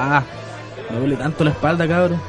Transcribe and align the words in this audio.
Ah, 0.00 0.22
me 0.92 0.98
duele 1.00 1.16
tanto 1.16 1.42
la 1.42 1.50
espalda, 1.50 1.88
cabrón. 1.88 2.20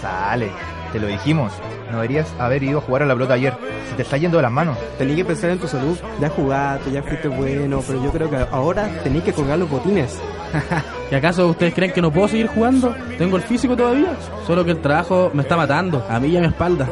Sale, 0.00 0.50
te 0.92 0.98
lo 0.98 1.06
dijimos. 1.08 1.52
No 1.90 1.96
deberías 1.96 2.32
haber 2.38 2.62
ido 2.62 2.78
a 2.78 2.80
jugar 2.80 3.02
a 3.02 3.06
la 3.06 3.12
pelota 3.12 3.34
ayer. 3.34 3.52
Se 3.90 3.96
te 3.96 4.02
está 4.02 4.16
yendo 4.16 4.38
de 4.38 4.44
las 4.44 4.50
manos. 4.50 4.78
Tenés 4.96 5.16
que 5.16 5.24
pensar 5.26 5.50
en 5.50 5.58
tu 5.58 5.68
salud. 5.68 5.98
Ya 6.18 6.30
jugaste, 6.30 6.90
ya 6.90 7.02
fuiste 7.02 7.28
bueno, 7.28 7.82
pero 7.86 8.02
yo 8.02 8.10
creo 8.10 8.30
que 8.30 8.36
ahora 8.50 8.88
tenés 9.04 9.24
que 9.24 9.34
colgar 9.34 9.58
los 9.58 9.68
botines. 9.68 10.18
¿Y 11.10 11.14
acaso 11.14 11.48
ustedes 11.48 11.74
creen 11.74 11.92
que 11.92 12.00
no 12.00 12.10
puedo 12.10 12.28
seguir 12.28 12.46
jugando? 12.46 12.96
Tengo 13.18 13.36
el 13.36 13.42
físico 13.42 13.76
todavía. 13.76 14.16
Solo 14.46 14.64
que 14.64 14.70
el 14.70 14.80
trabajo 14.80 15.30
me 15.34 15.42
está 15.42 15.54
matando, 15.54 16.02
a 16.08 16.18
mí 16.18 16.28
y 16.28 16.36
a 16.38 16.40
mi 16.40 16.46
espalda. 16.46 16.88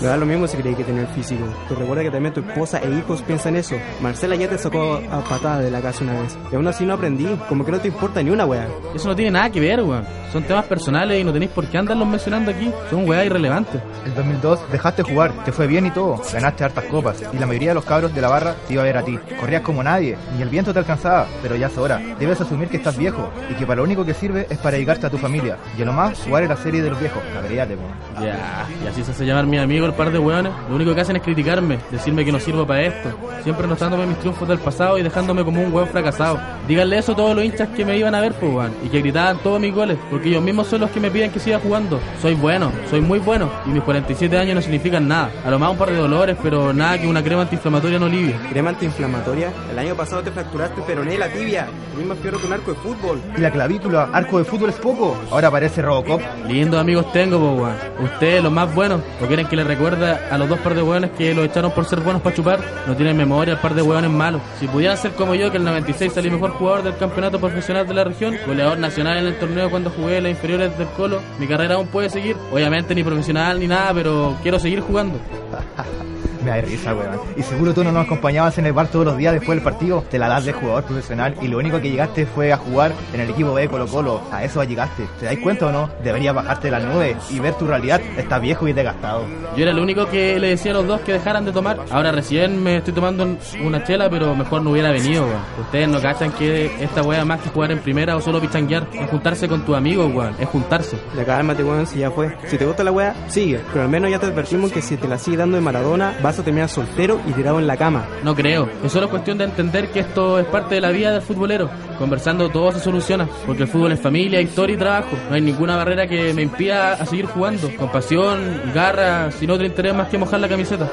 Me 0.00 0.08
da 0.08 0.16
lo 0.16 0.26
mismo 0.26 0.46
si 0.46 0.56
creí 0.56 0.74
que 0.74 0.84
tener 0.84 1.06
físico. 1.08 1.44
Pero 1.68 1.80
recuerda 1.80 2.02
que 2.02 2.10
también 2.10 2.34
tu 2.34 2.40
esposa 2.40 2.78
e 2.78 2.90
hijos 2.90 3.22
piensan 3.22 3.56
eso. 3.56 3.76
Marcela 4.00 4.34
ya 4.36 4.48
te 4.48 4.58
sacó 4.58 5.00
a 5.10 5.20
patada 5.22 5.60
de 5.60 5.70
la 5.70 5.80
casa 5.80 6.04
una 6.04 6.20
vez. 6.20 6.36
Y 6.52 6.56
aún 6.56 6.66
así 6.66 6.84
no 6.84 6.94
aprendí. 6.94 7.26
Como 7.48 7.64
que 7.64 7.72
no 7.72 7.78
te 7.78 7.88
importa 7.88 8.22
ni 8.22 8.30
una 8.30 8.44
wea. 8.44 8.68
Eso 8.94 9.08
no 9.08 9.16
tiene 9.16 9.30
nada 9.30 9.50
que 9.50 9.60
ver, 9.60 9.82
weón. 9.82 10.04
Son 10.32 10.42
temas 10.42 10.64
personales 10.64 11.20
y 11.20 11.24
no 11.24 11.32
tenéis 11.32 11.52
por 11.52 11.64
qué 11.66 11.78
andarlos 11.78 12.08
mencionando 12.08 12.50
aquí. 12.50 12.70
Son 12.90 13.08
weas 13.08 13.24
irrelevantes. 13.24 13.80
El 14.04 14.14
2002 14.14 14.72
dejaste 14.72 15.02
jugar, 15.04 15.32
te 15.44 15.52
fue 15.52 15.66
bien 15.68 15.86
y 15.86 15.90
todo. 15.90 16.20
Ganaste 16.32 16.64
hartas 16.64 16.84
copas. 16.86 17.22
Y 17.32 17.38
la 17.38 17.46
mayoría 17.46 17.68
de 17.70 17.76
los 17.76 17.84
cabros 17.84 18.12
de 18.12 18.20
la 18.20 18.28
barra 18.28 18.56
te 18.66 18.74
iba 18.74 18.82
a 18.82 18.86
ver 18.86 18.98
a 18.98 19.04
ti. 19.04 19.16
Corrías 19.38 19.62
como 19.62 19.82
nadie. 19.82 20.18
Ni 20.36 20.42
el 20.42 20.48
viento 20.48 20.72
te 20.72 20.80
alcanzaba. 20.80 21.26
Pero 21.40 21.54
ya 21.54 21.68
es 21.68 21.78
hora. 21.78 22.00
Debes 22.18 22.40
asumir 22.40 22.68
que 22.68 22.78
estás 22.78 22.96
viejo. 22.96 23.30
Y 23.48 23.54
que 23.54 23.64
para 23.64 23.76
lo 23.76 23.84
único 23.84 24.04
que 24.04 24.12
sirve 24.12 24.46
es 24.50 24.58
para 24.58 24.72
dedicarte 24.72 25.06
a 25.06 25.10
tu 25.10 25.18
familia. 25.18 25.56
Y 25.78 25.82
a 25.82 25.84
lo 25.84 25.92
más, 25.92 26.18
jugar 26.18 26.42
en 26.42 26.48
la 26.48 26.56
serie 26.56 26.82
de 26.82 26.90
los 26.90 26.98
viejos. 26.98 27.22
La 27.32 27.40
verías, 27.40 27.68
weón. 27.68 28.24
Ya, 28.24 28.66
y 28.84 28.88
así 28.88 29.04
se 29.04 29.12
hace 29.12 29.24
llamar 29.24 29.46
mi 29.46 29.58
amigo 29.58 29.83
el 29.86 29.94
par 29.94 30.10
de 30.10 30.18
weones. 30.18 30.52
Lo 30.68 30.76
único 30.76 30.94
que 30.94 31.00
hacen 31.00 31.16
es 31.16 31.22
criticarme, 31.22 31.78
decirme 31.90 32.24
que 32.24 32.32
no 32.32 32.40
sirvo 32.40 32.66
para 32.66 32.82
esto. 32.82 33.10
Siempre 33.42 33.66
notándome 33.66 34.06
mis 34.06 34.18
triunfos 34.18 34.48
del 34.48 34.58
pasado 34.58 34.98
y 34.98 35.02
dejándome 35.02 35.44
como 35.44 35.62
un 35.62 35.72
weón 35.72 35.88
fracasado. 35.88 36.38
Díganle 36.66 36.98
eso 36.98 37.12
a 37.12 37.16
todos 37.16 37.36
los 37.36 37.44
hinchas 37.44 37.68
que 37.70 37.84
me 37.84 37.96
iban 37.96 38.14
a 38.14 38.20
ver, 38.20 38.32
pues, 38.34 38.52
weón. 38.52 38.72
Y 38.84 38.88
que 38.88 39.00
gritaban 39.00 39.38
todos 39.38 39.60
mis 39.60 39.74
goles, 39.74 39.98
porque 40.10 40.28
ellos 40.28 40.42
mismos 40.42 40.66
son 40.66 40.80
los 40.80 40.90
que 40.90 41.00
me 41.00 41.10
piden 41.10 41.30
que 41.30 41.38
siga 41.38 41.58
jugando. 41.58 42.00
Soy 42.20 42.34
bueno, 42.34 42.72
soy 42.90 43.00
muy 43.00 43.18
bueno. 43.18 43.50
Y 43.66 43.70
mis 43.70 43.82
47 43.82 44.38
años 44.38 44.54
no 44.54 44.62
significan 44.62 45.06
nada. 45.06 45.30
A 45.44 45.50
lo 45.50 45.58
más 45.58 45.70
un 45.70 45.76
par 45.76 45.90
de 45.90 45.96
dolores, 45.96 46.36
pero 46.42 46.72
nada 46.72 46.98
que 46.98 47.06
una 47.06 47.22
crema 47.22 47.42
antiinflamatoria 47.42 47.98
no 47.98 48.06
alivie. 48.06 48.34
¿Crema 48.50 48.70
antiinflamatoria? 48.70 49.52
El 49.70 49.78
año 49.78 49.94
pasado 49.94 50.22
te 50.22 50.30
fracturaste 50.30 50.82
peroné 50.82 51.18
la 51.18 51.28
tibia. 51.28 51.68
El 51.92 51.98
mismo 51.98 52.14
fierro 52.16 52.38
que 52.38 52.46
un 52.46 52.52
arco 52.52 52.72
de 52.72 52.78
fútbol. 52.78 53.20
Y 53.36 53.40
la 53.40 53.50
clavícula, 53.50 54.08
arco 54.12 54.38
de 54.38 54.44
fútbol 54.44 54.70
es 54.70 54.76
poco. 54.76 55.16
Ahora 55.30 55.50
parece 55.50 55.82
Robocop. 55.82 56.20
Lindos 56.48 56.80
amigos 56.80 57.12
tengo, 57.12 57.38
pues, 57.38 57.62
weón. 57.62 58.04
Ustedes, 58.04 58.42
los 58.42 58.52
más 58.52 58.74
buenos, 58.74 59.00
o 59.22 59.26
quieren 59.26 59.46
que 59.46 59.56
les 59.56 59.66
recuerde 59.74 60.06
a 60.30 60.38
los 60.38 60.48
dos 60.48 60.60
par 60.60 60.74
de 60.74 60.82
weones 60.82 61.10
que 61.18 61.34
lo 61.34 61.42
echaron 61.42 61.72
por 61.72 61.84
ser 61.84 62.00
buenos 62.00 62.22
para 62.22 62.36
chupar. 62.36 62.60
No 62.86 62.94
tienen 62.94 63.16
memoria, 63.16 63.54
el 63.54 63.60
par 63.60 63.74
de 63.74 63.82
hueones 63.82 64.10
malos. 64.10 64.40
Si 64.60 64.68
pudieran 64.68 64.96
ser 64.96 65.12
como 65.12 65.34
yo, 65.34 65.50
que 65.50 65.56
el 65.56 65.64
96 65.64 66.12
salí 66.12 66.30
mejor 66.30 66.52
jugador 66.52 66.84
del 66.84 66.96
campeonato 66.96 67.40
profesional 67.40 67.86
de 67.86 67.94
la 67.94 68.04
región, 68.04 68.36
goleador 68.46 68.78
nacional 68.78 69.18
en 69.18 69.26
el 69.26 69.38
torneo 69.38 69.70
cuando 69.70 69.90
jugué 69.90 70.18
en 70.18 70.24
las 70.24 70.30
inferiores 70.30 70.78
del 70.78 70.86
Colo, 70.88 71.20
mi 71.40 71.48
carrera 71.48 71.74
aún 71.74 71.88
puede 71.88 72.08
seguir. 72.08 72.36
Obviamente 72.52 72.94
ni 72.94 73.02
profesional 73.02 73.58
ni 73.58 73.66
nada, 73.66 73.92
pero 73.92 74.36
quiero 74.42 74.60
seguir 74.60 74.80
jugando. 74.80 75.18
Me 76.44 76.50
da 76.50 76.60
risa, 76.60 76.94
weón. 76.94 77.18
Y 77.36 77.42
seguro 77.42 77.72
tú 77.72 77.82
no 77.82 77.90
nos 77.92 78.04
acompañabas 78.04 78.58
en 78.58 78.66
el 78.66 78.72
bar 78.72 78.88
todos 78.88 79.06
los 79.06 79.16
días 79.16 79.32
después 79.32 79.56
del 79.56 79.64
partido. 79.64 80.04
Te 80.10 80.18
la 80.18 80.28
das 80.28 80.44
de 80.44 80.52
jugador 80.52 80.84
profesional 80.84 81.34
y 81.40 81.48
lo 81.48 81.58
único 81.58 81.80
que 81.80 81.90
llegaste 81.90 82.26
fue 82.26 82.52
a 82.52 82.56
jugar 82.56 82.92
en 83.12 83.20
el 83.20 83.30
equipo 83.30 83.54
B 83.54 83.62
de 83.62 83.68
Colo 83.68 83.86
Colo. 83.86 84.20
A 84.30 84.44
eso 84.44 84.62
llegaste. 84.62 85.06
¿Te 85.18 85.26
dais 85.26 85.38
cuenta 85.38 85.66
o 85.66 85.72
no? 85.72 85.88
Deberías 86.02 86.34
bajarte 86.34 86.68
de 86.68 86.70
la 86.72 86.80
nube 86.80 87.16
y 87.30 87.38
ver 87.40 87.54
tu 87.54 87.66
realidad. 87.66 88.00
Estás 88.16 88.40
viejo 88.40 88.68
y 88.68 88.72
desgastado. 88.72 89.24
Yo 89.56 89.62
era 89.62 89.70
el 89.70 89.78
único 89.78 90.06
que 90.06 90.38
le 90.38 90.48
decía 90.48 90.72
a 90.72 90.74
los 90.74 90.86
dos 90.86 91.00
que 91.00 91.12
dejaran 91.12 91.44
de 91.44 91.52
tomar. 91.52 91.78
Ahora 91.90 92.12
recién 92.12 92.62
me 92.62 92.76
estoy 92.76 92.92
tomando 92.92 93.26
una 93.62 93.82
chela, 93.84 94.10
pero 94.10 94.34
mejor 94.34 94.62
no 94.62 94.70
hubiera 94.70 94.90
venido, 94.90 95.24
weón. 95.24 95.40
Ustedes 95.60 95.88
no 95.88 96.00
cachan 96.00 96.32
que 96.32 96.70
esta 96.82 97.02
weá 97.02 97.24
más 97.24 97.40
que 97.40 97.48
jugar 97.48 97.72
en 97.72 97.78
primera 97.78 98.16
o 98.16 98.20
solo 98.20 98.40
pichanguear. 98.40 98.86
Es 98.92 99.08
juntarse 99.08 99.48
con 99.48 99.64
tu 99.64 99.74
amigo, 99.74 100.06
weón. 100.06 100.34
Es 100.38 100.48
juntarse. 100.48 100.98
Ya 101.16 101.24
cálmate, 101.24 101.64
weón, 101.64 101.86
si 101.86 102.00
ya 102.00 102.10
fue. 102.10 102.36
Si 102.46 102.58
te 102.58 102.66
gusta 102.66 102.84
la 102.84 102.92
weá, 102.92 103.14
sigue. 103.28 103.60
Pero 103.72 103.84
al 103.84 103.90
menos 103.90 104.10
ya 104.10 104.18
te 104.18 104.26
advertimos 104.26 104.72
que 104.72 104.82
si 104.82 104.96
te 104.96 105.08
la 105.08 105.18
sigue 105.18 105.38
dando 105.38 105.56
de 105.56 105.62
Maradona, 105.62 106.14
vas 106.22 106.33
a 106.42 106.44
terminar 106.44 106.68
soltero 106.68 107.20
y 107.28 107.32
tirado 107.32 107.58
en 107.58 107.66
la 107.66 107.76
cama. 107.76 108.06
No 108.22 108.34
creo. 108.34 108.68
Es 108.84 108.92
solo 108.92 109.10
cuestión 109.10 109.38
de 109.38 109.44
entender 109.44 109.90
que 109.90 110.00
esto 110.00 110.38
es 110.38 110.46
parte 110.46 110.76
de 110.76 110.80
la 110.80 110.90
vida 110.90 111.12
del 111.12 111.22
futbolero. 111.22 111.70
Conversando 111.98 112.48
todo 112.48 112.72
se 112.72 112.80
soluciona, 112.80 113.28
porque 113.46 113.62
el 113.62 113.68
fútbol 113.68 113.92
es 113.92 114.00
familia, 114.00 114.40
historia 114.40 114.74
y 114.74 114.78
trabajo. 114.78 115.16
No 115.28 115.34
hay 115.34 115.40
ninguna 115.40 115.76
barrera 115.76 116.06
que 116.06 116.34
me 116.34 116.42
impida 116.42 116.94
a 116.94 117.06
seguir 117.06 117.26
jugando. 117.26 117.70
Con 117.76 117.90
pasión, 117.90 118.62
garra, 118.74 119.30
sin 119.30 119.50
otro 119.50 119.66
interés 119.66 119.94
más 119.94 120.08
que 120.08 120.18
mojar 120.18 120.40
la 120.40 120.48
camiseta. 120.48 120.90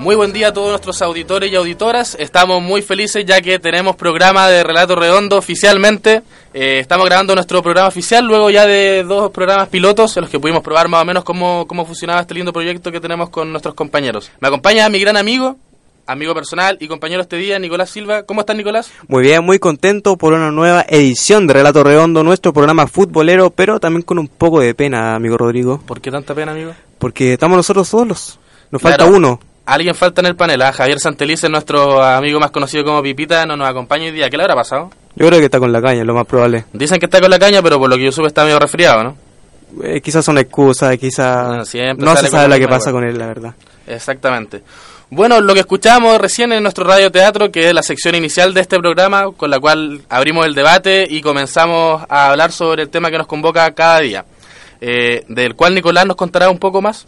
Muy 0.00 0.16
buen 0.16 0.32
día 0.32 0.48
a 0.48 0.52
todos 0.54 0.70
nuestros 0.70 1.02
auditores 1.02 1.52
y 1.52 1.56
auditoras. 1.56 2.16
Estamos 2.18 2.62
muy 2.62 2.80
felices 2.80 3.22
ya 3.26 3.42
que 3.42 3.58
tenemos 3.58 3.96
programa 3.96 4.48
de 4.48 4.64
Relato 4.64 4.96
Redondo 4.96 5.36
oficialmente. 5.36 6.22
Eh, 6.54 6.78
estamos 6.78 7.04
grabando 7.04 7.34
nuestro 7.34 7.62
programa 7.62 7.88
oficial 7.88 8.24
luego 8.24 8.48
ya 8.48 8.64
de 8.64 9.04
dos 9.04 9.30
programas 9.30 9.68
pilotos 9.68 10.16
en 10.16 10.22
los 10.22 10.30
que 10.30 10.40
pudimos 10.40 10.62
probar 10.62 10.88
más 10.88 11.02
o 11.02 11.04
menos 11.04 11.22
cómo, 11.22 11.66
cómo 11.66 11.84
funcionaba 11.84 12.22
este 12.22 12.32
lindo 12.32 12.50
proyecto 12.50 12.90
que 12.90 12.98
tenemos 12.98 13.28
con 13.28 13.52
nuestros 13.52 13.74
compañeros. 13.74 14.30
Me 14.40 14.48
acompaña 14.48 14.88
mi 14.88 15.00
gran 15.00 15.18
amigo, 15.18 15.58
amigo 16.06 16.32
personal 16.32 16.78
y 16.80 16.88
compañero 16.88 17.20
este 17.20 17.36
día, 17.36 17.58
Nicolás 17.58 17.90
Silva. 17.90 18.22
¿Cómo 18.22 18.40
estás, 18.40 18.56
Nicolás? 18.56 18.90
Muy 19.06 19.22
bien, 19.22 19.44
muy 19.44 19.58
contento 19.58 20.16
por 20.16 20.32
una 20.32 20.50
nueva 20.50 20.82
edición 20.88 21.46
de 21.46 21.52
Relato 21.52 21.84
Redondo, 21.84 22.24
nuestro 22.24 22.54
programa 22.54 22.86
futbolero, 22.86 23.50
pero 23.50 23.78
también 23.80 24.00
con 24.00 24.18
un 24.18 24.28
poco 24.28 24.60
de 24.60 24.74
pena, 24.74 25.14
amigo 25.14 25.36
Rodrigo. 25.36 25.82
¿Por 25.84 26.00
qué 26.00 26.10
tanta 26.10 26.34
pena, 26.34 26.52
amigo? 26.52 26.72
Porque 26.98 27.34
estamos 27.34 27.58
nosotros 27.58 27.86
solos. 27.86 28.38
Nos 28.70 28.80
falta 28.80 29.04
uno. 29.04 29.40
Alguien 29.70 29.94
falta 29.94 30.20
en 30.20 30.26
el 30.26 30.34
panel. 30.34 30.60
¿ah? 30.62 30.72
Javier 30.72 30.98
Santelice, 30.98 31.48
nuestro 31.48 32.02
amigo 32.02 32.40
más 32.40 32.50
conocido 32.50 32.84
como 32.84 33.00
Pipita, 33.02 33.46
no 33.46 33.56
nos 33.56 33.68
acompaña 33.68 34.06
hoy 34.06 34.10
día. 34.10 34.28
¿Qué 34.28 34.36
le 34.36 34.42
habrá 34.42 34.56
pasado? 34.56 34.90
Yo 35.14 35.28
creo 35.28 35.38
que 35.38 35.44
está 35.44 35.60
con 35.60 35.70
la 35.70 35.80
caña, 35.80 36.02
lo 36.02 36.12
más 36.12 36.26
probable. 36.26 36.64
Dicen 36.72 36.98
que 36.98 37.06
está 37.06 37.20
con 37.20 37.30
la 37.30 37.38
caña, 37.38 37.62
pero 37.62 37.78
por 37.78 37.88
lo 37.88 37.96
que 37.96 38.06
yo 38.06 38.10
supe 38.10 38.26
está 38.26 38.42
medio 38.42 38.58
resfriado, 38.58 39.04
¿no? 39.04 39.16
Eh, 39.84 40.00
quizás 40.00 40.24
son 40.24 40.38
excusas, 40.38 40.98
quizás 40.98 41.68
siempre 41.68 42.04
no 42.04 42.16
se 42.16 42.26
sabe 42.26 42.48
lo 42.48 42.58
que 42.58 42.66
pasa 42.66 42.90
con 42.90 43.04
él, 43.04 43.16
la 43.16 43.28
verdad. 43.28 43.54
Exactamente. 43.86 44.64
Bueno, 45.08 45.40
lo 45.40 45.54
que 45.54 45.60
escuchábamos 45.60 46.20
recién 46.20 46.52
en 46.52 46.64
nuestro 46.64 46.84
radioteatro, 46.84 47.52
que 47.52 47.68
es 47.68 47.72
la 47.72 47.84
sección 47.84 48.16
inicial 48.16 48.52
de 48.52 48.62
este 48.62 48.76
programa, 48.76 49.30
con 49.36 49.50
la 49.50 49.60
cual 49.60 50.00
abrimos 50.08 50.46
el 50.46 50.54
debate 50.56 51.06
y 51.08 51.20
comenzamos 51.20 52.02
a 52.08 52.30
hablar 52.30 52.50
sobre 52.50 52.82
el 52.82 52.88
tema 52.88 53.08
que 53.08 53.18
nos 53.18 53.28
convoca 53.28 53.72
cada 53.72 54.00
día, 54.00 54.24
eh, 54.80 55.24
del 55.28 55.54
cual 55.54 55.76
Nicolás 55.76 56.06
nos 56.06 56.16
contará 56.16 56.50
un 56.50 56.58
poco 56.58 56.82
más. 56.82 57.06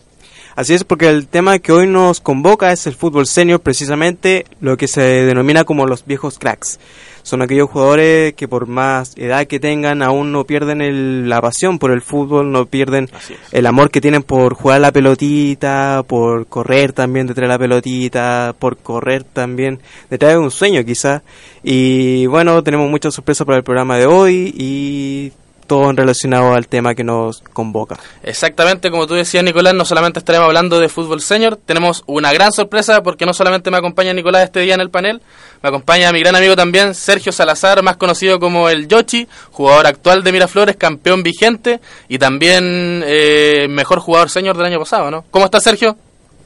Así 0.54 0.74
es, 0.74 0.84
porque 0.84 1.08
el 1.08 1.28
tema 1.28 1.58
que 1.58 1.72
hoy 1.72 1.86
nos 1.86 2.20
convoca 2.20 2.72
es 2.72 2.86
el 2.86 2.94
fútbol 2.94 3.26
senior, 3.26 3.60
precisamente 3.60 4.44
lo 4.60 4.76
que 4.76 4.86
se 4.86 5.00
denomina 5.00 5.64
como 5.64 5.86
los 5.86 6.04
viejos 6.04 6.38
cracks. 6.38 6.78
Son 7.24 7.40
aquellos 7.40 7.70
jugadores 7.70 8.34
que 8.34 8.48
por 8.48 8.66
más 8.66 9.12
edad 9.16 9.46
que 9.46 9.60
tengan 9.60 10.02
aún 10.02 10.32
no 10.32 10.44
pierden 10.44 10.82
el- 10.82 11.28
la 11.28 11.40
pasión 11.40 11.78
por 11.78 11.92
el 11.92 12.02
fútbol, 12.02 12.50
no 12.50 12.66
pierden 12.66 13.08
el 13.52 13.66
amor 13.66 13.90
que 13.90 14.00
tienen 14.00 14.24
por 14.24 14.54
jugar 14.54 14.80
la 14.80 14.90
pelotita, 14.92 16.02
por 16.06 16.46
correr 16.48 16.92
también 16.92 17.28
detrás 17.28 17.44
de 17.44 17.52
la 17.54 17.58
pelotita, 17.58 18.54
por 18.58 18.76
correr 18.76 19.22
también 19.22 19.78
detrás 20.10 20.32
de 20.32 20.38
un 20.38 20.50
sueño 20.50 20.84
quizá. 20.84 21.22
Y 21.62 22.26
bueno, 22.26 22.60
tenemos 22.64 22.90
muchas 22.90 23.14
sorpresas 23.14 23.46
para 23.46 23.58
el 23.58 23.64
programa 23.64 23.96
de 23.98 24.06
hoy 24.06 24.52
y 24.58 25.32
todo 25.72 25.90
relacionado 25.92 26.52
al 26.52 26.68
tema 26.68 26.94
que 26.94 27.02
nos 27.02 27.40
convoca. 27.54 27.98
Exactamente, 28.22 28.90
como 28.90 29.06
tú 29.06 29.14
decías, 29.14 29.42
Nicolás, 29.42 29.72
no 29.72 29.86
solamente 29.86 30.18
estaremos 30.18 30.46
hablando 30.46 30.78
de 30.78 30.90
fútbol 30.90 31.22
senior, 31.22 31.56
tenemos 31.56 32.04
una 32.06 32.30
gran 32.30 32.52
sorpresa 32.52 33.02
porque 33.02 33.24
no 33.24 33.32
solamente 33.32 33.70
me 33.70 33.78
acompaña 33.78 34.12
Nicolás 34.12 34.44
este 34.44 34.60
día 34.60 34.74
en 34.74 34.82
el 34.82 34.90
panel, 34.90 35.22
me 35.62 35.70
acompaña 35.70 36.12
mi 36.12 36.20
gran 36.20 36.36
amigo 36.36 36.54
también, 36.56 36.94
Sergio 36.94 37.32
Salazar, 37.32 37.82
más 37.82 37.96
conocido 37.96 38.38
como 38.38 38.68
el 38.68 38.86
Yoshi, 38.86 39.26
jugador 39.50 39.86
actual 39.86 40.22
de 40.22 40.32
Miraflores, 40.32 40.76
campeón 40.76 41.22
vigente 41.22 41.80
y 42.06 42.18
también 42.18 43.02
eh, 43.06 43.66
mejor 43.70 43.98
jugador 43.98 44.28
senior 44.28 44.54
del 44.54 44.66
año 44.66 44.78
pasado, 44.78 45.10
¿no? 45.10 45.24
¿Cómo 45.30 45.46
estás, 45.46 45.62
Sergio? 45.62 45.96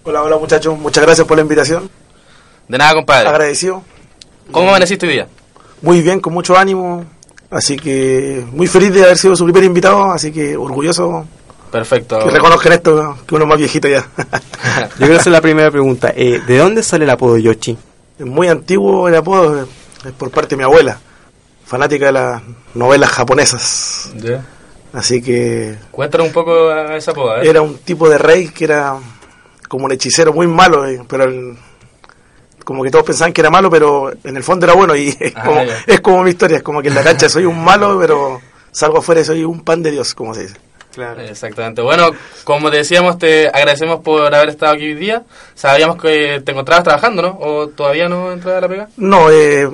Hola, 0.04 0.22
hola 0.22 0.38
muchachos, 0.38 0.78
muchas 0.78 1.02
gracias 1.02 1.26
por 1.26 1.36
la 1.36 1.42
invitación. 1.42 1.90
De 2.68 2.78
nada, 2.78 2.94
compadre. 2.94 3.28
Agradecido. 3.28 3.82
¿Cómo 4.52 4.68
amaneciste 4.68 5.04
hoy 5.04 5.14
día? 5.14 5.26
Muy 5.82 6.00
bien, 6.00 6.20
con 6.20 6.32
mucho 6.32 6.56
ánimo. 6.56 7.04
Así 7.50 7.76
que 7.76 8.44
muy 8.52 8.66
feliz 8.66 8.92
de 8.92 9.04
haber 9.04 9.16
sido 9.18 9.36
su 9.36 9.44
primer 9.44 9.64
invitado, 9.64 10.10
así 10.12 10.32
que 10.32 10.56
orgulloso 10.56 11.26
Perfecto. 11.70 12.18
que 12.18 12.30
reconozcan 12.30 12.72
esto, 12.72 13.18
que 13.26 13.34
uno 13.34 13.44
es 13.44 13.48
más 13.48 13.58
viejito 13.58 13.88
ya. 13.88 14.06
Yo 14.98 15.06
quiero 15.06 15.16
hacer 15.16 15.32
la 15.32 15.40
primera 15.40 15.70
pregunta. 15.70 16.12
Eh, 16.16 16.40
¿De 16.46 16.58
dónde 16.58 16.82
sale 16.82 17.04
el 17.04 17.10
apodo 17.10 17.38
Yoshi? 17.38 17.76
es 18.18 18.24
muy 18.26 18.48
antiguo 18.48 19.08
el 19.08 19.14
apodo, 19.14 19.62
eh, 19.62 19.66
es 20.06 20.12
por 20.12 20.30
parte 20.30 20.50
de 20.50 20.56
mi 20.56 20.62
abuela, 20.64 20.98
fanática 21.66 22.06
de 22.06 22.12
las 22.12 22.42
novelas 22.74 23.10
japonesas. 23.10 24.10
Así 24.92 25.20
que 25.22 25.76
Cuéntanos 25.90 26.28
un 26.28 26.32
poco 26.32 26.68
a 26.70 26.96
esa 26.96 27.12
poda, 27.12 27.42
era 27.42 27.60
un 27.60 27.76
tipo 27.78 28.08
de 28.08 28.16
rey 28.18 28.48
que 28.48 28.64
era 28.64 28.96
como 29.68 29.84
un 29.84 29.92
hechicero 29.92 30.32
muy 30.32 30.46
malo, 30.46 30.86
eh, 30.86 31.02
pero 31.08 31.24
el- 31.24 31.56
como 32.66 32.82
que 32.82 32.90
todos 32.90 33.04
pensaban 33.06 33.32
que 33.32 33.40
era 33.40 33.48
malo, 33.50 33.70
pero 33.70 34.12
en 34.24 34.36
el 34.36 34.42
fondo 34.42 34.66
era 34.66 34.74
bueno 34.74 34.94
y 34.96 35.08
es, 35.20 35.32
Ah, 35.36 35.44
como, 35.44 35.62
ya. 35.64 35.76
es 35.86 36.00
como 36.00 36.22
mi 36.24 36.30
historia, 36.30 36.56
es 36.58 36.62
como 36.62 36.82
que 36.82 36.88
en 36.88 36.94
la 36.96 37.02
cancha 37.04 37.28
soy 37.28 37.44
un 37.44 37.62
malo, 37.64 37.96
pero 38.00 38.40
salgo 38.72 38.98
afuera 38.98 39.20
y 39.20 39.24
soy 39.24 39.44
un 39.44 39.60
pan 39.60 39.82
de 39.82 39.92
Dios, 39.92 40.14
como 40.14 40.34
se 40.34 40.42
dice. 40.42 40.56
Claro. 40.92 41.20
Exactamente. 41.22 41.80
Bueno, 41.82 42.10
como 42.44 42.70
te 42.70 42.78
decíamos, 42.78 43.18
te 43.18 43.48
agradecemos 43.48 44.00
por 44.00 44.34
haber 44.34 44.48
estado 44.48 44.72
aquí 44.72 44.84
hoy 44.86 44.94
día. 44.94 45.22
Sabíamos 45.54 46.00
que 46.00 46.40
te 46.44 46.52
encontrabas 46.52 46.84
trabajando, 46.84 47.22
¿no? 47.22 47.38
¿O 47.40 47.68
todavía 47.68 48.08
no 48.08 48.32
entras 48.32 48.56
a 48.56 48.60
la 48.62 48.68
pega? 48.68 48.88
No, 48.96 49.30
eh, 49.30 49.68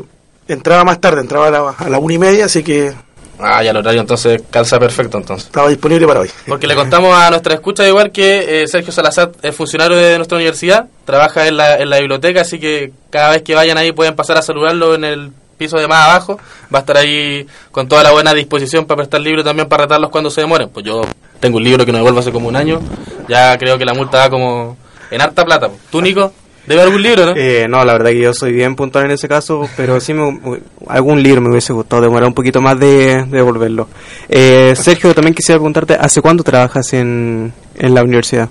Entraba 0.48 0.82
más 0.84 1.00
tarde, 1.00 1.20
entraba 1.20 1.46
a 1.46 1.50
la, 1.52 1.70
a 1.70 1.88
la 1.88 1.98
una 2.00 2.14
y 2.14 2.18
media, 2.18 2.44
así 2.46 2.62
que 2.64 2.92
Ah, 3.38 3.62
ya 3.62 3.70
el 3.70 3.76
horario 3.76 4.00
entonces 4.00 4.42
calza 4.50 4.78
perfecto 4.78 5.18
entonces. 5.18 5.46
estaba 5.46 5.68
disponible 5.68 6.06
para 6.06 6.20
hoy. 6.20 6.30
Porque 6.46 6.66
le 6.66 6.74
contamos 6.74 7.16
a 7.16 7.30
nuestra 7.30 7.54
escucha 7.54 7.86
igual 7.86 8.12
que 8.12 8.62
eh, 8.62 8.68
Sergio 8.68 8.92
Salazar 8.92 9.32
es 9.42 9.54
funcionario 9.54 9.96
de 9.96 10.16
nuestra 10.16 10.36
universidad, 10.36 10.86
trabaja 11.04 11.48
en 11.48 11.56
la, 11.56 11.76
en 11.76 11.90
la 11.90 11.98
biblioteca, 11.98 12.42
así 12.42 12.60
que 12.60 12.92
cada 13.10 13.30
vez 13.30 13.42
que 13.42 13.54
vayan 13.54 13.78
ahí 13.78 13.92
pueden 13.92 14.14
pasar 14.14 14.36
a 14.38 14.42
saludarlo 14.42 14.94
en 14.94 15.04
el 15.04 15.32
piso 15.56 15.78
de 15.78 15.88
más 15.88 16.06
abajo. 16.06 16.38
Va 16.72 16.78
a 16.78 16.80
estar 16.80 16.96
ahí 16.96 17.46
con 17.70 17.88
toda 17.88 18.02
la 18.02 18.12
buena 18.12 18.34
disposición 18.34 18.84
para 18.84 18.98
prestar 18.98 19.20
libros 19.20 19.44
también 19.44 19.68
para 19.68 19.84
retarlos 19.84 20.10
cuando 20.10 20.30
se 20.30 20.40
demoren. 20.40 20.68
Pues 20.68 20.84
yo 20.84 21.02
tengo 21.40 21.56
un 21.58 21.64
libro 21.64 21.84
que 21.84 21.92
no 21.92 21.98
devuelvo 21.98 22.20
hace 22.20 22.32
como 22.32 22.48
un 22.48 22.56
año, 22.56 22.80
ya 23.28 23.56
creo 23.58 23.78
que 23.78 23.84
la 23.84 23.94
multa 23.94 24.18
va 24.18 24.30
como 24.30 24.76
en 25.10 25.20
harta 25.20 25.44
plata. 25.44 25.70
¿Tú, 25.90 26.00
Nico? 26.00 26.32
¿Debe 26.66 26.82
algún 26.82 27.02
libro, 27.02 27.26
no? 27.26 27.32
Eh, 27.36 27.66
no, 27.68 27.84
la 27.84 27.94
verdad 27.94 28.10
que 28.10 28.20
yo 28.20 28.32
soy 28.34 28.52
bien 28.52 28.76
puntual 28.76 29.06
en 29.06 29.10
ese 29.12 29.28
caso, 29.28 29.68
pero 29.76 30.00
sí 30.00 30.14
me, 30.14 30.40
algún 30.86 31.22
libro 31.22 31.40
me 31.40 31.50
hubiese 31.50 31.72
gustado 31.72 32.02
demorar 32.02 32.28
un 32.28 32.34
poquito 32.34 32.60
más 32.60 32.78
de, 32.78 33.24
de 33.24 33.36
devolverlo. 33.38 33.88
Eh, 34.28 34.74
Sergio, 34.76 35.12
también 35.14 35.34
quisiera 35.34 35.58
preguntarte, 35.58 35.94
¿hace 35.94 36.20
cuánto 36.22 36.44
trabajas 36.44 36.92
en, 36.92 37.52
en 37.74 37.94
la 37.94 38.02
universidad? 38.02 38.48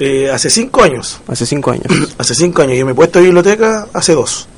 Eh, 0.00 0.28
hace 0.30 0.50
cinco 0.50 0.82
años, 0.82 1.20
Hace 1.28 1.46
cinco 1.46 1.70
años. 1.70 1.86
hace 2.18 2.34
cinco 2.34 2.62
años, 2.62 2.76
yo 2.76 2.86
me 2.86 2.92
he 2.92 2.94
puesto 2.94 3.20
de 3.20 3.26
biblioteca 3.26 3.86
hace 3.92 4.14
dos. 4.14 4.48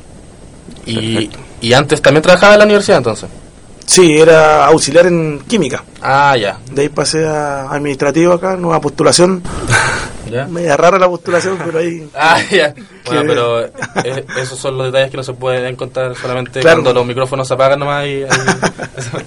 Y, 0.87 1.29
y 1.61 1.73
antes 1.75 2.01
también 2.01 2.23
trabajaba 2.23 2.55
en 2.55 2.61
la 2.61 2.65
universidad 2.65 2.99
entonces. 2.99 3.29
Sí, 3.87 4.19
era 4.19 4.67
auxiliar 4.67 5.07
en 5.07 5.41
química. 5.47 5.85
Ah, 6.03 6.37
ya. 6.37 6.59
De 6.73 6.83
ahí 6.83 6.89
pasé 6.89 7.25
a 7.25 7.71
administrativo 7.71 8.33
acá, 8.33 8.57
nueva 8.57 8.81
postulación. 8.81 9.43
¿Ya? 10.31 10.47
Media 10.47 10.77
rara 10.77 10.99
la 10.99 11.09
postulación, 11.09 11.59
pero 11.65 11.79
ahí... 11.79 12.09
Ah, 12.15 12.41
ya. 12.51 12.75
Bueno, 13.07 13.23
pero 13.27 13.65
eh, 13.67 14.25
esos 14.43 14.59
son 14.59 14.77
los 14.77 14.87
detalles 14.87 15.13
que 15.13 15.17
no 15.17 15.23
se 15.23 15.33
pueden 15.33 15.77
contar 15.77 16.17
solamente 16.17 16.59
Claro. 16.61 16.79
cuando 16.83 16.93
los 16.95 17.07
micrófonos 17.07 17.47
se 17.47 17.55
apagan 17.55 17.79
nomás 17.79 18.05
y... 18.07 18.25
ahí- 18.25 18.27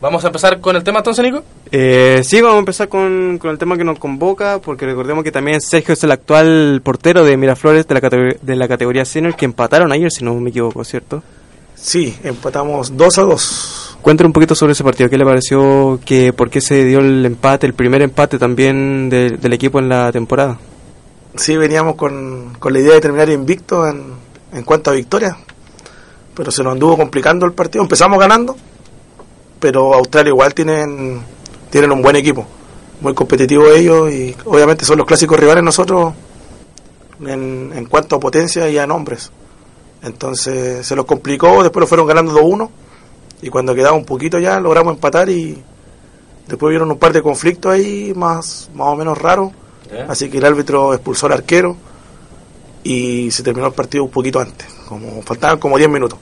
Vamos 0.00 0.24
a 0.24 0.28
empezar 0.28 0.60
con 0.60 0.76
el 0.76 0.82
tema 0.82 1.00
entonces, 1.00 1.22
Nico. 1.22 1.42
Eh, 1.70 2.22
sí, 2.24 2.40
vamos 2.40 2.56
a 2.56 2.60
empezar 2.60 2.88
con, 2.88 3.36
con 3.38 3.50
el 3.50 3.58
tema 3.58 3.76
que 3.76 3.84
nos 3.84 3.98
convoca, 3.98 4.58
porque 4.58 4.86
recordemos 4.86 5.22
que 5.24 5.30
también 5.30 5.60
Sergio 5.60 5.92
es 5.92 6.02
el 6.04 6.10
actual 6.10 6.80
portero 6.82 7.22
de 7.22 7.36
Miraflores 7.36 7.86
de 7.86 7.94
la, 7.94 8.00
categor- 8.00 8.40
de 8.40 8.56
la 8.56 8.66
categoría 8.66 9.04
senior, 9.04 9.36
que 9.36 9.44
empataron 9.44 9.92
ayer, 9.92 10.10
si 10.10 10.24
no 10.24 10.34
me 10.36 10.48
equivoco, 10.50 10.82
¿cierto? 10.84 11.22
Sí, 11.74 12.16
empatamos 12.24 12.96
2 12.96 13.18
a 13.18 13.22
2. 13.22 13.89
Cuéntanos 14.02 14.28
un 14.30 14.32
poquito 14.32 14.54
sobre 14.54 14.72
ese 14.72 14.82
partido. 14.84 15.10
¿Qué 15.10 15.18
le 15.18 15.24
pareció? 15.24 16.00
Que, 16.04 16.32
¿Por 16.32 16.48
qué 16.50 16.60
se 16.60 16.84
dio 16.84 17.00
el 17.00 17.24
empate, 17.26 17.66
el 17.66 17.74
primer 17.74 18.00
empate 18.02 18.38
también 18.38 19.10
de- 19.10 19.36
del 19.36 19.52
equipo 19.52 19.78
en 19.78 19.88
la 19.88 20.10
temporada? 20.10 20.58
Sí, 21.36 21.56
veníamos 21.56 21.96
con, 21.96 22.54
con 22.58 22.72
la 22.72 22.80
idea 22.80 22.94
de 22.94 23.00
terminar 23.00 23.28
invicto 23.28 23.86
en, 23.86 24.14
en 24.52 24.62
cuanto 24.64 24.90
a 24.90 24.94
victorias, 24.94 25.36
pero 26.34 26.50
se 26.50 26.62
nos 26.62 26.72
anduvo 26.72 26.96
complicando 26.96 27.44
el 27.46 27.52
partido. 27.52 27.82
Empezamos 27.82 28.18
ganando, 28.18 28.56
pero 29.60 29.94
Australia 29.94 30.30
igual 30.30 30.54
tienen, 30.54 31.20
tienen 31.70 31.92
un 31.92 32.00
buen 32.02 32.16
equipo, 32.16 32.46
muy 33.00 33.14
competitivo 33.14 33.68
ellos 33.68 34.10
y 34.10 34.34
obviamente 34.46 34.84
son 34.84 34.98
los 34.98 35.06
clásicos 35.06 35.38
rivales 35.38 35.62
nosotros 35.62 36.14
en, 37.20 37.70
en 37.76 37.84
cuanto 37.84 38.16
a 38.16 38.20
potencia 38.20 38.68
y 38.68 38.78
a 38.78 38.86
nombres. 38.86 39.30
Entonces 40.02 40.86
se 40.86 40.96
los 40.96 41.04
complicó, 41.04 41.62
después 41.62 41.82
lo 41.82 41.86
fueron 41.86 42.06
ganando 42.06 42.32
2-1 42.32 42.68
y 43.42 43.48
cuando 43.48 43.74
quedaba 43.74 43.94
un 43.96 44.04
poquito 44.04 44.38
ya 44.38 44.60
logramos 44.60 44.94
empatar 44.94 45.28
y 45.28 45.62
después 46.46 46.70
vieron 46.70 46.90
un 46.90 46.98
par 46.98 47.12
de 47.12 47.22
conflictos 47.22 47.72
ahí 47.72 48.12
más, 48.14 48.70
más 48.74 48.88
o 48.88 48.96
menos 48.96 49.18
raros. 49.18 49.52
Así 50.08 50.30
que 50.30 50.38
el 50.38 50.44
árbitro 50.44 50.94
expulsó 50.94 51.26
al 51.26 51.32
arquero 51.32 51.76
y 52.84 53.30
se 53.30 53.42
terminó 53.42 53.66
el 53.66 53.72
partido 53.72 54.04
un 54.04 54.10
poquito 54.10 54.38
antes, 54.38 54.68
como 54.86 55.20
faltaban 55.22 55.58
como 55.58 55.76
10 55.76 55.90
minutos. 55.90 56.18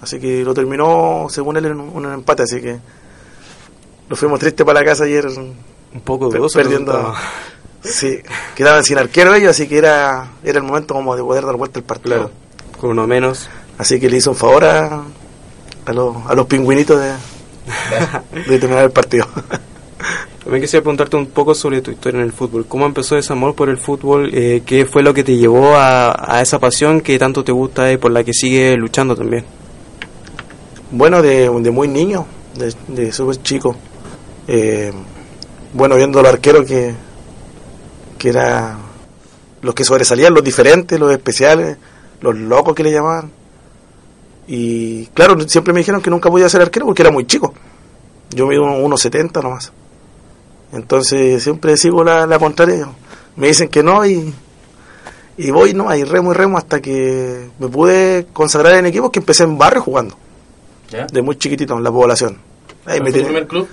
Así 0.00 0.20
que 0.20 0.44
lo 0.44 0.54
terminó, 0.54 1.26
según 1.28 1.56
él, 1.56 1.66
en 1.66 1.80
un, 1.80 1.90
un 1.90 2.12
empate. 2.12 2.44
Así 2.44 2.60
que 2.60 2.78
nos 4.08 4.18
fuimos 4.18 4.38
tristes 4.38 4.64
para 4.64 4.80
la 4.80 4.86
casa 4.86 5.04
ayer, 5.04 5.26
Un 5.26 6.00
poco 6.04 6.28
dudoso. 6.30 6.58
el 6.58 6.66
perdiendo. 6.66 7.14
Sí, 7.82 8.18
quedaban 8.54 8.84
sin 8.84 8.98
arquero 8.98 9.34
ellos, 9.34 9.50
así 9.50 9.66
que 9.66 9.78
era, 9.78 10.32
era 10.44 10.58
el 10.58 10.64
momento 10.64 10.94
como 10.94 11.16
de 11.16 11.22
poder 11.22 11.46
dar 11.46 11.56
vuelta 11.56 11.80
al 11.80 11.84
partido. 11.84 12.16
Claro, 12.16 12.30
con 12.78 12.90
uno 12.90 13.06
menos. 13.06 13.48
Así 13.78 13.98
que 13.98 14.10
le 14.10 14.18
hizo 14.18 14.30
un 14.30 14.36
favor 14.36 14.64
a, 14.64 15.02
a, 15.86 15.92
los, 15.92 16.16
a 16.26 16.34
los 16.34 16.46
pingüinitos 16.46 17.00
de, 17.00 17.12
de 18.50 18.58
terminar 18.58 18.84
el 18.84 18.90
partido. 18.90 19.26
También 20.42 20.62
quisiera 20.62 20.82
preguntarte 20.82 21.16
un 21.16 21.26
poco 21.26 21.54
sobre 21.54 21.82
tu 21.82 21.90
historia 21.90 22.20
en 22.20 22.24
el 22.24 22.32
fútbol. 22.32 22.64
¿Cómo 22.66 22.86
empezó 22.86 23.16
ese 23.16 23.32
amor 23.32 23.54
por 23.54 23.68
el 23.68 23.76
fútbol? 23.76 24.30
Eh, 24.32 24.62
¿Qué 24.64 24.86
fue 24.86 25.02
lo 25.02 25.12
que 25.12 25.22
te 25.22 25.36
llevó 25.36 25.76
a, 25.76 26.14
a 26.34 26.40
esa 26.40 26.58
pasión 26.58 27.02
que 27.02 27.18
tanto 27.18 27.44
te 27.44 27.52
gusta 27.52 27.92
y 27.92 27.98
por 27.98 28.10
la 28.10 28.24
que 28.24 28.32
sigue 28.32 28.74
luchando 28.76 29.14
también? 29.14 29.44
Bueno, 30.90 31.22
de, 31.22 31.48
de 31.48 31.70
muy 31.70 31.88
niño, 31.88 32.26
de, 32.56 32.74
de 32.88 33.12
súper 33.12 33.42
chico. 33.42 33.76
Eh, 34.48 34.92
bueno, 35.72 35.94
viendo 35.96 36.22
los 36.22 36.32
arqueros 36.32 36.66
que, 36.66 36.94
que 38.18 38.28
era 38.30 38.76
los 39.62 39.74
que 39.74 39.84
sobresalían, 39.84 40.34
los 40.34 40.42
diferentes, 40.42 40.98
los 40.98 41.12
especiales, 41.12 41.76
los 42.20 42.36
locos 42.36 42.74
que 42.74 42.82
le 42.82 42.92
llamaban. 42.92 43.30
Y 44.52 45.06
claro, 45.14 45.38
siempre 45.48 45.72
me 45.72 45.78
dijeron 45.78 46.02
que 46.02 46.10
nunca 46.10 46.28
podía 46.28 46.48
ser 46.48 46.60
arquero 46.60 46.84
porque 46.86 47.02
era 47.02 47.12
muy 47.12 47.24
chico. 47.24 47.54
Yo 48.30 48.48
mido 48.48 48.64
unos 48.64 49.00
1,70 49.04 49.40
nomás. 49.44 49.72
Entonces 50.72 51.40
siempre 51.40 51.76
sigo 51.76 52.02
la, 52.02 52.26
la 52.26 52.36
contraria. 52.38 52.88
Me 53.36 53.46
dicen 53.46 53.68
que 53.68 53.82
no 53.84 54.04
y, 54.04 54.34
y 55.36 55.50
voy 55.52 55.72
no 55.72 55.94
y 55.94 56.02
remo 56.02 56.32
y 56.32 56.34
remo 56.34 56.58
hasta 56.58 56.80
que 56.80 57.48
me 57.60 57.68
pude 57.68 58.26
consagrar 58.32 58.74
en 58.74 58.86
equipos 58.86 59.10
que 59.10 59.20
empecé 59.20 59.44
en 59.44 59.56
barrio 59.56 59.82
jugando 59.82 60.16
¿Ya? 60.90 61.06
de 61.06 61.22
muy 61.22 61.36
chiquitito 61.36 61.76
en 61.76 61.84
la 61.84 61.92
población. 61.92 62.38
Ahí 62.86 62.98
¿Cuál 62.98 63.12
me 63.12 63.22
primer 63.22 63.46
club? 63.46 63.68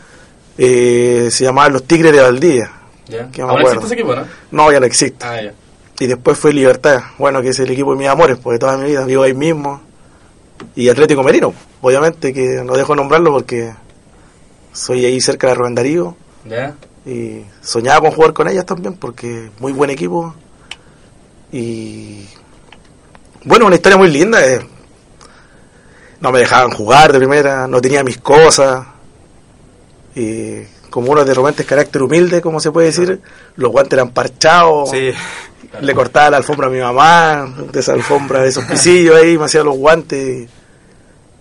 eh, 0.59 1.29
se 1.31 1.43
llamaban 1.43 1.73
los 1.73 1.85
Tigres 1.85 2.11
de 2.11 2.21
Valdivia. 2.21 2.71
¿Ya? 3.07 3.31
Que 3.31 3.41
¿Ahora 3.41 3.61
existe 3.63 3.85
ese 3.85 3.93
equipo, 3.95 4.15
no? 4.15 4.25
No, 4.51 4.71
ya 4.71 4.79
no 4.79 4.85
existe. 4.85 5.25
Ah, 5.25 5.41
ya. 5.41 5.53
Y 5.99 6.05
después 6.05 6.37
fue 6.37 6.53
Libertad, 6.53 6.99
bueno, 7.17 7.41
que 7.41 7.49
es 7.49 7.59
el 7.59 7.71
equipo 7.71 7.93
de 7.93 7.97
mis 7.97 8.07
amores, 8.07 8.37
porque 8.37 8.59
toda 8.59 8.77
mi 8.77 8.85
vida 8.85 9.03
vivo 9.05 9.23
ahí 9.23 9.33
mismo. 9.33 9.81
Y 10.75 10.89
Atlético 10.89 11.23
Merino, 11.23 11.53
obviamente 11.81 12.33
que 12.33 12.61
no 12.63 12.75
dejo 12.75 12.93
de 12.93 12.97
nombrarlo 12.97 13.31
porque 13.31 13.73
soy 14.73 15.05
ahí 15.05 15.19
cerca 15.21 15.47
de 15.47 15.55
Rubén 15.55 15.75
Darío 15.75 16.15
y 17.05 17.41
soñaba 17.61 18.01
con 18.01 18.11
jugar 18.11 18.33
con 18.33 18.47
ellas 18.47 18.65
también 18.65 18.95
porque 18.95 19.49
muy 19.59 19.71
buen 19.71 19.89
equipo. 19.89 20.35
Y 21.51 22.25
bueno, 23.43 23.65
una 23.65 23.75
historia 23.75 23.97
muy 23.97 24.09
linda. 24.11 24.45
eh. 24.45 24.59
No 26.19 26.31
me 26.31 26.39
dejaban 26.39 26.71
jugar 26.71 27.11
de 27.11 27.19
primera, 27.19 27.67
no 27.67 27.79
tenía 27.79 28.03
mis 28.03 28.17
cosas. 28.17 28.85
Y 30.15 30.61
como 30.89 31.11
uno 31.11 31.23
de 31.23 31.33
repente 31.33 31.61
es 31.61 31.67
carácter 31.67 32.01
humilde, 32.01 32.41
como 32.41 32.59
se 32.59 32.71
puede 32.71 32.87
decir, 32.87 33.21
los 33.55 33.71
guantes 33.71 33.93
eran 33.93 34.09
parchados. 34.09 34.89
Sí. 34.89 35.11
Le 35.81 35.93
cortaba 35.93 36.31
la 36.31 36.37
alfombra 36.37 36.67
a 36.67 36.69
mi 36.69 36.79
mamá, 36.79 37.53
de 37.71 37.79
esa 37.79 37.93
alfombra, 37.93 38.41
de 38.41 38.49
esos 38.49 38.63
pisillos 38.65 39.15
ahí, 39.15 39.37
me 39.37 39.45
hacía 39.45 39.63
los 39.63 39.77
guantes. 39.77 40.49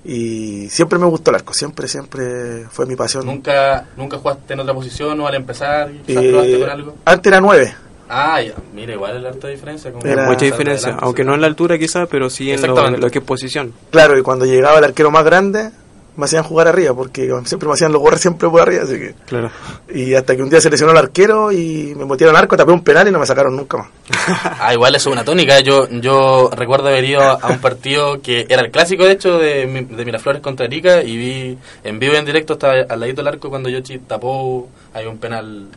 Y 0.09 0.69
siempre 0.71 0.99
me 1.01 1.07
gustó 1.07 1.31
el 1.33 1.37
arco, 1.37 1.53
siempre, 1.53 1.89
siempre 1.89 2.65
fue 2.71 2.87
mi 2.87 2.95
pasión. 2.95 3.27
¿Nunca, 3.27 3.87
¿Nunca 3.97 4.19
jugaste 4.19 4.55
en 4.55 4.61
otra 4.61 4.73
posición 4.73 5.21
o 5.21 5.27
al 5.27 5.35
empezar 5.35 5.91
quizás 6.07 6.23
Eh, 6.23 6.29
probaste 6.31 6.61
con 6.61 6.71
algo? 6.71 6.97
antes 7.05 7.27
era 7.33 7.41
nueve, 7.41 7.75
Ah, 8.09 8.41
ya. 8.41 8.53
Mira, 8.73 8.93
igual 8.93 9.17
el 9.17 9.27
harta 9.27 9.49
diferencia. 9.49 9.93
Era- 10.05 10.27
Mucha 10.27 10.45
diferencia, 10.45 10.91
adelante, 10.91 11.05
aunque 11.05 11.23
sí. 11.23 11.27
no 11.27 11.35
en 11.35 11.41
la 11.41 11.49
altura 11.49 11.77
quizás, 11.77 12.07
pero 12.09 12.31
sí 12.31 12.53
en 12.53 12.61
lo, 12.61 12.67
Exactamente. 12.69 13.01
lo 13.01 13.11
que 13.11 13.19
es 13.19 13.25
posición. 13.25 13.73
claro, 13.91 14.17
y 14.17 14.23
cuando 14.23 14.45
llegaba 14.47 14.79
el 14.79 14.85
arquero 14.85 15.11
más 15.11 15.25
grande, 15.25 15.71
me 16.17 16.25
hacían 16.25 16.43
jugar 16.45 16.69
arriba, 16.69 16.95
porque 16.95 17.31
siempre 17.45 17.69
me 17.69 17.75
hacían 17.75 17.93
los 17.93 18.01
gorres 18.01 18.21
siempre 18.21 18.49
por 18.49 18.61
arriba, 18.61 18.85
así 18.85 18.95
que... 18.99 19.15
Claro. 19.27 19.51
Y 19.93 20.15
hasta 20.15 20.35
que 20.35 20.43
un 20.43 20.49
día 20.51 20.61
se 20.61 20.71
lesionó 20.71 20.93
el 20.93 20.99
arquero 20.99 21.53
y 21.53 21.95
me 21.97 22.05
metieron 22.07 22.35
al 22.35 22.43
arco, 22.43 22.57
tapé 22.57 22.73
un 22.73 22.83
penal 22.83 23.07
y 23.09 23.11
no 23.11 23.19
me 23.19 23.27
sacaron 23.27 23.55
nunca 23.57 23.77
más. 23.79 23.89
Ah, 24.61 24.73
igual 24.75 24.95
eso 24.95 25.11
es 25.11 25.13
una 25.15 25.25
tónica. 25.25 25.61
Yo 25.61 25.89
yo 25.91 26.51
recuerdo 26.55 26.89
haber 26.89 27.05
ido 27.05 27.21
a 27.23 27.47
un 27.49 27.59
partido 27.61 28.21
que 28.23 28.47
era 28.49 28.63
el 28.63 28.71
clásico, 28.71 29.05
de 29.05 29.13
hecho, 29.13 29.39
de, 29.39 29.67
Mi- 29.67 29.85
de 29.85 30.05
Miraflores 30.05 30.41
contra 30.43 30.67
Arica 30.67 31.03
y 31.03 31.17
vi 31.17 31.59
en 31.85 31.99
vivo 31.99 32.15
y 32.15 32.17
en 32.17 32.25
directo, 32.25 32.55
estaba 32.55 32.75
al 32.89 32.99
ladito 33.01 33.21
del 33.23 33.29
arco 33.29 33.49
cuando 33.51 33.69
Yoshi 33.69 33.99
tapó, 34.01 34.69
hay 34.95 35.07
un 35.07 35.19
penal 35.19 35.69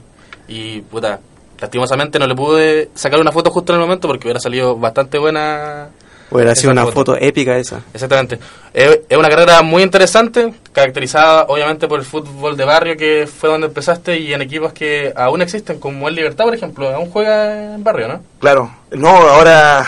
y 0.48 0.82
puta, 0.82 1.20
lastimosamente 1.60 2.18
no 2.18 2.26
le 2.28 2.36
pude 2.36 2.90
sacar 2.96 3.20
una 3.20 3.32
foto 3.32 3.52
justo 3.52 3.74
en 3.74 3.80
el 3.80 3.86
momento 3.86 4.08
porque 4.08 4.28
hubiera 4.28 4.40
salido 4.40 4.76
bastante 4.78 5.20
buena. 5.20 5.90
Hubiera 6.32 6.54
sido 6.56 6.72
una 6.72 6.86
foto 6.86 7.16
épica 7.20 7.58
esa. 7.58 7.82
Exactamente. 7.94 8.40
Es, 8.74 9.00
es 9.10 9.18
una 9.18 9.30
carrera 9.30 9.62
muy 9.64 9.82
interesante, 9.82 10.54
caracterizada 10.72 11.46
obviamente 11.48 11.88
por 11.88 12.00
el 12.00 12.06
fútbol 12.06 12.56
de 12.56 12.66
barrio 12.66 12.96
que 12.96 13.28
fue 13.28 13.50
donde 13.50 13.68
empezaste 13.68 14.20
y 14.20 14.34
en 14.34 14.42
equipos 14.42 14.72
que 14.74 15.12
aún 15.16 15.42
existen, 15.42 15.80
como 15.80 16.08
el 16.08 16.16
Libertad, 16.16 16.46
por 16.46 16.54
ejemplo, 16.54 16.90
aún 16.90 17.10
juega 17.10 17.74
en 17.76 17.84
barrio, 17.84 18.08
¿no? 18.08 18.22
Claro, 18.40 18.72
no, 18.92 19.10
ahora 19.10 19.86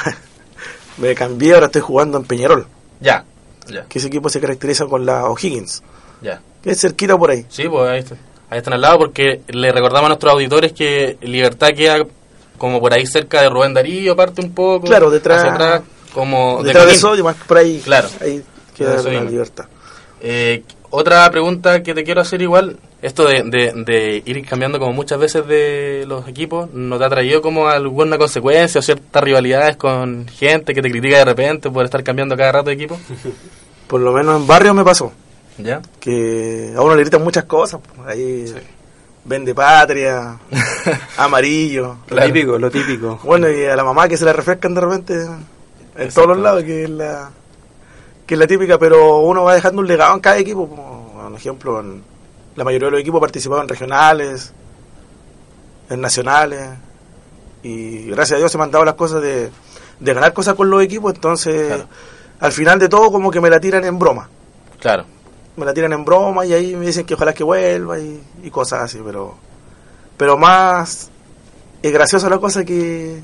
me 0.97 1.13
cambié, 1.13 1.53
ahora 1.53 1.67
estoy 1.67 1.81
jugando 1.81 2.17
en 2.17 2.23
Peñarol, 2.23 2.65
Ya, 2.99 3.23
ya, 3.67 3.85
que 3.85 3.99
ese 3.99 4.07
equipo 4.07 4.27
se 4.29 4.41
caracteriza 4.41 4.85
con 4.87 5.05
la 5.05 5.25
O'Higgins, 5.25 5.83
ya. 6.21 6.41
que 6.63 6.71
es 6.71 6.81
cerquita 6.81 7.17
por 7.17 7.29
ahí. 7.29 7.45
Sí, 7.49 7.67
pues 7.69 7.87
ahí, 7.87 7.99
está. 7.99 8.15
ahí 8.49 8.57
están 8.57 8.73
al 8.73 8.81
lado 8.81 8.97
porque 8.97 9.41
le 9.47 9.71
recordamos 9.71 10.05
a 10.05 10.09
nuestros 10.09 10.33
auditores 10.33 10.73
que 10.73 11.17
Libertad 11.21 11.69
queda 11.75 12.03
como 12.57 12.79
por 12.79 12.93
ahí 12.93 13.05
cerca 13.07 13.41
de 13.41 13.49
Rubén 13.49 13.73
Darío, 13.73 14.15
parte 14.15 14.41
un 14.41 14.53
poco. 14.53 14.85
Claro, 14.87 15.09
detrás, 15.09 15.39
hacia 15.39 15.53
atrás. 15.53 15.81
Como 16.13 16.61
de 16.63 16.67
Detrás 16.69 16.85
de 16.85 16.93
Coquín. 17.01 17.13
eso, 17.15 17.23
más 17.23 17.35
por 17.35 17.57
ahí, 17.57 17.79
Claro. 17.83 18.07
ahí 18.21 18.43
queda 18.75 19.01
la 19.01 19.23
libertad. 19.23 19.65
Eh, 20.21 20.63
otra 20.89 21.29
pregunta 21.31 21.81
que 21.83 21.93
te 21.93 22.03
quiero 22.03 22.21
hacer 22.21 22.41
igual, 22.41 22.77
esto 23.01 23.25
de, 23.25 23.43
de, 23.43 23.71
de 23.85 24.21
ir 24.25 24.45
cambiando 24.47 24.77
como 24.77 24.93
muchas 24.93 25.17
veces 25.19 25.47
de 25.47 26.03
los 26.07 26.27
equipos, 26.27 26.69
¿no 26.73 26.99
te 26.99 27.05
ha 27.05 27.09
traído 27.09 27.41
como 27.41 27.67
alguna 27.69 28.17
consecuencia 28.17 28.79
o 28.79 28.81
ciertas 28.81 29.23
rivalidades 29.23 29.77
con 29.77 30.27
gente 30.27 30.73
que 30.73 30.81
te 30.81 30.91
critica 30.91 31.17
de 31.17 31.25
repente 31.25 31.69
por 31.71 31.85
estar 31.85 32.03
cambiando 32.03 32.35
cada 32.37 32.51
rato 32.51 32.69
de 32.69 32.75
equipo? 32.75 32.99
Por 33.87 33.99
lo 34.01 34.13
menos 34.13 34.39
en 34.39 34.47
barrio 34.47 34.73
me 34.73 34.83
pasó. 34.85 35.11
¿Ya? 35.57 35.81
que 35.99 36.73
a 36.75 36.81
uno 36.81 36.95
le 36.95 37.01
gritan 37.01 37.23
muchas 37.23 37.43
cosas. 37.43 37.81
Ahí 38.07 38.45
vende 39.25 39.53
patria, 39.53 40.37
amarillo. 41.17 41.97
Lo 42.09 42.21
típico, 42.23 42.57
lo 42.57 42.71
típico. 42.71 43.19
Bueno, 43.23 43.49
y 43.49 43.65
a 43.65 43.75
la 43.75 43.83
mamá 43.83 44.07
que 44.07 44.17
se 44.17 44.25
la 44.25 44.33
refrescan 44.33 44.73
de 44.73 44.81
repente 44.81 45.13
en 45.95 46.09
todos 46.13 46.27
los 46.29 46.37
lados, 46.39 46.63
que 46.63 46.83
es 46.83 46.89
la 46.89 47.31
que 48.25 48.35
es 48.35 48.39
la 48.39 48.47
típica, 48.47 48.77
pero 48.77 49.19
uno 49.19 49.43
va 49.43 49.53
dejando 49.55 49.81
un 49.81 49.87
legado 49.87 50.13
en 50.13 50.19
cada 50.21 50.37
equipo. 50.37 50.67
Por 50.69 51.35
ejemplo, 51.35 51.79
en- 51.81 52.03
la 52.55 52.63
mayoría 52.63 52.87
de 52.87 52.91
los 52.91 53.01
equipos 53.01 53.19
participaban 53.19 53.63
en 53.63 53.69
regionales, 53.69 54.53
en 55.89 56.01
nacionales, 56.01 56.69
y 57.63 58.05
gracias 58.07 58.37
a 58.37 58.39
Dios 58.39 58.51
se 58.51 58.57
me 58.57 58.63
han 58.65 58.71
dado 58.71 58.85
las 58.85 58.95
cosas 58.95 59.21
de, 59.21 59.49
de 59.99 60.13
ganar 60.13 60.33
cosas 60.33 60.55
con 60.55 60.69
los 60.69 60.81
equipos, 60.81 61.13
entonces 61.13 61.67
Claro. 61.67 61.87
al 62.39 62.51
final 62.51 62.79
de 62.79 62.89
todo 62.89 63.11
como 63.11 63.29
que 63.31 63.41
me 63.41 63.49
la 63.49 63.59
tiran 63.59 63.83
en 63.85 63.99
broma. 63.99 64.29
Claro. 64.79 65.05
me 65.57 65.65
la 65.65 65.73
tiran 65.73 65.93
en 65.93 66.03
broma 66.05 66.45
y 66.45 66.53
ahí 66.53 66.75
me 66.75 66.85
dicen 66.87 67.05
que 67.05 67.13
ojalá 67.13 67.33
que 67.33 67.43
vuelva 67.43 67.99
y, 67.99 68.21
y 68.43 68.49
cosas 68.49 68.81
así, 68.83 68.99
pero 69.05 69.35
pero 70.17 70.37
más 70.37 71.09
es 71.83 71.91
graciosa 71.91 72.29
la 72.29 72.39
cosa 72.39 72.63
que, 72.63 73.19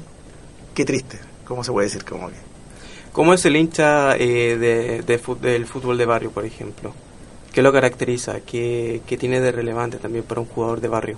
que 0.76 0.86
triste, 0.86 1.20
¿cómo 1.46 1.64
se 1.64 1.72
puede 1.72 1.88
decir? 1.88 2.04
Como 2.06 2.28
que 2.30 2.36
¿Cómo 3.18 3.34
es 3.34 3.44
el 3.46 3.56
hincha 3.56 4.16
eh, 4.16 4.58
de, 4.60 5.02
de 5.02 5.20
fut- 5.20 5.40
del 5.40 5.66
fútbol 5.66 5.98
de 5.98 6.06
barrio, 6.06 6.30
por 6.30 6.46
ejemplo? 6.46 6.94
¿Qué 7.52 7.64
lo 7.64 7.74
caracteriza? 7.74 8.42
¿Qué, 8.42 9.02
qué 9.08 9.18
tiene 9.18 9.42
de 9.42 9.52
relevante 9.52 9.98
también 9.98 10.24
para 10.24 10.40
un 10.42 10.46
jugador 10.46 10.82
de 10.82 10.88
barrio? 10.88 11.18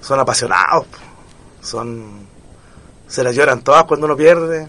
son 0.00 0.18
apasionados, 0.18 0.86
son 1.62 2.26
se 3.06 3.22
las 3.22 3.36
lloran 3.36 3.62
todas 3.62 3.84
cuando 3.84 4.06
uno 4.06 4.16
pierde. 4.16 4.66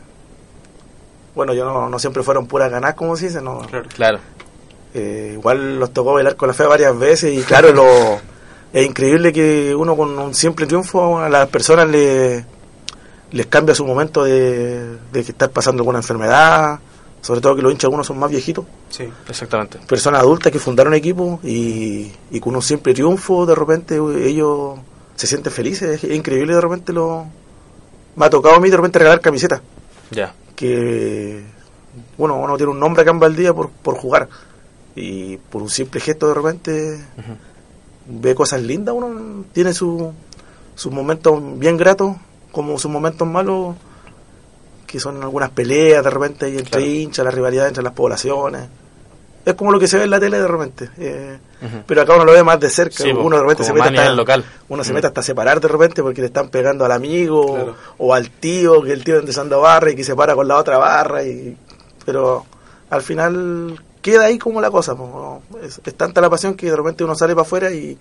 Bueno, 1.34 1.56
yo 1.56 1.66
no, 1.66 1.90
no 1.90 1.98
siempre 1.98 2.22
fueron 2.22 2.46
puras 2.46 2.70
ganas, 2.70 2.94
como 2.94 3.16
se 3.16 3.26
dice, 3.30 3.42
no. 3.42 3.66
Claro. 3.96 4.20
Eh, 4.94 5.32
igual 5.34 5.80
los 5.80 5.92
tocó 5.94 6.14
bailar 6.14 6.36
con 6.36 6.48
la 6.50 6.54
fe 6.54 6.66
varias 6.66 6.96
veces 7.00 7.34
y 7.34 7.42
claro, 7.42 7.74
lo, 7.74 8.20
es 8.72 8.86
increíble 8.86 9.34
que 9.34 9.74
uno 9.74 9.96
con 9.98 10.16
un 10.20 10.36
simple 10.36 10.68
triunfo 10.68 11.18
a 11.18 11.28
las 11.28 11.48
personas 11.48 11.88
le, 11.88 12.46
les 13.32 13.46
cambia 13.48 13.74
su 13.76 13.86
momento 13.86 14.24
de, 14.24 14.98
de 15.12 15.24
que 15.24 15.32
estar 15.32 15.50
pasando 15.50 15.82
alguna 15.82 16.00
enfermedad, 16.00 16.80
sobre 17.22 17.40
todo 17.42 17.56
que 17.56 17.62
los 17.62 17.72
hinchas 17.72 17.86
algunos 17.86 18.08
son 18.08 18.18
más 18.20 18.30
viejitos, 18.32 18.66
Sí. 18.90 19.08
Exactamente. 19.30 19.78
personas 19.88 20.22
adultas 20.22 20.52
que 20.52 20.60
fundaron 20.60 20.94
equipos 20.94 21.44
y, 21.44 22.12
y 22.32 22.40
con 22.40 22.56
un 22.56 22.62
simple 22.62 22.94
triunfo 22.94 23.46
de 23.46 23.56
repente 23.56 23.96
ellos 24.26 24.80
se 25.16 25.28
sienten 25.28 25.52
felices, 25.54 26.04
es 26.04 26.12
increíble 26.12 26.56
de 26.56 26.62
repente 26.62 26.92
lo... 26.94 27.26
Me 28.16 28.26
ha 28.26 28.30
tocado 28.30 28.56
a 28.56 28.60
mí 28.60 28.70
de 28.70 28.76
repente 28.78 29.00
regalar 29.00 29.22
camisetas 29.22 29.62
Ya. 30.10 30.34
que 30.56 31.44
bueno, 32.18 32.38
uno 32.38 32.58
tiene 32.58 32.72
un 32.72 32.80
nombre 32.80 33.02
acá 33.04 33.12
en 33.12 33.20
Valdía 33.20 33.54
por, 33.54 33.70
por 33.70 33.96
jugar 33.96 34.28
y 34.96 35.38
por 35.38 35.62
un 35.62 35.70
simple 35.70 36.00
gesto 36.02 36.28
de 36.28 36.34
repente 36.34 37.00
ve 38.08 38.36
cosas 38.36 38.62
lindas, 38.62 38.94
uno 38.96 39.46
tiene 39.54 39.74
su- 39.74 40.12
sus 40.76 40.92
momentos 40.92 41.40
bien 41.60 41.78
gratos 41.78 42.16
como 42.52 42.78
sus 42.78 42.92
momentos 42.92 43.28
malos 43.28 43.76
que 44.88 45.00
son 45.00 45.22
algunas 45.24 45.50
peleas 45.52 46.04
de 46.04 46.10
repente 46.10 46.46
ahí 46.46 46.52
entre 46.58 46.70
Claro. 46.72 46.86
hinchas, 46.86 47.26
la 47.26 47.32
rivalidad 47.32 47.68
entre 47.68 47.84
las 47.84 47.94
poblaciones 47.94 48.64
es 49.44 49.54
como 49.56 49.72
lo 49.72 49.80
que 49.80 49.88
se 49.88 49.98
ve 49.98 50.04
en 50.04 50.10
la 50.12 50.20
tele 50.20 50.38
de 50.40 50.48
repente 50.48 50.90
eh, 51.00 51.38
pero 51.88 52.02
acá 52.02 52.16
uno 52.16 52.26
lo 52.26 52.34
ve 52.34 52.44
más 52.44 52.60
de 52.60 52.70
cerca 52.70 53.04
Sí, 53.04 53.12
uno 53.12 53.36
de 53.38 53.42
repente 53.42 53.64
se 53.64 53.74
mete 53.74 53.88
hasta, 53.90 54.12
local. 54.14 54.44
uno 54.70 54.84
se 54.84 54.94
mete 54.94 55.08
hasta 55.08 55.24
separar 55.24 55.60
de 55.62 55.68
repente 55.68 56.02
porque 56.04 56.22
le 56.22 56.28
están 56.28 56.50
pegando 56.50 56.86
al 56.86 56.92
amigo 56.92 57.54
Claro. 57.56 57.76
o 57.98 58.14
al 58.14 58.30
tío, 58.32 58.82
que 58.84 58.92
el 58.92 59.04
tío 59.04 59.18
empezando 59.18 59.62
barra 59.62 59.92
y 59.92 59.96
que 59.96 60.04
se 60.04 60.16
para 60.16 60.36
con 60.36 60.48
la 60.48 60.58
otra 60.58 60.78
barra. 60.78 61.24
y 61.24 61.56
Pero 62.06 62.46
al 62.90 63.02
final 63.02 63.80
queda 64.02 64.26
ahí 64.26 64.38
como 64.40 64.60
la 64.60 64.70
cosa. 64.72 64.96
po. 64.96 65.42
Es, 65.64 65.80
es 65.86 65.94
tanta 65.96 66.20
la 66.22 66.30
pasión 66.30 66.56
que 66.56 66.70
de 66.70 66.76
repente 66.76 67.04
uno 67.04 67.16
sale 67.16 67.34
para 67.34 67.44
afuera 67.44 67.72
y, 67.72 67.98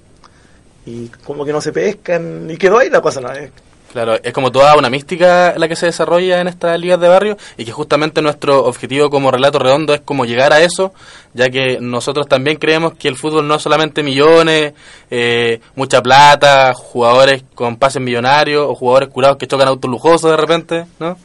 y 0.86 1.08
como 1.24 1.44
que 1.44 1.52
no 1.52 1.60
se 1.60 1.72
pescan 1.72 2.50
y 2.50 2.56
quedó 2.56 2.78
ahí 2.78 2.88
la 2.90 3.00
cosa. 3.02 3.20
¿no? 3.20 3.30
Es- 3.32 3.50
Claro, 3.92 4.14
es 4.22 4.32
como 4.32 4.52
toda 4.52 4.76
una 4.76 4.88
mística 4.88 5.54
la 5.56 5.66
que 5.66 5.74
se 5.74 5.86
desarrolla 5.86 6.40
en 6.40 6.46
estas 6.46 6.78
ligas 6.78 7.00
de 7.00 7.08
barrio 7.08 7.36
y 7.56 7.64
que 7.64 7.72
justamente 7.72 8.22
nuestro 8.22 8.64
objetivo 8.64 9.10
como 9.10 9.32
relato 9.32 9.58
redondo 9.58 9.92
es 9.92 10.00
como 10.00 10.24
llegar 10.24 10.52
a 10.52 10.60
eso, 10.60 10.92
ya 11.34 11.50
que 11.50 11.78
nosotros 11.80 12.28
también 12.28 12.56
creemos 12.56 12.94
que 12.94 13.08
el 13.08 13.16
fútbol 13.16 13.48
no 13.48 13.56
es 13.56 13.62
solamente 13.62 14.04
millones, 14.04 14.74
eh, 15.10 15.60
mucha 15.74 16.00
plata, 16.02 16.72
jugadores 16.72 17.42
con 17.56 17.76
pases 17.76 18.00
millonarios 18.00 18.64
o 18.68 18.76
jugadores 18.76 19.08
curados 19.08 19.38
que 19.38 19.48
chocan 19.48 19.66
autos 19.66 19.90
lujosos 19.90 20.30
de 20.30 20.36
repente, 20.36 20.86
¿no? 21.00 21.18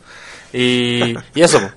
Y, 0.52 1.16
y 1.36 1.42
eso. 1.42 1.60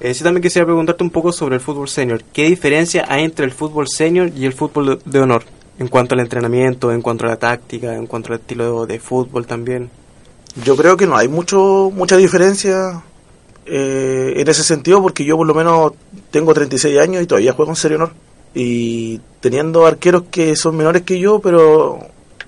Eh, 0.00 0.14
sí, 0.14 0.24
también 0.24 0.42
quisiera 0.42 0.66
preguntarte 0.66 1.04
un 1.04 1.10
poco 1.10 1.30
sobre 1.30 1.54
el 1.54 1.60
fútbol 1.60 1.88
senior. 1.88 2.24
¿Qué 2.32 2.46
diferencia 2.46 3.06
hay 3.08 3.22
entre 3.22 3.44
el 3.44 3.52
fútbol 3.52 3.86
senior 3.86 4.32
y 4.36 4.46
el 4.46 4.52
fútbol 4.52 5.00
de 5.04 5.20
honor? 5.20 5.44
En 5.78 5.88
cuanto 5.88 6.14
al 6.14 6.20
entrenamiento, 6.20 6.92
en 6.92 7.02
cuanto 7.02 7.24
a 7.26 7.30
la 7.30 7.36
táctica, 7.36 7.94
en 7.94 8.06
cuanto 8.06 8.32
al 8.32 8.38
estilo 8.40 8.86
de 8.86 8.98
fútbol 9.00 9.46
también. 9.46 9.90
Yo 10.64 10.76
creo 10.76 10.96
que 10.96 11.06
no 11.06 11.16
hay 11.16 11.28
mucho 11.28 11.90
mucha 11.94 12.16
diferencia 12.16 13.02
eh, 13.66 14.34
en 14.36 14.48
ese 14.48 14.62
sentido 14.62 15.00
porque 15.00 15.24
yo 15.24 15.36
por 15.36 15.46
lo 15.46 15.54
menos 15.54 15.92
tengo 16.30 16.52
36 16.52 16.98
años 16.98 17.22
y 17.22 17.26
todavía 17.26 17.52
juego 17.54 17.72
en 17.72 17.76
Serie 17.76 17.96
Honor. 17.96 18.12
Y 18.54 19.20
teniendo 19.40 19.86
arqueros 19.86 20.24
que 20.30 20.56
son 20.56 20.76
menores 20.76 21.02
que 21.02 21.18
yo, 21.18 21.38
pero 21.40 21.98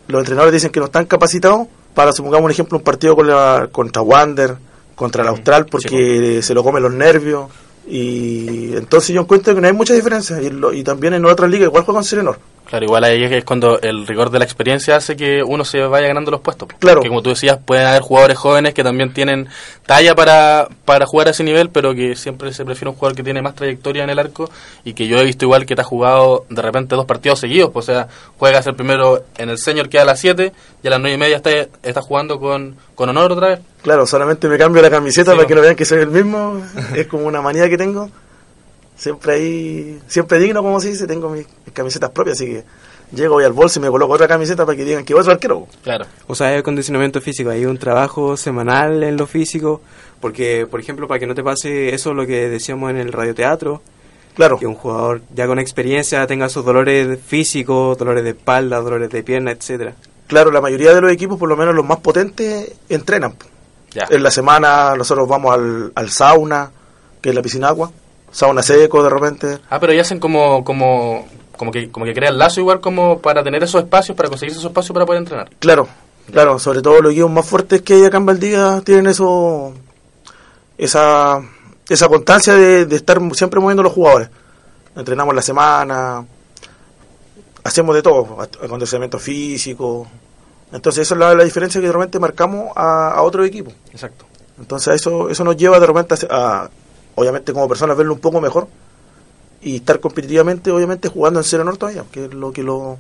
los 0.07 0.19
entrenadores 0.21 0.53
dicen 0.53 0.71
que 0.71 0.81
no 0.81 0.87
están 0.87 1.07
capacitados 1.07 1.67
para, 1.95 2.13
supongamos 2.13 2.45
un 2.45 2.51
ejemplo, 2.51 2.77
un 2.79 2.85
partido 2.85 3.17
con 3.17 3.27
la, 3.27 3.69
contra 3.73 4.03
Wander, 4.03 4.57
contra 4.95 5.23
el 5.23 5.29
Austral, 5.29 5.65
porque 5.67 6.41
se 6.43 6.53
lo 6.53 6.63
comen 6.63 6.83
los 6.83 6.93
nervios. 6.93 7.47
Y 7.87 8.77
entonces 8.77 9.15
yo 9.15 9.23
encuentro 9.23 9.55
que 9.55 9.61
no 9.63 9.67
hay 9.67 9.73
mucha 9.73 9.95
diferencia. 9.95 10.43
Y, 10.43 10.51
lo- 10.51 10.73
y 10.75 10.83
también 10.85 11.15
en 11.15 11.25
otras 11.25 11.51
ligas 11.51 11.69
igual 11.69 11.85
juego 11.85 12.01
en 12.01 12.05
Serie 12.05 12.21
Honor. 12.21 12.39
Claro, 12.69 12.87
igual 12.87 13.05
ahí 13.05 13.23
es 13.23 13.45
cuando 13.45 13.79
el 13.81 14.07
rigor 14.07 14.31
de 14.31 14.39
la 14.39 14.45
experiencia 14.45 14.97
hace 14.97 15.17
que 15.17 15.43
uno 15.43 15.65
se 15.65 15.81
vaya 15.83 16.09
ganando 16.09 16.31
los 16.31 16.41
puestos. 16.41 16.69
Claro. 16.79 17.03
Que 17.03 17.09
como 17.09 17.23
tú 17.23 17.31
decías, 17.31 17.59
pueden 17.65 17.87
haber 17.87 18.01
jugadores 18.01 18.39
jóvenes 18.39 18.75
que 18.75 18.83
también 18.83 19.13
tienen 19.13 19.49
talla 19.87 20.15
para, 20.15 20.69
para 20.85 21.05
jugar 21.07 21.29
a 21.29 21.31
ese 21.33 21.45
nivel, 21.45 21.69
pero 21.69 21.95
que 21.95 22.17
siempre 22.17 22.53
se 22.53 22.65
prefiere 22.65 22.89
un 22.91 22.97
jugador 22.97 23.17
que 23.17 23.23
tiene 23.23 23.43
más 23.43 23.55
trayectoria 23.55 24.03
en 24.03 24.11
el 24.11 24.19
arco 24.19 24.51
y 24.83 24.95
que 24.95 25.07
yo 25.07 25.19
he 25.19 25.25
visto 25.25 25.45
igual 25.45 25.67
que 25.67 25.77
te 25.77 25.83
ha 25.83 25.85
jugado 25.85 26.47
de 26.49 26.63
repente 26.63 26.97
dos 26.97 27.05
partidos 27.05 27.39
seguidos. 27.39 27.71
pues, 27.71 27.89
o 27.89 27.93
sea, 27.93 28.09
juegas 28.39 28.67
el 28.67 28.75
primero 28.75 29.25
en 29.37 29.51
el 29.51 29.59
senior 29.59 29.89
que 29.89 29.99
a 29.99 30.05
las 30.05 30.19
7 30.21 30.53
y 30.83 30.87
a 30.87 30.91
las 30.91 31.01
9 31.01 31.15
y 31.15 31.19
media 31.19 31.37
está, 31.37 31.51
está 31.83 32.01
jugando 32.01 32.41
con, 32.41 32.77
con 32.95 33.09
honor 33.11 33.33
otra 33.33 33.49
vez. 33.49 33.61
Claro, 33.83 34.07
solamente 34.07 34.49
me 34.49 34.57
cambio 34.57 34.81
la 34.81 34.91
camiseta 34.91 35.33
Sí, 35.33 35.37
para 35.37 35.43
po. 35.43 35.49
que 35.49 35.55
no 35.55 35.61
vean 35.61 35.77
que 35.77 35.85
soy 35.85 35.99
el 36.01 36.09
mismo. 36.09 36.63
es 36.97 37.07
como 37.07 37.27
una 37.27 37.43
manía 37.43 37.69
que 37.69 37.77
tengo. 37.77 38.11
Siempre 38.97 39.35
ahí, 39.35 40.01
siempre 40.07 40.39
digno, 40.39 40.63
como 40.63 40.81
se 40.81 40.89
dice, 40.89 41.07
tengo 41.07 41.29
mis, 41.29 41.47
mis 41.65 41.75
camisetas 41.75 42.11
propias, 42.11 42.39
así 42.39 42.47
que 42.47 42.65
llego 43.13 43.35
voy 43.35 43.45
al 43.45 43.53
bolso 43.53 43.79
y 43.79 43.83
me 43.83 43.89
coloco 43.89 44.13
otra 44.15 44.29
camiseta 44.29 44.65
para 44.65 44.77
que 44.77 44.85
digan 44.85 45.05
que 45.05 45.15
otro 45.15 45.33
arquero. 45.33 45.67
Claro. 45.83 46.07
O 46.27 46.35
sea, 46.35 46.49
hay 46.49 46.59
acondicionamiento 46.59 47.21
físico, 47.21 47.51
hay 47.51 47.67
un 47.67 47.79
trabajo 47.79 48.37
semanal 48.37 49.03
en 49.03 49.17
lo 49.17 49.27
físico, 49.27 49.81
porque, 50.21 50.67
por 50.71 50.81
ejemplo, 50.81 51.09
para 51.09 51.19
que 51.21 51.27
no 51.27 51.35
te 51.35 51.43
pase 51.43 51.95
eso 51.95 52.15
lo 52.15 52.27
que 52.27 52.49
decíamos 52.49 52.91
en 52.91 52.99
el 52.99 53.13
radioteatro, 53.13 53.83
Claro, 54.35 54.59
que 54.59 54.67
un 54.67 54.75
jugador 54.75 55.23
ya 55.33 55.47
con 55.47 55.61
experiencia 55.61 56.27
tenga 56.27 56.49
sus 56.49 56.65
dolores 56.65 57.21
físicos, 57.25 57.97
dolores 57.97 58.25
de 58.25 58.31
espalda, 58.31 58.81
dolores 58.81 59.09
de 59.11 59.23
pierna, 59.23 59.53
etcétera. 59.53 59.95
claro, 60.27 60.51
la 60.51 60.61
mayoría 60.61 60.93
de 60.93 61.01
los 61.01 61.13
equipos, 61.13 61.39
por 61.39 61.49
lo 61.49 61.57
menos 61.57 61.75
los 61.75 61.85
más 61.85 61.99
potentes, 61.99 62.73
entrenan. 62.89 63.37
Ya. 63.93 64.07
En 64.11 64.25
la 64.25 64.33
semana 64.33 64.97
nosotros 64.97 65.29
vamos 65.29 65.55
al, 65.55 65.93
al 65.95 66.11
sauna, 66.11 66.73
que 67.21 67.29
es 67.29 67.35
la 67.35 67.43
piscina 67.43 67.69
agua, 67.69 67.93
sauna 68.35 68.63
seco 68.63 69.01
de 69.03 69.11
repente. 69.11 69.59
Ah, 69.71 69.79
pero 69.79 69.93
ya 69.93 70.03
hacen 70.03 70.19
como, 70.19 70.65
como, 70.65 71.25
como 71.57 71.71
que, 71.71 71.89
como 71.91 72.05
que 72.05 72.13
crean 72.13 72.37
lazo 72.37 72.59
igual 72.61 72.81
como 72.81 73.21
para 73.21 73.45
tener 73.45 73.63
esos 73.63 73.83
espacios, 73.83 74.17
para 74.17 74.29
conseguir 74.29 74.53
esos 74.53 74.65
espacios 74.65 74.93
para 74.93 75.07
poder 75.07 75.21
entrenar. 75.21 75.49
Claro, 75.61 75.87
claro, 76.33 76.59
sobre 76.59 76.83
todo 76.83 77.01
los 77.01 77.13
equipos 77.13 77.31
más 77.31 77.47
fuertes 77.47 77.83
que 77.83 77.95
hay 77.95 78.05
acá 78.05 78.17
en 78.17 78.27
Valdivia 78.27 78.83
tienen 78.85 79.07
eso, 79.07 79.73
esa, 80.77 81.41
esa 81.89 82.09
constancia 82.09 82.55
de, 82.55 82.87
de 82.87 82.97
estar 82.97 83.21
siempre 83.35 83.61
moviendo 83.61 83.83
los 83.85 83.93
jugadores. 83.93 84.29
Entrenamos 84.97 85.35
la 85.35 85.43
semana, 85.43 86.25
hacemos 87.63 87.95
de 87.95 88.03
todo, 88.03 88.37
ac- 88.39 88.65
acondicionamiento 88.65 89.19
físico. 89.19 90.07
Entonces 90.73 91.03
eso 91.03 91.15
es 91.15 91.21
la, 91.21 91.35
la 91.35 91.45
diferencia 91.45 91.81
que 91.81 91.87
de 91.87 91.93
repente 91.93 92.19
marcamos 92.19 92.73
a, 92.75 93.11
a 93.11 93.23
otro 93.23 93.45
equipo. 93.45 93.73
Exacto. 93.93 94.25
Entonces 94.59 94.95
eso, 94.97 95.29
eso 95.31 95.45
nos 95.45 95.57
lleva 95.57 95.79
de 95.79 95.87
repente 95.87 96.15
a, 96.31 96.63
a, 96.65 96.71
obviamente 97.15 97.53
como 97.53 97.69
personas, 97.69 97.97
verlo 97.97 98.15
un 98.15 98.21
poco 98.21 98.41
mejor 98.41 98.69
y 99.63 99.77
estar 99.77 100.01
competitivamente, 100.01 100.71
obviamente, 100.71 101.09
jugando 101.09 101.41
en 101.41 101.45
Serie 101.45 101.65
Norte 101.65 101.81
todavía, 101.81 102.05
que 102.13 102.27
es 102.27 102.35
lo 102.35 102.53
que 102.53 102.63
lo, 102.63 102.99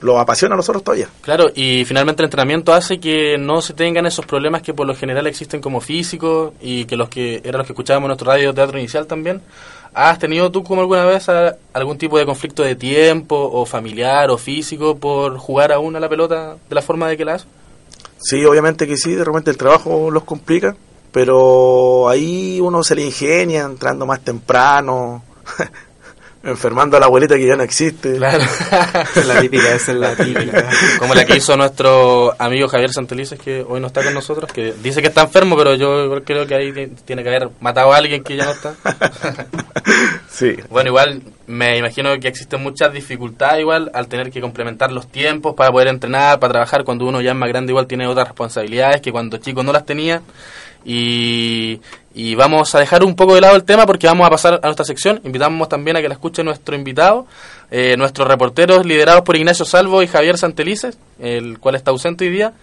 lo 0.00 0.18
apasiona 0.18 0.54
a 0.54 0.56
nosotros 0.56 0.84
todavía. 0.84 1.08
Claro, 1.22 1.46
y 1.54 1.84
finalmente 1.86 2.22
el 2.22 2.26
entrenamiento 2.26 2.72
hace 2.74 3.00
que 3.00 3.38
no 3.38 3.62
se 3.62 3.72
tengan 3.74 4.04
esos 4.06 4.26
problemas 4.26 4.62
que 4.62 4.74
por 4.74 4.86
lo 4.86 4.94
general 4.94 5.26
existen 5.26 5.60
como 5.60 5.80
físicos 5.80 6.52
y 6.60 6.84
que 6.84 6.96
los 6.96 7.08
que 7.08 7.36
eran 7.44 7.58
los 7.58 7.66
que 7.66 7.72
escuchábamos 7.72 8.06
en 8.06 8.08
nuestro 8.08 8.26
radio 8.30 8.52
teatro 8.52 8.78
inicial 8.78 9.06
también. 9.06 9.40
¿Has 9.94 10.18
tenido 10.18 10.52
tú 10.52 10.62
como 10.62 10.82
alguna 10.82 11.06
vez 11.06 11.28
a- 11.30 11.56
algún 11.72 11.96
tipo 11.96 12.18
de 12.18 12.26
conflicto 12.26 12.62
de 12.62 12.76
tiempo 12.76 13.34
o 13.50 13.64
familiar 13.64 14.30
o 14.30 14.36
físico 14.36 14.96
por 14.98 15.38
jugar 15.38 15.72
aún 15.72 15.96
a 15.96 16.00
la 16.00 16.08
pelota 16.10 16.56
de 16.68 16.74
la 16.74 16.82
forma 16.82 17.08
de 17.08 17.16
que 17.16 17.24
la 17.24 17.34
haces? 17.36 17.48
Sí, 18.20 18.44
obviamente 18.44 18.86
que 18.86 18.96
sí, 18.98 19.14
de 19.14 19.24
repente 19.24 19.50
el 19.50 19.56
trabajo 19.56 20.10
los 20.10 20.24
complica, 20.24 20.76
pero 21.12 22.08
ahí 22.08 22.60
uno 22.60 22.82
se 22.84 22.94
le 22.94 23.02
ingenia 23.04 23.62
entrando 23.62 24.06
más 24.06 24.20
temprano, 24.20 25.22
enfermando 26.42 26.96
a 26.96 27.00
la 27.00 27.06
abuelita 27.06 27.34
que 27.36 27.46
ya 27.46 27.56
no 27.56 27.62
existe. 27.64 28.16
Claro. 28.16 28.42
Esa 28.44 29.02
es 29.20 29.26
la 29.26 29.40
típica, 29.40 29.74
esa 29.74 29.92
es 29.92 29.98
la 29.98 30.14
típica. 30.14 30.68
Como 30.98 31.14
la 31.14 31.24
que 31.24 31.36
hizo 31.36 31.56
nuestro 31.56 32.32
amigo 32.38 32.68
Javier 32.68 32.92
Santelices, 32.92 33.38
que 33.38 33.64
hoy 33.68 33.80
no 33.80 33.88
está 33.88 34.04
con 34.04 34.14
nosotros, 34.14 34.50
que 34.52 34.72
dice 34.82 35.02
que 35.02 35.08
está 35.08 35.22
enfermo, 35.22 35.56
pero 35.56 35.74
yo 35.74 36.04
igual 36.04 36.22
creo 36.24 36.46
que 36.46 36.54
ahí 36.54 36.72
ti- 36.72 36.92
tiene 37.04 37.22
que 37.22 37.28
haber 37.28 37.50
matado 37.60 37.92
a 37.92 37.96
alguien 37.96 38.22
que 38.22 38.36
ya 38.36 38.44
no 38.44 38.50
está. 38.52 38.74
Sí, 40.30 40.54
Bueno, 40.70 40.88
igual 40.90 41.22
me 41.48 41.78
imagino 41.78 42.10
que 42.20 42.28
existen 42.28 42.62
muchas 42.62 42.92
dificultades 42.92 43.60
igual 43.60 43.90
al 43.94 44.06
tener 44.06 44.30
que 44.30 44.40
complementar 44.40 44.92
los 44.92 45.08
tiempos 45.08 45.54
para 45.56 45.72
poder 45.72 45.88
entrenar, 45.88 46.38
para 46.38 46.52
trabajar, 46.52 46.84
cuando 46.84 47.06
uno 47.06 47.20
ya 47.20 47.30
es 47.32 47.36
más 47.36 47.48
grande 47.48 47.72
igual 47.72 47.86
tiene 47.88 48.06
otras 48.06 48.28
responsabilidades 48.28 49.00
que 49.00 49.10
cuando 49.10 49.38
chico 49.38 49.62
no 49.64 49.72
las 49.72 49.84
tenía. 49.84 50.22
Y, 50.84 51.80
y 52.14 52.34
vamos 52.34 52.74
a 52.74 52.80
dejar 52.80 53.04
un 53.04 53.14
poco 53.14 53.34
de 53.34 53.40
lado 53.40 53.56
el 53.56 53.64
tema 53.64 53.86
porque 53.86 54.06
vamos 54.06 54.26
a 54.26 54.30
pasar 54.30 54.60
a 54.62 54.66
nuestra 54.66 54.84
sección. 54.84 55.20
Invitamos 55.24 55.68
también 55.68 55.96
a 55.96 56.00
que 56.00 56.08
la 56.08 56.14
escuche 56.14 56.42
nuestro 56.42 56.74
invitado, 56.74 57.26
eh, 57.70 57.96
nuestros 57.96 58.26
reporteros 58.26 58.84
liderados 58.84 59.22
por 59.22 59.36
Ignacio 59.36 59.64
Salvo 59.64 60.02
y 60.02 60.08
Javier 60.08 60.38
Santelices, 60.38 60.98
el 61.20 61.58
cual 61.58 61.74
está 61.74 61.90
ausente 61.90 62.24
hoy 62.24 62.30
día. 62.30 62.54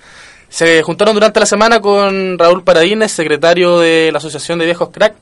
Se 0.49 0.81
juntaron 0.83 1.13
durante 1.13 1.39
la 1.39 1.45
semana 1.45 1.79
con 1.79 2.37
Raúl 2.37 2.63
Paradines, 2.63 3.11
secretario 3.11 3.79
de 3.79 4.11
la 4.11 4.17
Asociación 4.17 4.59
de 4.59 4.65
Viejos 4.65 4.89
Crack, 4.89 5.15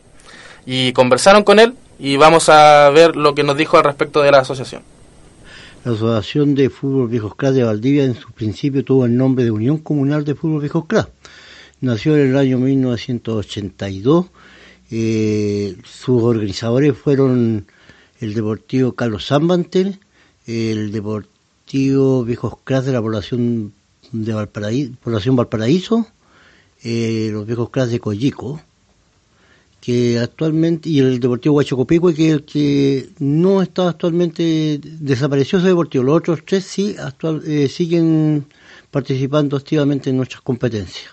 y 0.66 0.94
conversaron 0.94 1.44
con 1.44 1.60
él 1.60 1.76
y 2.00 2.18
vamos 2.18 2.50
a 2.50 2.90
ver 2.90 3.16
lo 3.16 3.36
que 3.36 3.44
nos 3.44 3.58
dijo 3.58 3.78
al 3.78 3.84
respecto 3.84 4.22
de 4.22 4.32
la 4.32 4.40
asociación. 4.40 4.82
La 5.86 5.92
Asociación 5.92 6.56
de 6.56 6.70
Fútbol 6.70 7.10
Viejos 7.10 7.36
Cras 7.36 7.54
de 7.54 7.64
Valdivia 7.64 8.04
en 8.04 8.16
su 8.16 8.32
principio 8.32 8.84
tuvo 8.84 9.06
el 9.06 9.16
nombre 9.16 9.44
de 9.44 9.52
Unión 9.52 9.78
Comunal 9.78 10.24
de 10.24 10.34
Fútbol 10.34 10.62
Viejos 10.62 10.86
Cras. 10.88 11.08
Nació 11.84 12.16
en 12.16 12.30
el 12.30 12.38
año 12.38 12.60
1982. 12.60 14.28
Eh, 14.90 15.76
sus 15.84 16.24
organizadores 16.24 16.98
fueron 16.98 17.66
el 18.22 18.34
Deportivo 18.34 18.94
Carlos 18.94 19.28
Zambantel, 19.28 20.00
el 20.48 20.94
Deportivo 20.94 22.24
Viejos 22.24 22.54
Cras 22.64 22.86
de 22.86 22.94
la 22.94 23.02
población 23.02 23.74
de 24.14 24.34
Valparaíso, 24.34 24.94
población 25.04 25.36
Valparaíso, 25.36 26.08
eh, 26.84 27.28
los 27.34 27.46
Viejos 27.46 27.70
Cras 27.70 27.90
de 27.90 28.00
Coyico, 28.00 28.62
que 29.82 30.20
actualmente, 30.20 30.88
y 30.90 31.00
el 31.00 31.20
Deportivo 31.20 31.56
Huachocopico, 31.56 32.14
que 32.14 32.46
que 32.48 33.10
no 33.20 33.62
está 33.62 33.90
actualmente, 33.90 34.80
desapareció 34.82 35.60
ese 35.60 35.68
deportivo. 35.68 36.06
Los 36.06 36.16
otros 36.16 36.46
tres 36.46 36.64
sí 36.64 36.96
actual, 36.98 37.44
eh, 37.46 37.68
siguen 37.68 38.46
participando 38.90 39.58
activamente 39.58 40.12
en 40.12 40.16
nuestras 40.16 40.40
competencias. 40.44 41.13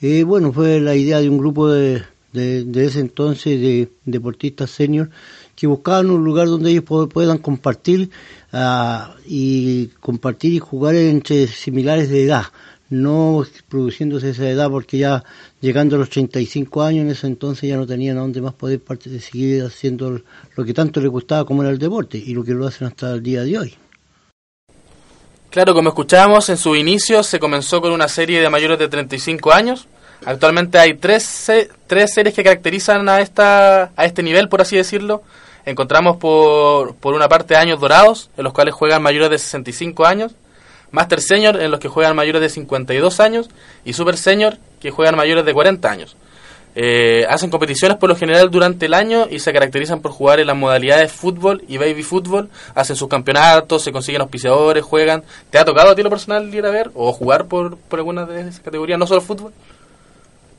Eh, 0.00 0.22
bueno, 0.22 0.52
fue 0.52 0.80
la 0.80 0.94
idea 0.94 1.20
de 1.20 1.28
un 1.28 1.38
grupo 1.38 1.68
de, 1.68 2.02
de, 2.32 2.84
ese 2.84 3.00
entonces 3.00 3.60
de 3.60 3.88
deportistas 4.04 4.70
senior 4.70 5.10
que 5.56 5.66
buscaban 5.66 6.10
un 6.10 6.24
lugar 6.24 6.46
donde 6.46 6.70
ellos 6.70 6.84
pu- 6.84 7.08
puedan 7.08 7.38
compartir 7.38 8.10
ah, 8.52 9.16
y 9.26 9.86
compartir 10.00 10.52
y 10.54 10.58
jugar 10.60 10.94
entre 10.94 11.48
similares 11.48 12.10
de 12.10 12.22
edad, 12.24 12.44
no 12.90 13.44
produciéndose 13.68 14.30
esa 14.30 14.48
edad 14.48 14.70
porque 14.70 14.98
ya 14.98 15.24
llegando 15.60 15.96
a 15.96 15.98
los 15.98 16.10
35 16.10 16.82
años 16.82 17.02
en 17.04 17.10
ese 17.10 17.26
entonces 17.26 17.68
ya 17.68 17.76
no 17.76 17.86
tenían 17.86 18.18
a 18.18 18.20
dónde 18.20 18.40
más 18.40 18.54
poder 18.54 18.80
seguir 19.20 19.64
haciendo 19.64 20.22
lo 20.56 20.64
que 20.64 20.74
tanto 20.74 21.00
les 21.00 21.10
gustaba 21.10 21.44
como 21.44 21.62
era 21.62 21.72
el 21.72 21.78
deporte 21.78 22.22
y 22.24 22.34
lo 22.34 22.44
que 22.44 22.54
lo 22.54 22.68
hacen 22.68 22.86
hasta 22.86 23.14
el 23.14 23.22
día 23.22 23.42
de 23.42 23.58
hoy. 23.58 23.74
Claro, 25.50 25.72
como 25.72 25.88
escuchábamos, 25.88 26.50
en 26.50 26.58
su 26.58 26.76
inicio 26.76 27.22
se 27.22 27.40
comenzó 27.40 27.80
con 27.80 27.92
una 27.92 28.08
serie 28.08 28.40
de 28.40 28.50
mayores 28.50 28.78
de 28.78 28.88
35 28.88 29.52
años. 29.52 29.88
Actualmente 30.26 30.78
hay 30.78 30.94
tres, 30.94 31.50
tres 31.86 32.12
series 32.12 32.34
que 32.34 32.44
caracterizan 32.44 33.08
a, 33.08 33.20
esta, 33.20 33.90
a 33.96 34.04
este 34.04 34.22
nivel, 34.22 34.50
por 34.50 34.60
así 34.60 34.76
decirlo. 34.76 35.22
Encontramos 35.64 36.18
por, 36.18 36.96
por 36.96 37.14
una 37.14 37.30
parte 37.30 37.56
años 37.56 37.80
dorados, 37.80 38.30
en 38.36 38.44
los 38.44 38.52
cuales 38.52 38.74
juegan 38.74 39.02
mayores 39.02 39.30
de 39.30 39.38
65 39.38 40.04
años. 40.04 40.32
Master 40.90 41.20
Senior, 41.20 41.60
en 41.62 41.70
los 41.70 41.80
que 41.80 41.88
juegan 41.88 42.14
mayores 42.14 42.42
de 42.42 42.50
52 42.50 43.18
años. 43.20 43.48
Y 43.86 43.94
Super 43.94 44.18
Senior, 44.18 44.58
que 44.80 44.90
juegan 44.90 45.16
mayores 45.16 45.46
de 45.46 45.54
40 45.54 45.90
años. 45.90 46.16
Eh, 46.80 47.24
hacen 47.28 47.50
competiciones 47.50 47.96
por 47.98 48.08
lo 48.08 48.14
general 48.14 48.50
durante 48.52 48.86
el 48.86 48.94
año 48.94 49.26
y 49.28 49.40
se 49.40 49.52
caracterizan 49.52 50.00
por 50.00 50.12
jugar 50.12 50.38
en 50.38 50.46
las 50.46 50.56
modalidades 50.56 51.10
fútbol 51.10 51.64
y 51.66 51.76
baby 51.76 52.04
fútbol. 52.04 52.50
Hacen 52.76 52.94
sus 52.94 53.08
campeonatos, 53.08 53.82
se 53.82 53.90
consiguen 53.90 54.20
auspiciadores, 54.20 54.84
juegan. 54.84 55.24
¿Te 55.50 55.58
ha 55.58 55.64
tocado 55.64 55.90
a 55.90 55.94
ti 55.96 56.04
lo 56.04 56.10
personal 56.10 56.54
ir 56.54 56.64
a 56.64 56.70
ver 56.70 56.92
o 56.94 57.12
jugar 57.12 57.46
por, 57.46 57.76
por 57.78 57.98
alguna 57.98 58.26
de 58.26 58.42
esas 58.42 58.60
categorías, 58.60 58.96
no 58.96 59.08
solo 59.08 59.20
fútbol? 59.20 59.52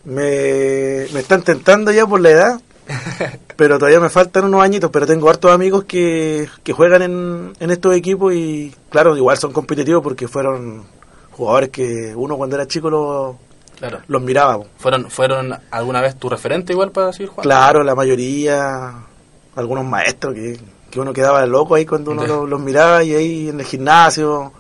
me, 0.05 1.05
me 1.13 1.19
están 1.19 1.41
tentando 1.43 1.91
ya 1.91 2.05
por 2.07 2.19
la 2.21 2.29
edad, 2.31 2.61
pero 3.55 3.77
todavía 3.77 3.99
me 3.99 4.09
faltan 4.09 4.45
unos 4.45 4.61
añitos, 4.61 4.89
pero 4.91 5.05
tengo 5.05 5.29
hartos 5.29 5.51
amigos 5.51 5.83
que, 5.85 6.47
que 6.63 6.73
juegan 6.73 7.01
en, 7.01 7.53
en 7.59 7.71
estos 7.71 7.95
equipos 7.95 8.33
y 8.33 8.73
claro, 8.89 9.15
igual 9.15 9.37
son 9.37 9.51
competitivos 9.53 10.03
porque 10.03 10.27
fueron 10.27 10.83
jugadores 11.31 11.69
que 11.69 12.13
uno 12.15 12.37
cuando 12.37 12.55
era 12.55 12.67
chico 12.67 12.89
lo- 12.89 13.37
Claro. 13.79 13.99
los 14.07 14.21
miraba. 14.21 14.57
po. 14.57 14.67
¿Fueron, 14.77 15.09
¿Fueron 15.09 15.57
alguna 15.71 16.01
vez 16.01 16.15
tu 16.17 16.29
referente 16.29 16.73
igual 16.73 16.91
para 16.91 17.11
seguir 17.13 17.29
jugando? 17.29 17.43
Claro, 17.49 17.83
la 17.83 17.95
mayoría, 17.95 18.93
algunos 19.55 19.85
maestros 19.85 20.33
que, 20.35 20.59
que 20.91 20.99
uno 20.99 21.13
quedaba 21.13 21.45
loco 21.45 21.75
ahí 21.75 21.85
cuando 21.85 22.11
uno 22.11 22.27
los, 22.27 22.49
los 22.49 22.59
miraba 22.59 23.03
y 23.03 23.15
ahí 23.15 23.49
en 23.49 23.59
el 23.59 23.65
gimnasio 23.65 24.51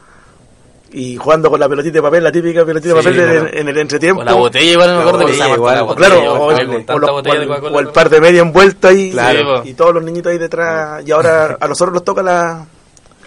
y 0.91 1.17
jugando 1.17 1.49
con 1.51 1.59
la 1.59 1.69
pelotita 1.69 1.93
de 1.93 2.01
papel, 2.01 2.23
la 2.23 2.31
típica 2.31 2.65
pelotita 2.65 2.95
de 2.95 2.99
papel 3.03 3.19
en, 3.19 3.29
claro. 3.29 3.49
en 3.57 3.67
el 3.69 3.77
entretiempo. 3.77 4.21
O 4.21 4.25
la 4.25 4.33
botella 4.33 4.71
igual, 4.71 4.87
no 4.89 4.93
me 4.97 5.03
La 5.03 5.09
acuerdo 5.09 5.19
que 5.19 5.83
botella, 5.83 5.95
Claro, 5.95 6.33
o, 6.33 7.79
el, 7.79 7.87
par 7.89 8.09
de 8.09 8.21
media 8.21 8.41
envuelta 8.41 8.87
ahí 8.87 9.11
Claro. 9.11 9.63
y, 9.65 9.69
y 9.69 9.73
todos 9.73 9.93
los 9.93 10.03
niñitos 10.03 10.31
ahí 10.31 10.37
detrás. 10.37 11.05
Y 11.05 11.11
ahora 11.11 11.57
a 11.59 11.67
nosotros 11.67 11.93
nos 11.93 12.03
toca 12.03 12.23
la, 12.23 12.65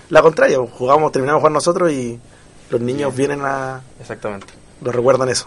la 0.08 0.22
contraria. 0.22 0.58
Jugamos, 0.58 1.12
terminamos 1.12 1.38
de 1.38 1.40
jugar 1.40 1.52
nosotros 1.52 1.92
y 1.92 2.18
los 2.70 2.80
niños 2.80 3.14
vienen 3.14 3.42
a. 3.44 3.80
Exactamente. 4.00 4.48
Nos 4.80 4.94
recuerdan 4.94 5.28
eso. 5.28 5.46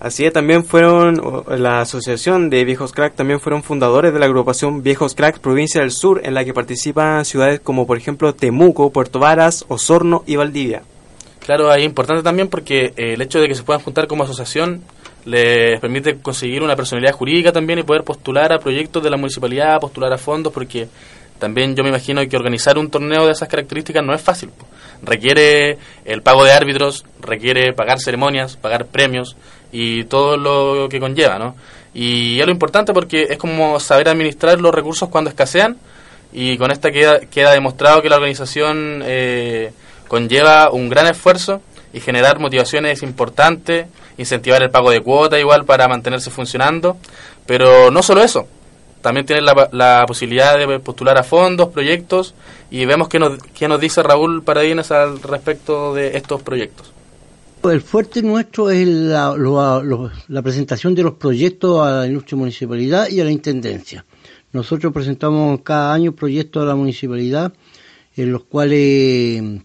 Así 0.00 0.30
también 0.30 0.64
fueron, 0.64 1.44
la 1.46 1.82
Asociación 1.82 2.48
de 2.48 2.64
Viejos 2.64 2.92
Crack 2.92 3.14
también 3.14 3.38
fueron 3.38 3.62
fundadores 3.62 4.14
de 4.14 4.18
la 4.18 4.24
agrupación 4.24 4.82
Viejos 4.82 5.14
Crack 5.14 5.40
Provincia 5.40 5.82
del 5.82 5.90
Sur, 5.90 6.22
en 6.24 6.32
la 6.32 6.42
que 6.42 6.54
participan 6.54 7.26
ciudades 7.26 7.60
como 7.60 7.86
por 7.86 7.98
ejemplo 7.98 8.34
Temuco, 8.34 8.90
Puerto 8.92 9.18
Varas, 9.18 9.66
Osorno 9.68 10.24
y 10.26 10.36
Valdivia. 10.36 10.82
Claro, 11.44 11.70
es 11.74 11.84
importante 11.84 12.22
también 12.22 12.48
porque 12.48 12.94
eh, 12.96 13.12
el 13.12 13.20
hecho 13.20 13.40
de 13.40 13.48
que 13.48 13.54
se 13.54 13.62
puedan 13.62 13.82
juntar 13.82 14.06
como 14.06 14.24
asociación 14.24 14.82
les 15.26 15.78
permite 15.80 16.18
conseguir 16.18 16.62
una 16.62 16.76
personalidad 16.76 17.12
jurídica 17.12 17.52
también 17.52 17.80
y 17.80 17.82
poder 17.82 18.02
postular 18.02 18.54
a 18.54 18.58
proyectos 18.58 19.02
de 19.02 19.10
la 19.10 19.18
municipalidad, 19.18 19.80
postular 19.80 20.10
a 20.14 20.16
fondos, 20.16 20.50
porque 20.50 20.88
también 21.38 21.76
yo 21.76 21.82
me 21.82 21.90
imagino 21.90 22.26
que 22.26 22.36
organizar 22.36 22.78
un 22.78 22.88
torneo 22.88 23.26
de 23.26 23.32
esas 23.32 23.48
características 23.48 24.02
no 24.02 24.14
es 24.14 24.22
fácil. 24.22 24.50
Requiere 25.02 25.76
el 26.06 26.22
pago 26.22 26.44
de 26.44 26.52
árbitros, 26.52 27.04
requiere 27.20 27.74
pagar 27.74 28.00
ceremonias, 28.00 28.56
pagar 28.56 28.86
premios 28.86 29.36
y 29.72 30.04
todo 30.04 30.36
lo 30.36 30.88
que 30.88 31.00
conlleva, 31.00 31.38
¿no? 31.38 31.54
Y 31.92 32.38
es 32.38 32.46
lo 32.46 32.52
importante 32.52 32.92
porque 32.92 33.26
es 33.30 33.38
como 33.38 33.80
saber 33.80 34.08
administrar 34.08 34.60
los 34.60 34.74
recursos 34.74 35.08
cuando 35.08 35.30
escasean 35.30 35.76
y 36.32 36.56
con 36.56 36.70
esta 36.70 36.90
queda, 36.90 37.20
queda 37.20 37.52
demostrado 37.52 38.02
que 38.02 38.08
la 38.08 38.16
organización 38.16 39.02
eh, 39.04 39.72
conlleva 40.06 40.70
un 40.70 40.88
gran 40.88 41.06
esfuerzo 41.06 41.60
y 41.92 42.00
generar 42.00 42.38
motivaciones 42.38 42.98
es 42.98 43.02
importante, 43.02 43.88
incentivar 44.16 44.62
el 44.62 44.70
pago 44.70 44.90
de 44.90 45.00
cuota 45.00 45.38
igual 45.38 45.64
para 45.64 45.88
mantenerse 45.88 46.30
funcionando, 46.30 46.96
pero 47.46 47.90
no 47.90 48.02
solo 48.02 48.22
eso, 48.22 48.46
también 49.00 49.26
tienen 49.26 49.44
la, 49.44 49.68
la 49.72 50.04
posibilidad 50.06 50.56
de 50.56 50.78
postular 50.78 51.18
a 51.18 51.24
fondos, 51.24 51.68
proyectos 51.70 52.34
y 52.70 52.84
vemos 52.84 53.08
qué 53.08 53.18
nos, 53.18 53.42
qué 53.42 53.66
nos 53.66 53.80
dice 53.80 54.02
Raúl 54.02 54.44
Paradines 54.44 54.90
al 54.92 55.20
respecto 55.20 55.94
de 55.94 56.16
estos 56.16 56.42
proyectos. 56.42 56.92
El 57.62 57.82
fuerte 57.82 58.22
nuestro 58.22 58.70
es 58.70 58.88
la, 58.88 59.34
presentación 60.42 60.94
de 60.94 61.02
los 61.02 61.14
proyectos 61.14 61.86
a 61.86 61.90
la 61.90 62.06
ilustre 62.06 62.34
municipalidad 62.34 63.10
y 63.10 63.20
a 63.20 63.24
la 63.24 63.30
intendencia. 63.30 64.06
Nosotros 64.52 64.94
presentamos 64.94 65.60
cada 65.60 65.92
año 65.92 66.12
proyectos 66.12 66.62
a 66.62 66.66
la 66.66 66.74
municipalidad 66.74 67.52
en 68.16 68.32
los 68.32 68.44
cuales 68.44 69.60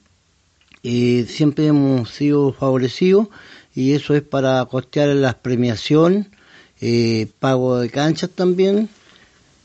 eh, 0.83 1.25
siempre 1.29 1.67
hemos 1.67 2.09
sido 2.09 2.51
favorecidos 2.51 3.29
y 3.73 3.93
eso 3.93 4.13
es 4.13 4.21
para 4.21 4.65
costear 4.65 5.07
las 5.15 5.35
premiación, 5.35 6.27
eh, 6.81 7.27
pago 7.39 7.79
de 7.79 7.89
canchas 7.89 8.29
también 8.29 8.89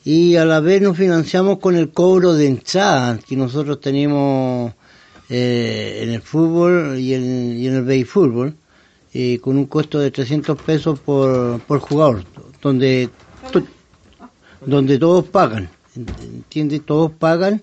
y 0.05 0.37
a 0.37 0.45
la 0.45 0.61
vez 0.61 0.81
nos 0.81 0.97
financiamos 0.97 1.59
con 1.59 1.75
el 1.75 1.91
cobro 1.91 2.35
de 2.35 2.47
entrada 2.47 3.19
que 3.19 3.35
nosotros 3.37 3.81
tenemos 3.81 4.73
eh, 5.31 6.01
en 6.03 6.11
el 6.11 6.21
fútbol 6.21 6.99
y 6.99 7.15
en, 7.15 7.57
y 7.59 7.67
el 7.67 7.83
béisbol, 7.83 8.55
eh, 9.15 9.39
con 9.41 9.57
un 9.57 9.67
costo 9.67 9.99
de 9.99 10.11
300 10.11 10.61
pesos 10.61 10.99
por, 11.01 11.61
por 11.61 11.79
jugador, 11.81 12.25
donde, 12.61 13.09
donde 14.67 14.99
todos 14.99 15.25
pagan, 15.27 15.71
¿entiendes? 15.97 16.85
Todos 16.85 17.13
pagan 17.13 17.63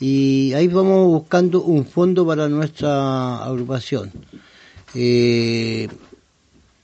y 0.00 0.52
ahí 0.54 0.66
vamos 0.66 1.06
buscando 1.06 1.62
un 1.62 1.84
fondo 1.84 2.26
para 2.26 2.48
nuestra 2.48 3.44
agrupación. 3.44 4.10
Eh, 4.94 5.88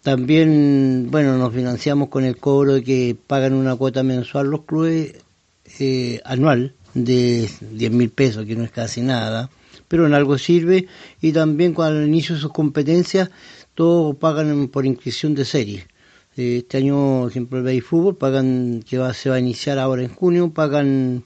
también, 0.03 1.09
bueno, 1.11 1.37
nos 1.37 1.53
financiamos 1.53 2.09
con 2.11 2.25
el 2.25 2.37
cobro 2.37 2.75
de 2.75 2.85
que 2.85 3.17
pagan 3.27 3.55
una 3.55 3.75
cuota 3.77 4.03
mensual 4.03 4.47
los 4.47 4.62
clubes 4.62 5.17
eh, 5.81 6.21
anual 6.25 6.75
de 6.95 7.51
10 7.73 7.91
mil 7.91 8.11
pesos, 8.11 8.47
que 8.47 8.55
no 8.57 8.64
es 8.64 8.71
casi 8.71 9.01
nada, 9.01 9.51
pero 9.88 10.07
en 10.07 10.14
algo 10.14 10.38
sirve. 10.38 10.87
Y 11.20 11.33
también 11.33 11.72
cuando 11.74 12.01
al 12.01 12.07
inicio 12.07 12.35
de 12.35 12.40
sus 12.42 12.53
competencias, 12.53 13.31
todos 13.74 14.16
pagan 14.16 14.68
por 14.68 14.87
inscripción 14.87 15.35
de 15.35 15.44
serie. 15.44 15.87
Eh, 16.37 16.59
Este 16.59 16.79
año, 16.79 17.20
por 17.20 17.31
ejemplo, 17.31 17.59
el 17.59 17.64
Bay 17.64 17.81
Fútbol 17.81 18.16
pagan, 18.16 18.83
que 18.88 18.98
va, 18.98 19.12
se 19.14 19.31
va 19.31 19.37
a 19.37 19.40
iniciar 19.40 19.79
ahora 19.79 20.03
en 20.03 20.14
junio, 20.14 20.51
pagan 20.51 21.24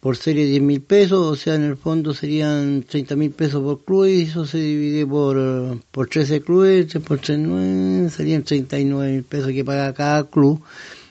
por 0.00 0.16
serie 0.16 0.46
10 0.46 0.62
mil 0.62 0.80
pesos, 0.80 1.20
o 1.26 1.34
sea, 1.36 1.56
en 1.56 1.64
el 1.64 1.76
fondo 1.76 2.14
serían 2.14 2.84
30 2.84 3.16
mil 3.16 3.32
pesos 3.32 3.62
por 3.62 3.84
club 3.84 4.06
y 4.06 4.22
eso 4.22 4.46
se 4.46 4.58
divide 4.58 5.04
por, 5.06 5.82
por 5.90 6.08
13 6.08 6.40
clubes, 6.42 6.86
3 6.86 7.04
por 7.04 7.18
3, 7.18 7.38
9, 7.38 8.10
serían 8.10 8.44
39 8.44 9.12
mil 9.12 9.24
pesos 9.24 9.48
que 9.48 9.64
paga 9.64 9.92
cada 9.94 10.28
club. 10.30 10.62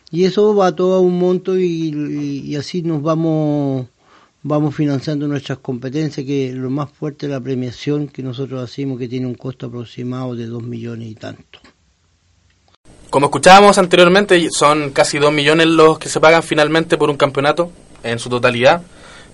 Y 0.09 0.23
eso 0.23 0.55
va 0.55 0.73
todo 0.73 0.95
a 0.95 1.01
un 1.01 1.19
monto 1.19 1.57
y 1.59 2.55
así 2.55 2.81
nos 2.81 3.01
vamos 3.01 3.87
vamos 4.47 4.75
financiando 4.75 5.27
nuestras 5.27 5.59
competencias, 5.59 6.25
que 6.25 6.51
lo 6.53 6.69
más 6.69 6.89
fuerte 6.89 7.25
es 7.25 7.31
la 7.31 7.41
premiación 7.41 8.07
que 8.07 8.23
nosotros 8.23 8.63
hacemos, 8.63 8.97
que 8.97 9.07
tiene 9.07 9.27
un 9.27 9.35
costo 9.35 9.67
aproximado 9.67 10.35
de 10.35 10.45
2 10.45 10.63
millones 10.63 11.09
y 11.09 11.15
tanto. 11.15 11.59
Como 13.09 13.27
escuchábamos 13.27 13.77
anteriormente, 13.77 14.49
son 14.51 14.91
casi 14.91 15.17
2 15.17 15.31
millones 15.33 15.67
los 15.67 15.99
que 15.99 16.09
se 16.09 16.19
pagan 16.19 16.43
finalmente 16.43 16.97
por 16.97 17.09
un 17.09 17.17
campeonato 17.17 17.71
en 18.03 18.19
su 18.19 18.29
totalidad. 18.29 18.81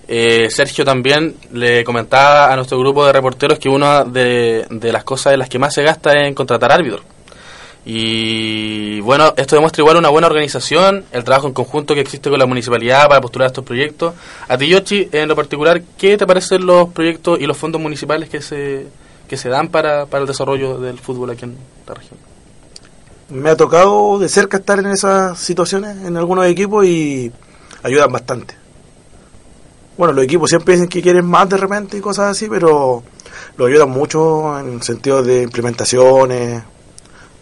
Eh, 0.06 0.48
Sergio 0.50 0.84
también 0.84 1.34
le 1.52 1.82
comentaba 1.84 2.52
a 2.52 2.56
nuestro 2.56 2.78
grupo 2.78 3.06
de 3.06 3.12
reporteros 3.12 3.58
que 3.58 3.68
una 3.68 4.04
de, 4.04 4.66
las 4.92 5.04
cosas 5.04 5.32
en 5.32 5.38
las 5.38 5.48
que 5.48 5.58
más 5.58 5.74
se 5.74 5.82
gasta 5.82 6.12
es 6.12 6.28
en 6.28 6.34
contratar 6.34 6.72
árbitros. 6.72 7.02
Y 7.86 9.00
bueno, 9.00 9.34
esto 9.36 9.56
demuestra 9.56 9.82
igual 9.82 9.98
una 9.98 10.08
buena 10.08 10.26
organización, 10.26 11.04
el 11.12 11.22
trabajo 11.22 11.48
en 11.48 11.52
conjunto 11.52 11.94
que 11.94 12.00
existe 12.00 12.30
con 12.30 12.38
la 12.38 12.46
municipalidad 12.46 13.08
para 13.08 13.20
postular 13.20 13.48
estos 13.48 13.64
proyectos. 13.64 14.14
A 14.48 14.56
ti, 14.56 14.68
Yoshi, 14.68 15.10
en 15.12 15.28
lo 15.28 15.36
particular, 15.36 15.82
¿qué 15.98 16.16
te 16.16 16.26
parecen 16.26 16.64
los 16.64 16.88
proyectos 16.88 17.38
y 17.40 17.46
los 17.46 17.56
fondos 17.56 17.80
municipales 17.82 18.30
que 18.30 18.40
se, 18.40 18.86
que 19.28 19.36
se 19.36 19.50
dan 19.50 19.68
para, 19.68 20.06
para 20.06 20.22
el 20.22 20.26
desarrollo 20.26 20.78
del 20.78 20.98
fútbol 20.98 21.30
aquí 21.30 21.44
en 21.44 21.58
la 21.86 21.94
región? 21.94 22.18
Me 23.28 23.50
ha 23.50 23.56
tocado 23.56 24.18
de 24.18 24.28
cerca 24.30 24.58
estar 24.58 24.78
en 24.78 24.86
esas 24.86 25.38
situaciones 25.38 26.06
en 26.06 26.16
algunos 26.16 26.46
equipos 26.46 26.86
y 26.86 27.30
ayudan 27.82 28.10
bastante. 28.10 28.54
Bueno, 29.98 30.14
los 30.14 30.24
equipos 30.24 30.48
siempre 30.48 30.74
dicen 30.74 30.88
que 30.88 31.02
quieren 31.02 31.26
más 31.26 31.48
de 31.48 31.56
repente 31.58 31.98
y 31.98 32.00
cosas 32.00 32.30
así, 32.30 32.48
pero 32.48 33.02
lo 33.56 33.66
ayudan 33.66 33.90
mucho 33.90 34.58
en 34.58 34.82
sentido 34.82 35.22
de 35.22 35.42
implementaciones, 35.42 36.62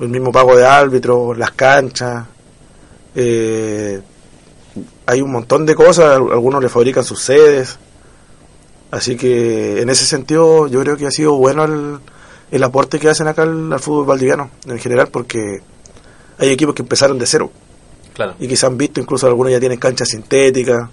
el 0.01 0.09
mismo 0.09 0.33
pago 0.33 0.57
de 0.57 0.67
árbitros, 0.67 1.37
las 1.39 1.51
canchas. 1.53 2.27
eh, 3.15 4.01
hay 5.07 5.21
un 5.21 5.31
montón 5.33 5.67
de 5.67 5.75
cosas, 5.75 6.17
al- 6.17 6.33
algunos 6.33 6.63
le 6.63 6.69
fabrican 6.69 7.05
sus 7.05 7.21
sedes. 7.21 7.79
Así 8.91 9.17
que 9.17 9.81
en 9.83 9.89
ese 9.91 10.05
sentido 10.07 10.67
yo 10.67 10.81
creo 10.81 10.97
que 10.97 11.07
ha 11.07 11.11
sido 11.11 11.35
bueno 11.37 11.65
el, 11.65 11.99
el 12.51 12.63
aporte 12.63 12.99
que 12.99 13.09
hacen 13.09 13.27
acá 13.29 13.43
al, 13.43 13.73
al 13.73 13.81
fútbol 13.81 14.07
valdiviano 14.07 14.51
en 14.67 14.79
general 14.79 15.09
porque 15.09 15.61
hay 16.39 16.49
equipos 16.51 16.75
que 16.75 16.83
empezaron 16.83 17.19
de 17.19 17.27
cero 17.27 17.51
Claro. 18.15 18.35
y 18.39 18.47
que 18.47 18.57
se 18.57 18.67
han 18.67 18.77
visto, 18.77 19.01
incluso 19.01 19.27
algunos 19.27 19.51
ya 19.53 19.61
tienen 19.61 19.79
canchas 19.79 20.09
sintéticas 20.09 20.89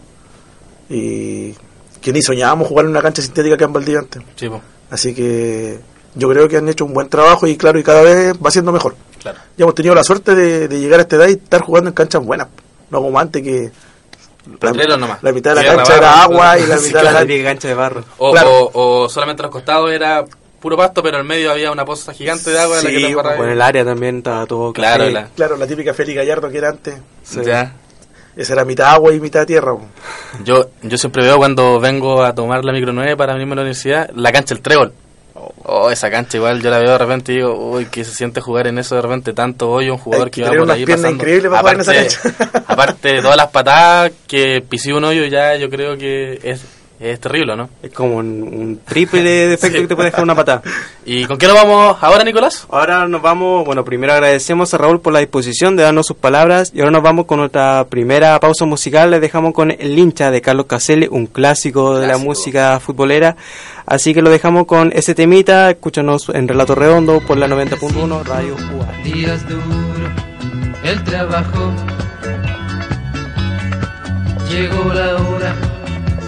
y 0.89 1.53
que 2.01 2.13
ni 2.13 2.21
soñábamos 2.21 2.67
jugar 2.69 2.85
en 2.85 2.91
una 2.91 3.01
cancha 3.01 3.21
sintética 3.21 3.55
acá 3.55 3.65
en 3.65 3.73
Valdivia 3.73 3.99
antes. 3.99 4.23
Sí, 4.37 4.49
Así 4.89 5.13
que 5.13 5.79
yo 6.19 6.29
creo 6.29 6.47
que 6.47 6.57
han 6.57 6.67
hecho 6.69 6.85
un 6.85 6.93
buen 6.93 7.09
trabajo 7.09 7.47
y 7.47 7.57
claro, 7.57 7.79
y 7.79 7.83
cada 7.83 8.01
vez 8.01 8.33
va 8.35 8.51
siendo 8.51 8.71
mejor. 8.71 8.95
claro. 9.21 9.37
Ya 9.57 9.63
hemos 9.63 9.75
tenido 9.75 9.95
la 9.95 10.03
suerte 10.03 10.35
de, 10.35 10.67
de 10.67 10.79
llegar 10.79 10.99
a 10.99 11.03
esta 11.03 11.15
edad 11.15 11.27
y 11.27 11.33
estar 11.33 11.61
jugando 11.61 11.89
en 11.89 11.93
canchas 11.95 12.23
buenas. 12.23 12.47
No 12.89 13.01
como 13.01 13.19
antes 13.19 13.41
que 13.43 13.71
la, 14.61 14.69
Potreros 14.71 14.97
nomás. 14.99 15.21
la 15.21 15.31
mitad 15.31 15.55
de 15.55 15.63
la 15.63 15.75
cancha 15.75 15.97
era 15.97 16.23
agua 16.23 16.57
y 16.59 16.65
la 16.65 16.77
sí, 16.79 16.87
mitad 16.87 16.99
de 16.99 17.05
la 17.05 17.11
cancha... 17.11 17.27
típica 17.27 17.49
cancha 17.49 17.67
de 17.67 17.73
barro. 17.73 18.03
O, 18.17 18.31
Claro. 18.31 18.49
o, 18.73 19.03
o 19.03 19.09
solamente 19.09 19.43
los 19.43 19.51
costados 19.51 19.91
era 19.91 20.25
puro 20.59 20.75
pasto, 20.75 21.01
pero 21.03 21.19
en 21.19 21.27
medio 21.27 21.51
había 21.51 21.71
una 21.71 21.85
poza 21.85 22.13
gigante 22.13 22.49
de 22.49 22.59
agua 22.59 22.79
en 22.79 22.83
la 22.83 22.89
que. 22.89 23.37
Con 23.37 23.49
el 23.49 23.61
área 23.61 23.85
también 23.85 24.17
estaba 24.17 24.45
todo 24.45 24.73
Claro, 24.73 25.03
café. 25.03 25.11
la- 25.13 25.27
Claro, 25.35 25.57
la 25.57 25.67
típica 25.67 25.93
Félix 25.93 26.17
Gallardo 26.17 26.49
que 26.49 26.57
era 26.57 26.69
antes. 26.69 26.95
Sí. 27.23 27.39
Ya. 27.45 27.73
Esa 28.35 28.53
era 28.53 28.63
mitad 28.65 28.91
agua 28.93 29.13
y 29.13 29.19
mitad 29.19 29.45
tierra. 29.45 29.73
po. 29.73 29.81
Yo, 30.45 30.69
yo 30.81 30.97
siempre 30.97 31.23
veo 31.23 31.37
cuando 31.37 31.79
vengo 31.79 32.23
a 32.23 32.33
tomar 32.33 32.63
la 32.63 32.71
micro 32.71 32.91
9 32.93 33.17
para 33.17 33.33
venirme 33.33 33.53
a 33.53 33.55
la 33.57 33.61
universidad, 33.63 34.09
la 34.15 34.31
cancha 34.31 34.53
El 34.55 34.61
Trébol. 34.61 34.93
Oh, 35.71 35.91
esa 35.91 36.09
cancha 36.09 36.37
igual 36.37 36.61
yo 36.61 36.69
la 36.69 36.79
veo 36.79 36.91
de 36.91 36.97
repente 36.97 37.31
y 37.31 37.35
digo, 37.37 37.53
uy, 37.53 37.85
que 37.85 38.03
se 38.03 38.11
siente 38.13 38.41
jugar 38.41 38.67
en 38.67 38.79
eso 38.79 38.95
de 38.95 39.01
repente 39.01 39.33
tanto 39.33 39.69
hoy 39.69 39.89
un 39.89 39.97
jugador 39.97 40.25
Hay 40.27 40.31
que 40.31 40.41
que 40.43 40.49
va 40.49 40.55
por 40.57 40.71
ahí 40.71 40.85
pasando. 40.85 41.23
para 41.49 41.59
jugar 41.59 41.75
en 41.75 41.81
esa 41.81 41.93
cancha. 41.93 42.63
aparte 42.67 43.07
de 43.13 43.21
todas 43.21 43.37
las 43.37 43.47
patadas 43.47 44.11
que 44.27 44.61
pisé 44.67 44.93
un 44.93 45.03
hoyo 45.05 45.25
ya 45.25 45.55
yo 45.55 45.69
creo 45.69 45.97
que 45.97 46.39
es, 46.43 46.61
es 46.99 47.19
terrible, 47.19 47.55
¿no? 47.55 47.69
Es 47.81 47.93
como 47.93 48.17
un, 48.17 48.43
un 48.43 48.81
triple 48.85 49.21
de 49.23 49.53
efecto 49.53 49.77
Sí. 49.77 49.81
que 49.83 49.87
te 49.87 49.95
puede 49.95 50.09
dejar 50.09 50.23
una 50.23 50.35
patada. 50.35 50.61
¿Y 51.05 51.25
con 51.25 51.37
qué 51.37 51.47
nos 51.47 51.55
vamos 51.55 51.97
ahora, 52.01 52.23
Nicolás? 52.23 52.67
Ahora 52.69 53.07
nos 53.07 53.21
vamos, 53.21 53.65
bueno, 53.65 53.85
primero 53.85 54.11
agradecemos 54.13 54.73
a 54.73 54.77
Raúl 54.77 54.99
por 54.99 55.13
la 55.13 55.19
disposición 55.19 55.75
de 55.77 55.83
darnos 55.83 56.07
sus 56.07 56.17
palabras 56.17 56.71
y 56.75 56.79
ahora 56.81 56.91
nos 56.91 57.01
vamos 57.03 57.25
con 57.25 57.39
nuestra 57.39 57.85
primera 57.89 58.39
pausa 58.39 58.65
musical. 58.65 59.11
Les 59.11 59.21
dejamos 59.21 59.53
con 59.53 59.71
El 59.71 59.97
hincha 59.97 60.29
de 60.29 60.41
Carlos 60.41 60.65
Caselli, 60.65 61.07
un 61.09 61.25
clásico, 61.27 61.97
de 61.99 62.07
la 62.07 62.17
música 62.17 62.79
futbolera. 62.79 63.35
Así 63.85 64.13
que 64.13 64.21
lo 64.21 64.29
dejamos 64.29 64.65
con 64.65 64.91
ese 64.93 65.15
temita. 65.15 65.69
Escúchanos 65.71 66.29
en 66.29 66.47
Relato 66.47 66.75
Redondo 66.75 67.21
por 67.21 67.37
la 67.37 67.47
90.1 67.47 68.23
Radio 68.25 68.55
UA. 68.55 68.91
días 69.03 69.47
duros, 69.47 69.65
el 70.83 71.03
trabajo. 71.05 71.71
Llegó 74.49 74.93
la 74.93 75.15
hora 75.15 75.55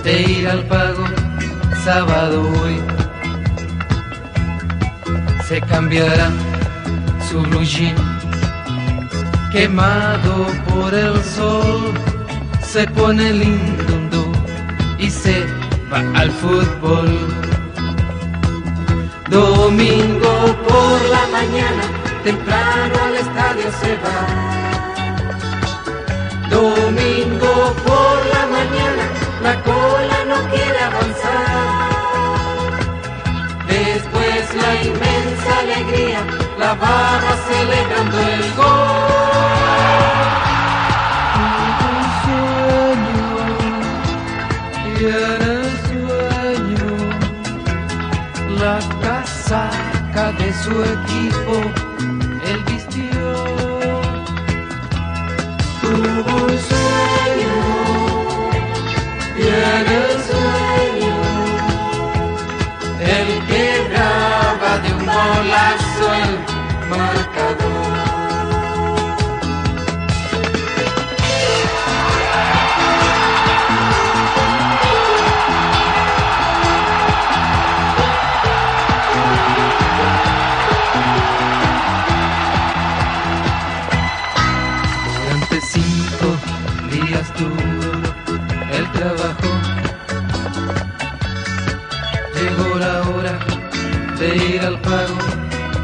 de 0.03 0.21
ir 0.21 0.47
al 0.47 0.63
pago, 0.65 1.03
sábado 1.83 2.41
hoy. 2.61 2.79
Se 5.47 5.61
cambiará 5.61 6.29
su 7.29 7.41
blue 7.41 7.65
quemado 9.51 10.47
por 10.69 10.93
el 10.93 11.21
sol. 11.23 11.93
Se 12.61 12.87
pone 12.87 13.33
lindo 13.33 14.31
y 14.97 15.09
se 15.09 15.45
va 15.91 15.99
al 16.19 16.31
fútbol. 16.31 17.09
Domingo 19.29 20.33
por 20.67 20.97
la 21.09 21.27
mañana, 21.37 21.83
temprano 22.23 22.95
al 23.05 23.15
estadio 23.15 23.67
se 23.81 23.91
va. 24.03 24.17
Domingo 26.49 27.73
por 27.85 28.17
la 28.33 28.43
mañana, 28.57 29.03
la 29.43 29.61
cola 29.63 30.17
no 30.27 30.37
quiere 30.49 30.79
avanzar. 30.89 31.91
Después 33.67 34.43
la 34.63 34.71
inmensa 34.89 35.51
alegría, 35.59 36.21
la 36.59 36.73
barra 36.75 37.33
celebrando 37.49 38.17
el 38.19 38.53
gol. 38.59 39.81
Un 41.89 42.03
sueño, 42.23 43.29
y 44.85 45.03
el 45.05 45.45
sueño 45.89 46.91
la 48.59 48.77
casaca 49.01 50.25
de 50.33 50.49
su 50.63 50.73
equipo, 50.97 51.55
él 52.45 52.59
vistió. 52.67 53.25
Tuvo 55.81 56.50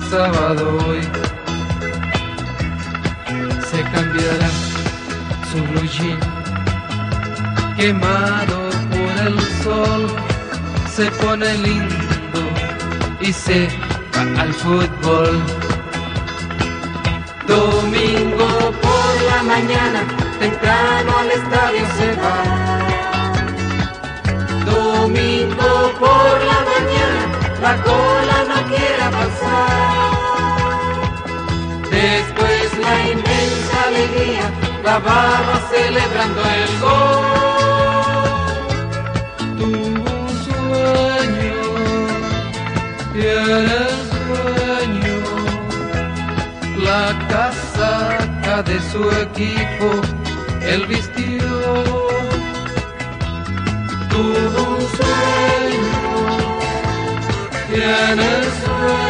sábado 0.10 0.78
hoy. 0.88 1.02
Se 3.70 3.82
cambiará 3.94 4.50
su 5.52 5.58
blue 5.70 5.88
jean, 5.96 6.20
quemado 7.76 8.70
por 8.92 9.28
el 9.28 9.40
sol, 9.64 10.08
se 10.96 11.12
pone 11.12 11.54
lindo 11.58 12.42
y 13.20 13.34
se 13.34 13.68
va 14.16 14.42
al 14.42 14.54
fútbol. 14.54 15.44
Domingo 17.48 18.48
por 18.86 19.14
la 19.32 19.44
mañana, 19.44 20.02
temprano 20.40 21.18
al 21.22 21.32
estadio 21.32 21.84
se 21.98 22.10
va. 22.22 22.40
Domingo 24.66 25.92
por 26.00 26.34
la 26.52 26.60
mañana, 26.72 27.22
la 27.62 27.74
cola 27.84 28.38
no 28.50 28.58
quiere 28.70 29.06
pasar. 29.12 29.87
Después 31.98 32.78
la 32.78 32.96
inmensa 33.10 33.78
alegría, 33.88 34.46
la 34.84 35.00
barra 35.00 35.58
celebrando 35.72 36.42
el 36.62 36.72
gol. 36.84 38.18
Tuvo 39.58 40.12
un 40.26 40.34
sueño 40.46 41.60
y 43.16 43.18
el 43.20 43.68
sueño, 44.14 45.18
la 46.88 47.06
casaca 47.34 48.56
de 48.62 48.78
su 48.92 49.02
equipo, 49.26 49.88
él 50.62 50.82
vistió. 50.86 51.50
Tuvo 54.12 54.62
un 54.76 54.84
sueño 54.98 56.00
y 57.72 57.76
en 57.82 58.20
el 58.20 58.44
sueño 58.62 59.07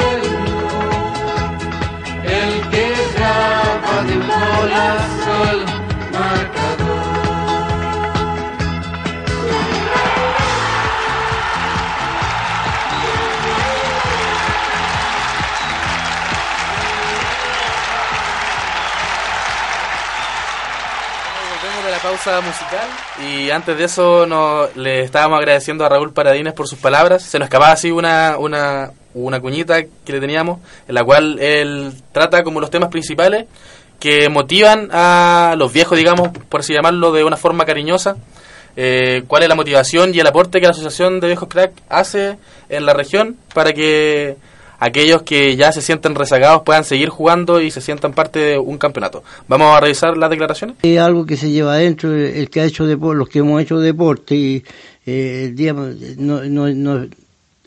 pausa 22.08 22.41
musical 22.41 22.88
y 23.19 23.50
antes 23.50 23.78
de 23.78 23.84
eso 23.84 24.26
nos, 24.26 24.76
le 24.76 25.02
estábamos 25.02 25.39
agradeciendo 25.39 25.86
a 25.86 25.89
Raúl 25.89 26.13
Paradines 26.13 26.54
por 26.54 26.67
sus 26.67 26.80
palabras. 26.80 27.23
Se 27.23 27.39
nos 27.39 27.47
escapaba 27.47 27.71
así 27.71 27.91
una, 27.91 28.38
una, 28.38 28.91
una 29.13 29.39
cuñita 29.39 29.84
que 29.84 30.13
le 30.13 30.19
teníamos 30.19 30.60
en 30.88 30.95
la 30.95 31.04
cual 31.04 31.38
él 31.39 31.93
trata 32.12 32.43
como 32.43 32.62
los 32.62 32.69
temas 32.69 32.89
principales 32.89 33.45
que 33.99 34.29
motivan 34.29 34.89
a 34.91 35.55
los 35.57 35.73
viejos, 35.73 35.97
digamos, 35.97 36.29
por 36.49 36.60
así 36.62 36.73
llamarlo 36.73 37.12
de 37.12 37.23
una 37.23 37.38
forma 37.38 37.65
cariñosa. 37.65 38.17
Eh, 38.79 39.23
cuál 39.27 39.41
es 39.43 39.49
la 39.49 39.55
motivación 39.55 40.13
y 40.13 40.19
el 40.19 40.27
aporte 40.27 40.60
que 40.60 40.65
la 40.67 40.71
Asociación 40.71 41.19
de 41.19 41.27
Viejos 41.27 41.49
Crack 41.49 41.71
hace 41.89 42.38
en 42.69 42.86
la 42.86 42.93
región 42.93 43.36
para 43.55 43.73
que 43.73 44.38
aquellos 44.79 45.23
que 45.23 45.55
ya 45.55 45.71
se 45.71 45.81
sienten 45.81 46.13
rezagados 46.13 46.62
puedan 46.62 46.83
seguir 46.83 47.10
jugando 47.10 47.60
y 47.60 47.71
se 47.71 47.81
sientan 47.81 48.13
parte 48.13 48.38
de 48.38 48.57
un 48.60 48.77
campeonato. 48.77 49.23
Vamos 49.47 49.75
a 49.75 49.79
revisar 49.79 50.15
las 50.15 50.29
declaraciones. 50.29 50.75
Es 50.83 50.99
algo 50.99 51.25
que 51.25 51.38
se 51.38 51.49
lleva 51.49 51.73
adentro, 51.73 52.13
el 52.13 52.51
que 52.51 52.62
ha 52.62 52.65
hecho 52.65 52.86
deporte, 52.86 53.17
los 53.17 53.29
que 53.29 53.39
hemos 53.39 53.60
hecho 53.60 53.79
deporte, 53.79 54.36
y 54.36 54.63
eh, 55.07 55.49
día 55.55 55.73
no, 55.73 56.43
no- 56.43 56.67
no- 56.69 57.07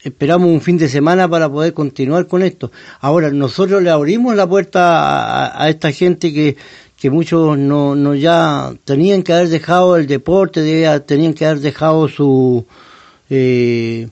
esperamos 0.03 0.51
un 0.51 0.61
fin 0.61 0.79
de 0.79 0.89
semana 0.89 1.29
para 1.29 1.49
poder 1.49 1.75
continuar 1.75 2.27
con 2.27 2.43
esto. 2.43 2.71
Ahora, 3.01 3.31
nosotros 3.31 3.83
le 3.83 3.91
abrimos 3.91 4.35
la 4.35 4.49
puerta 4.49 5.63
a, 5.63 5.69
esta 5.69 5.93
gente 5.93 6.33
que, 6.33 6.57
que 6.97 7.11
muchos 7.11 7.59
no, 7.59 7.95
no 7.95 8.15
ya 8.15 8.73
tenían 8.85 9.23
que 9.23 9.33
haber 9.33 9.49
dejado 9.49 9.97
el 9.97 10.07
deporte, 10.07 11.01
tenían 11.07 11.35
que 11.35 11.47
haber 11.47 11.61
dejado 11.61 12.09
su... 12.09 12.65
Eh, 13.29 14.09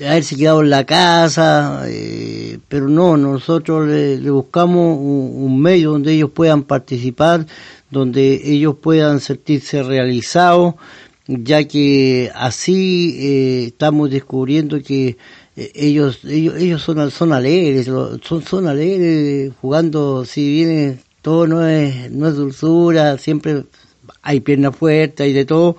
haberse 0.00 0.34
quedado 0.34 0.62
en 0.62 0.70
la 0.70 0.86
casa, 0.86 1.82
eh, 1.86 2.58
pero 2.68 2.88
no, 2.88 3.18
nosotros 3.18 3.86
le, 3.86 4.16
le 4.18 4.30
buscamos 4.30 4.96
un, 4.98 5.32
un 5.36 5.60
medio 5.60 5.92
donde 5.92 6.14
ellos 6.14 6.30
puedan 6.30 6.62
participar, 6.62 7.46
donde 7.90 8.40
ellos 8.44 8.76
puedan 8.80 9.20
sentirse 9.20 9.82
realizados, 9.82 10.74
ya 11.30 11.64
que 11.64 12.30
así 12.34 13.16
eh, 13.20 13.64
estamos 13.66 14.10
descubriendo 14.10 14.82
que 14.82 15.16
eh, 15.56 15.70
ellos 15.74 16.20
ellos 16.24 16.56
ellos 16.56 16.82
son 16.82 17.10
son 17.10 17.32
alegres, 17.32 17.86
son 17.86 18.42
son 18.42 18.66
alegres 18.66 19.52
jugando, 19.60 20.24
si 20.24 20.52
bien 20.52 21.00
todo 21.22 21.46
no 21.46 21.66
es 21.66 22.10
no 22.10 22.28
es 22.28 22.34
dulzura, 22.34 23.16
siempre 23.18 23.64
hay 24.22 24.40
piernas 24.40 24.76
fuertes, 24.76 25.24
hay 25.24 25.32
de 25.32 25.44
todo, 25.44 25.76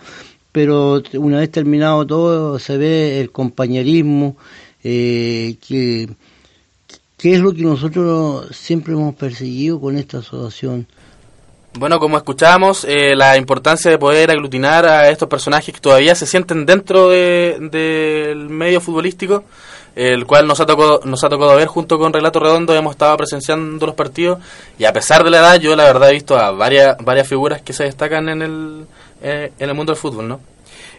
pero 0.51 1.03
una 1.15 1.39
vez 1.39 1.51
terminado 1.51 2.07
todo 2.07 2.59
se 2.59 2.77
ve 2.77 3.19
el 3.19 3.31
compañerismo 3.31 4.37
eh, 4.83 5.57
que, 5.67 6.09
que 7.17 7.33
es 7.33 7.41
lo 7.41 7.53
que 7.53 7.63
nosotros 7.63 8.55
siempre 8.55 8.93
hemos 8.93 9.15
perseguido 9.15 9.79
con 9.81 9.97
esta 9.97 10.19
asociación. 10.19 10.87
Bueno, 11.73 11.99
como 11.99 12.17
escuchábamos, 12.17 12.83
eh, 12.83 13.15
la 13.15 13.37
importancia 13.37 13.89
de 13.89 13.97
poder 13.97 14.29
aglutinar 14.29 14.85
a 14.85 15.09
estos 15.09 15.29
personajes 15.29 15.73
que 15.73 15.79
todavía 15.79 16.13
se 16.15 16.25
sienten 16.25 16.65
dentro 16.65 17.07
de- 17.07 17.57
del 17.71 18.49
medio 18.49 18.81
futbolístico, 18.81 19.45
el 19.95 20.25
cual 20.25 20.47
nos 20.47 20.59
ha, 20.59 20.65
tocado, 20.65 20.99
nos 21.05 21.23
ha 21.23 21.29
tocado 21.29 21.55
ver 21.55 21.67
junto 21.67 21.97
con 21.97 22.11
Relato 22.11 22.39
Redondo, 22.41 22.75
hemos 22.75 22.91
estado 22.91 23.15
presenciando 23.15 23.85
los 23.85 23.95
partidos 23.95 24.39
y 24.77 24.83
a 24.83 24.91
pesar 24.91 25.23
de 25.23 25.29
la 25.29 25.37
edad, 25.39 25.59
yo 25.61 25.73
la 25.77 25.85
verdad 25.85 26.09
he 26.09 26.13
visto 26.13 26.37
a 26.37 26.51
varias, 26.51 26.97
varias 26.99 27.27
figuras 27.27 27.61
que 27.61 27.71
se 27.71 27.85
destacan 27.85 28.27
en 28.27 28.41
el, 28.41 28.85
eh, 29.23 29.53
en 29.57 29.69
el 29.69 29.75
mundo 29.75 29.93
del 29.93 29.99
fútbol, 30.01 30.27
¿no? 30.27 30.39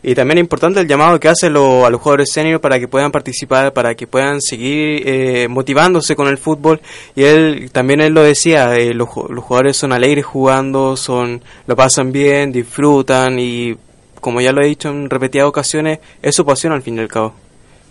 Y 0.05 0.15
también 0.17 0.39
es 0.39 0.43
importante 0.43 0.81
el 0.81 0.89
llamado 0.89 1.21
que 1.21 1.29
hace 1.29 1.49
lo- 1.49 1.87
a 1.87 1.91
los 1.91 2.01
jugadores 2.01 2.33
senior 2.33 2.61
para 2.61 2.81
que 2.81 2.89
puedan 2.89 3.13
participar, 3.13 3.73
para 3.73 3.95
que 3.95 4.07
puedan 4.09 4.41
seguir 4.41 5.03
eh, 5.07 5.47
motivándose 5.49 6.17
con 6.17 6.27
el 6.27 6.39
fútbol. 6.39 6.81
Y 7.15 7.23
él 7.23 7.71
también 7.71 8.01
él 8.01 8.13
lo 8.13 8.23
decía, 8.23 8.75
eh, 8.75 8.95
los, 8.95 9.09
los 9.31 9.45
jugadores 9.45 9.77
son 9.77 9.93
alegres 9.93 10.25
jugando, 10.25 10.97
son 10.97 11.43
lo 11.69 11.77
pasan 11.77 12.11
bien, 12.11 12.51
disfrutan 12.51 13.39
y 13.39 13.77
como 14.21 14.41
ya 14.41 14.53
lo 14.53 14.63
he 14.63 14.67
dicho 14.67 14.89
en 14.89 15.09
repetidas 15.09 15.47
ocasiones, 15.47 15.99
es 16.21 16.35
su 16.35 16.45
pasión 16.45 16.73
al 16.73 16.83
fin 16.83 16.97
y 16.97 17.01
al 17.01 17.09
cabo. 17.09 17.35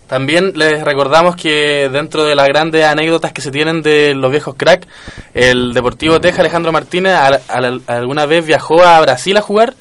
También 0.08 0.52
les 0.56 0.84
recordamos 0.84 1.38
que 1.38 1.88
dentro 1.90 2.26
de 2.26 2.36
las 2.36 2.48
grandes 2.50 2.84
anécdotas 2.84 3.32
que 3.32 3.40
se 3.42 3.52
tienen 3.52 3.82
de 3.82 4.14
los 4.14 4.30
viejos 4.30 4.56
crack, 4.58 4.86
el 5.34 5.74
Deportivo 5.74 6.20
Teja 6.20 6.42
Alejandro 6.42 6.74
Martínez 6.74 7.14
a- 7.14 7.40
a- 7.48 7.80
alguna 7.88 8.26
vez 8.26 8.46
viajó 8.46 8.82
a 8.84 9.00
Brasil 9.00 9.38
a 9.38 9.42
jugar. 9.42 9.74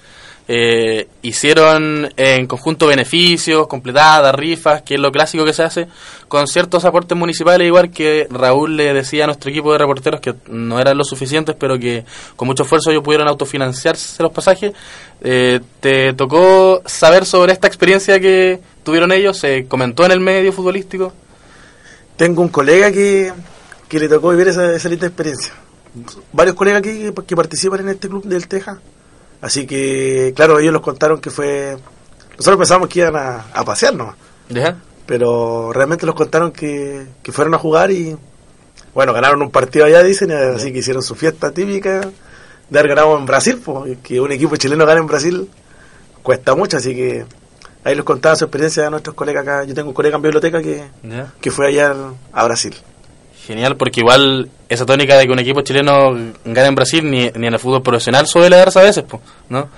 Eh, 0.52 1.06
hicieron 1.22 2.12
en 2.16 2.48
conjunto 2.48 2.88
beneficios, 2.88 3.68
completadas, 3.68 4.34
rifas, 4.34 4.82
que 4.82 4.96
es 4.96 5.00
lo 5.00 5.12
clásico 5.12 5.44
que 5.44 5.52
se 5.52 5.62
hace, 5.62 5.86
con 6.26 6.48
ciertos 6.48 6.84
aportes 6.84 7.16
municipales, 7.16 7.68
igual 7.68 7.92
que 7.92 8.26
Raúl 8.28 8.76
le 8.76 8.92
decía 8.92 9.22
a 9.22 9.26
nuestro 9.28 9.52
equipo 9.52 9.70
de 9.70 9.78
reporteros 9.78 10.18
que 10.18 10.34
no 10.48 10.80
eran 10.80 10.98
lo 10.98 11.04
suficientes, 11.04 11.54
pero 11.56 11.78
que 11.78 12.04
con 12.34 12.48
mucho 12.48 12.64
esfuerzo 12.64 12.90
ellos 12.90 13.04
pudieron 13.04 13.28
autofinanciarse 13.28 14.20
los 14.24 14.32
pasajes. 14.32 14.72
Eh, 15.20 15.60
¿Te 15.78 16.14
tocó 16.14 16.82
saber 16.84 17.26
sobre 17.26 17.52
esta 17.52 17.68
experiencia 17.68 18.18
que 18.18 18.58
tuvieron 18.82 19.12
ellos? 19.12 19.38
¿Se 19.38 19.68
comentó 19.68 20.04
en 20.04 20.10
el 20.10 20.18
medio 20.18 20.52
futbolístico? 20.52 21.12
Tengo 22.16 22.42
un 22.42 22.48
colega 22.48 22.90
que, 22.90 23.32
que 23.88 24.00
le 24.00 24.08
tocó 24.08 24.30
vivir 24.30 24.48
esa, 24.48 24.74
esa 24.74 24.88
linda 24.88 25.06
experiencia. 25.06 25.54
Varios 26.32 26.56
colegas 26.56 26.82
que, 26.82 27.14
que 27.24 27.36
participan 27.36 27.82
en 27.82 27.90
este 27.90 28.08
club 28.08 28.24
del 28.24 28.48
Teja. 28.48 28.80
Así 29.40 29.66
que, 29.66 30.32
claro, 30.36 30.58
ellos 30.58 30.72
nos 30.72 30.82
contaron 30.82 31.20
que 31.20 31.30
fue... 31.30 31.76
Nosotros 32.36 32.58
pensábamos 32.58 32.88
que 32.88 33.00
iban 33.00 33.16
a, 33.16 33.46
a 33.52 33.64
pasear 33.64 33.94
nomás. 33.94 34.16
¿Ya? 34.48 34.76
Pero 35.06 35.72
realmente 35.72 36.06
nos 36.06 36.14
contaron 36.14 36.52
que, 36.52 37.06
que 37.22 37.32
fueron 37.32 37.54
a 37.54 37.58
jugar 37.58 37.90
y... 37.90 38.16
Bueno, 38.94 39.12
ganaron 39.12 39.40
un 39.42 39.50
partido 39.50 39.84
allá, 39.84 40.02
dicen, 40.02 40.32
así 40.32 40.72
que 40.72 40.78
hicieron 40.80 41.02
su 41.02 41.14
fiesta 41.14 41.52
típica 41.52 42.00
de 42.68 42.78
haber 42.78 42.88
ganado 42.90 43.16
en 43.16 43.24
Brasil. 43.24 43.60
Pues, 43.64 43.98
que 44.02 44.20
un 44.20 44.32
equipo 44.32 44.56
chileno 44.56 44.84
gane 44.84 45.00
en 45.00 45.06
Brasil 45.06 45.48
cuesta 46.22 46.54
mucho, 46.56 46.76
así 46.76 46.94
que 46.94 47.24
ahí 47.84 47.94
les 47.94 48.04
contaba 48.04 48.34
su 48.36 48.44
experiencia 48.44 48.86
a 48.86 48.90
nuestros 48.90 49.14
colegas 49.14 49.42
acá. 49.42 49.64
Yo 49.64 49.74
tengo 49.74 49.88
un 49.90 49.94
colega 49.94 50.16
en 50.16 50.22
biblioteca 50.22 50.60
que, 50.60 50.84
que 51.40 51.50
fue 51.50 51.68
allá 51.68 51.92
al- 51.92 52.14
a 52.32 52.44
Brasil. 52.44 52.74
Genial, 53.46 53.76
porque 53.76 54.00
igual 54.00 54.48
esa 54.68 54.86
tónica 54.86 55.16
de 55.16 55.26
que 55.26 55.32
un 55.32 55.38
equipo 55.38 55.62
chileno 55.62 56.12
gane 56.44 56.68
en 56.68 56.74
Brasil 56.74 57.10
ni, 57.10 57.30
ni 57.34 57.46
en 57.46 57.54
el 57.54 57.58
fútbol 57.58 57.82
profesional 57.82 58.26
suele 58.26 58.56
darse 58.56 58.78
a 58.78 58.82
veces, 58.82 59.02
po, 59.04 59.20
¿no? 59.48 59.68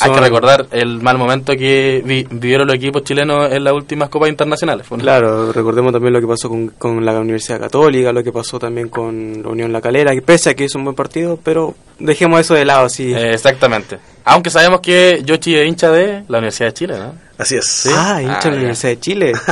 Hay 0.00 0.10
que 0.10 0.20
recordar 0.20 0.68
el 0.70 1.02
mal 1.02 1.18
momento 1.18 1.52
que 1.52 2.00
vi- 2.02 2.26
vivieron 2.30 2.66
los 2.66 2.76
equipos 2.76 3.04
chilenos 3.04 3.52
en 3.52 3.62
las 3.62 3.74
últimas 3.74 4.08
copas 4.08 4.30
internacionales. 4.30 4.86
Claro, 5.02 5.52
recordemos 5.52 5.92
también 5.92 6.14
lo 6.14 6.20
que 6.20 6.26
pasó 6.26 6.48
con, 6.48 6.68
con 6.68 7.04
la 7.04 7.18
Universidad 7.20 7.60
Católica, 7.60 8.10
lo 8.10 8.22
que 8.22 8.32
pasó 8.32 8.58
también 8.58 8.88
con 8.88 9.42
la 9.42 9.48
Unión 9.50 9.70
La 9.70 9.82
Calera, 9.82 10.12
que 10.14 10.22
pese 10.22 10.48
a 10.50 10.54
que 10.54 10.64
hizo 10.64 10.78
un 10.78 10.84
buen 10.84 10.96
partido, 10.96 11.38
pero 11.42 11.74
dejemos 11.98 12.40
eso 12.40 12.54
de 12.54 12.64
lado, 12.64 12.88
sí. 12.88 13.12
Eh, 13.12 13.34
exactamente. 13.34 13.98
Aunque 14.24 14.50
sabemos 14.50 14.80
que 14.80 15.22
Yoshi 15.24 15.56
es 15.56 15.66
hincha 15.68 15.90
de 15.90 16.24
la 16.28 16.38
Universidad 16.38 16.68
de 16.68 16.74
Chile, 16.74 16.94
¿no? 16.98 17.14
Así 17.38 17.56
es. 17.56 17.86
Ah, 17.94 18.20
hincha 18.22 18.38
Ah, 18.38 18.44
de 18.44 18.50
la 18.50 18.52
ya. 18.52 18.58
Universidad 18.58 18.90
de 18.92 19.00
Chile. 19.00 19.32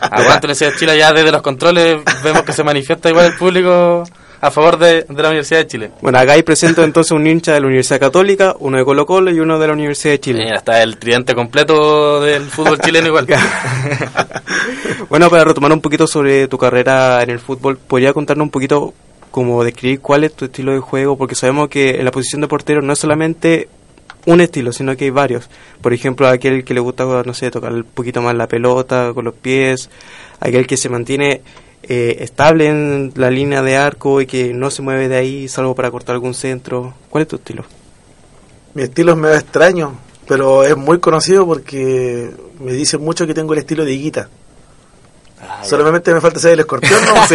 Aguante 0.00 0.22
la 0.24 0.36
Universidad 0.38 0.70
de 0.72 0.76
Chile, 0.78 0.98
ya 0.98 1.12
desde 1.12 1.32
los 1.32 1.42
controles 1.42 1.98
vemos 2.22 2.42
que 2.42 2.52
se 2.52 2.62
manifiesta 2.64 3.08
igual 3.10 3.26
el 3.26 3.34
público 3.36 4.04
a 4.40 4.50
favor 4.52 4.78
de, 4.78 5.02
de 5.08 5.22
la 5.22 5.28
Universidad 5.30 5.58
de 5.60 5.66
Chile. 5.66 5.90
bueno, 6.00 6.16
acá 6.18 6.34
hay 6.34 6.44
presento 6.44 6.84
entonces 6.84 7.10
un 7.10 7.26
hincha 7.26 7.54
de 7.54 7.60
la 7.60 7.66
Universidad 7.66 7.98
Católica, 7.98 8.54
uno 8.60 8.78
de 8.78 8.84
Colo 8.84 9.04
Colo 9.04 9.32
y 9.32 9.40
uno 9.40 9.58
de 9.58 9.66
la 9.66 9.72
Universidad 9.72 10.12
de 10.12 10.20
Chile. 10.20 10.44
Eh, 10.48 10.54
está 10.54 10.80
el 10.80 10.96
tridente 10.96 11.34
completo 11.34 12.20
del 12.20 12.44
fútbol 12.44 12.78
chileno 12.80 13.08
igual. 13.08 13.26
Bueno, 15.08 15.30
para 15.30 15.44
retomar 15.44 15.72
un 15.72 15.80
poquito 15.80 16.06
sobre 16.06 16.48
tu 16.48 16.58
carrera 16.58 17.22
en 17.22 17.30
el 17.30 17.38
fútbol, 17.38 17.78
¿podría 17.78 18.12
contarnos 18.12 18.44
un 18.44 18.50
poquito 18.50 18.92
como 19.30 19.64
describir 19.64 20.00
cuál 20.00 20.24
es 20.24 20.34
tu 20.34 20.44
estilo 20.46 20.72
de 20.72 20.80
juego? 20.80 21.16
Porque 21.16 21.34
sabemos 21.34 21.68
que 21.68 21.90
en 21.96 22.04
la 22.04 22.10
posición 22.10 22.40
de 22.42 22.48
portero 22.48 22.82
no 22.82 22.92
es 22.92 22.98
solamente 22.98 23.68
un 24.28 24.42
estilo, 24.42 24.72
sino 24.72 24.94
que 24.94 25.06
hay 25.06 25.10
varios. 25.10 25.48
Por 25.80 25.94
ejemplo, 25.94 26.28
aquel 26.28 26.62
que 26.62 26.74
le 26.74 26.80
gusta, 26.80 27.04
no 27.24 27.32
sé, 27.32 27.50
tocar 27.50 27.72
un 27.72 27.84
poquito 27.84 28.20
más 28.20 28.34
la 28.34 28.46
pelota 28.46 29.12
con 29.14 29.24
los 29.24 29.34
pies, 29.34 29.88
aquel 30.38 30.66
que 30.66 30.76
se 30.76 30.90
mantiene 30.90 31.40
eh, 31.82 32.18
estable 32.20 32.68
en 32.68 33.12
la 33.16 33.30
línea 33.30 33.62
de 33.62 33.78
arco 33.78 34.20
y 34.20 34.26
que 34.26 34.52
no 34.52 34.70
se 34.70 34.82
mueve 34.82 35.08
de 35.08 35.16
ahí 35.16 35.48
salvo 35.48 35.74
para 35.74 35.90
cortar 35.90 36.14
algún 36.14 36.34
centro. 36.34 36.92
¿Cuál 37.08 37.22
es 37.22 37.28
tu 37.28 37.36
estilo? 37.36 37.64
Mi 38.74 38.82
estilo 38.82 39.12
es 39.12 39.18
medio 39.18 39.36
extraño, 39.36 39.98
pero 40.26 40.62
es 40.62 40.76
muy 40.76 41.00
conocido 41.00 41.46
porque 41.46 42.30
me 42.60 42.72
dicen 42.72 43.00
mucho 43.00 43.26
que 43.26 43.32
tengo 43.32 43.54
el 43.54 43.60
estilo 43.60 43.86
de 43.86 43.94
Higuita. 43.94 44.28
Solamente 45.62 46.12
me 46.12 46.20
falta 46.20 46.38
ser 46.38 46.52
el 46.52 46.60
escorpión, 46.60 47.00
¿no? 47.04 47.14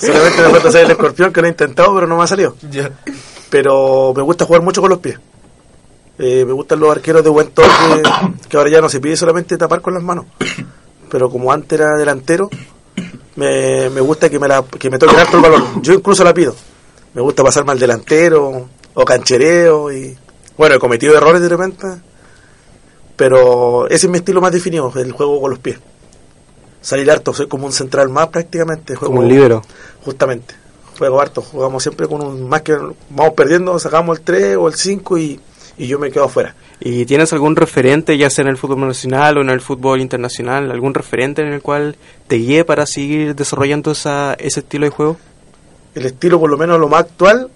Sí. 0.00 0.06
Solamente 0.06 0.42
me 0.42 0.48
falta 0.48 0.72
ser 0.72 0.86
el 0.86 0.90
escorpión 0.92 1.30
que 1.30 1.42
lo 1.42 1.46
he 1.46 1.50
intentado, 1.50 1.94
pero 1.94 2.06
no 2.06 2.16
me 2.16 2.24
ha 2.24 2.26
salido. 2.26 2.56
Pero 3.50 4.14
me 4.16 4.22
gusta 4.22 4.46
jugar 4.46 4.62
mucho 4.62 4.80
con 4.80 4.88
los 4.88 4.98
pies. 4.98 5.18
Eh, 6.22 6.44
me 6.44 6.52
gustan 6.52 6.80
los 6.80 6.90
arqueros 6.90 7.24
de 7.24 7.30
buen 7.30 7.48
toque, 7.48 7.68
que 8.48 8.56
ahora 8.56 8.70
ya 8.70 8.80
no 8.80 8.88
se 8.90 9.00
pide 9.00 9.16
solamente 9.16 9.56
tapar 9.56 9.80
con 9.80 9.94
las 9.94 10.02
manos. 10.02 10.26
Pero 11.10 11.30
como 11.30 11.50
antes 11.50 11.80
era 11.80 11.96
delantero, 11.96 12.50
me, 13.36 13.88
me 13.88 14.00
gusta 14.00 14.28
que 14.28 14.38
me, 14.38 14.46
la, 14.46 14.62
que 14.62 14.90
me 14.90 14.98
toque 14.98 15.16
harto 15.16 15.38
el 15.38 15.42
balón. 15.42 15.82
Yo 15.82 15.94
incluso 15.94 16.22
la 16.22 16.34
pido. 16.34 16.54
Me 17.14 17.22
gusta 17.22 17.42
pasarme 17.42 17.72
al 17.72 17.78
delantero 17.78 18.68
o 18.94 19.04
canchereo 19.04 19.90
y 19.90 20.16
bueno, 20.56 20.76
he 20.76 20.78
cometido 20.78 21.16
errores 21.16 21.40
de 21.40 21.48
repente, 21.48 21.86
pero 23.16 23.86
ese 23.88 24.06
es 24.06 24.10
mi 24.10 24.18
estilo 24.18 24.42
más 24.42 24.52
definido, 24.52 24.92
el 24.94 25.12
juego 25.12 25.40
con 25.40 25.50
los 25.50 25.58
pies. 25.58 25.78
Salir 26.82 27.10
harto, 27.10 27.32
soy 27.32 27.48
como 27.48 27.66
un 27.66 27.72
central 27.72 28.10
más 28.10 28.28
prácticamente. 28.28 28.94
Juego, 28.94 29.14
Como 29.14 29.26
un 29.26 29.28
líbero. 29.28 29.62
Justamente. 30.04 30.54
Juego 30.98 31.20
harto, 31.20 31.40
jugamos 31.40 31.82
siempre 31.82 32.06
con 32.06 32.22
un 32.22 32.46
más 32.46 32.60
que 32.60 32.76
vamos 33.08 33.34
perdiendo, 33.34 33.78
sacamos 33.78 34.18
el 34.18 34.24
3 34.24 34.56
o 34.58 34.68
el 34.68 34.74
5 34.74 35.18
y, 35.18 35.40
y 35.80 35.86
yo 35.86 35.98
me 35.98 36.10
quedo 36.10 36.24
afuera. 36.24 36.54
¿Y 36.78 37.06
tienes 37.06 37.32
algún 37.32 37.56
referente, 37.56 38.18
ya 38.18 38.28
sea 38.28 38.42
en 38.42 38.48
el 38.48 38.58
fútbol 38.58 38.86
nacional 38.86 39.38
o 39.38 39.40
en 39.40 39.48
el 39.48 39.62
fútbol 39.62 40.02
internacional, 40.02 40.70
algún 40.70 40.92
referente 40.92 41.40
en 41.40 41.48
el 41.54 41.62
cual 41.62 41.96
te 42.26 42.36
guíe 42.36 42.66
para 42.66 42.84
seguir 42.84 43.34
desarrollando 43.34 43.92
esa, 43.92 44.34
ese 44.34 44.60
estilo 44.60 44.84
de 44.84 44.90
juego? 44.90 45.16
El 45.94 46.04
estilo, 46.04 46.38
por 46.38 46.50
lo 46.50 46.58
menos 46.58 46.78
lo 46.78 46.86
más 46.88 47.00
actual, 47.00 47.48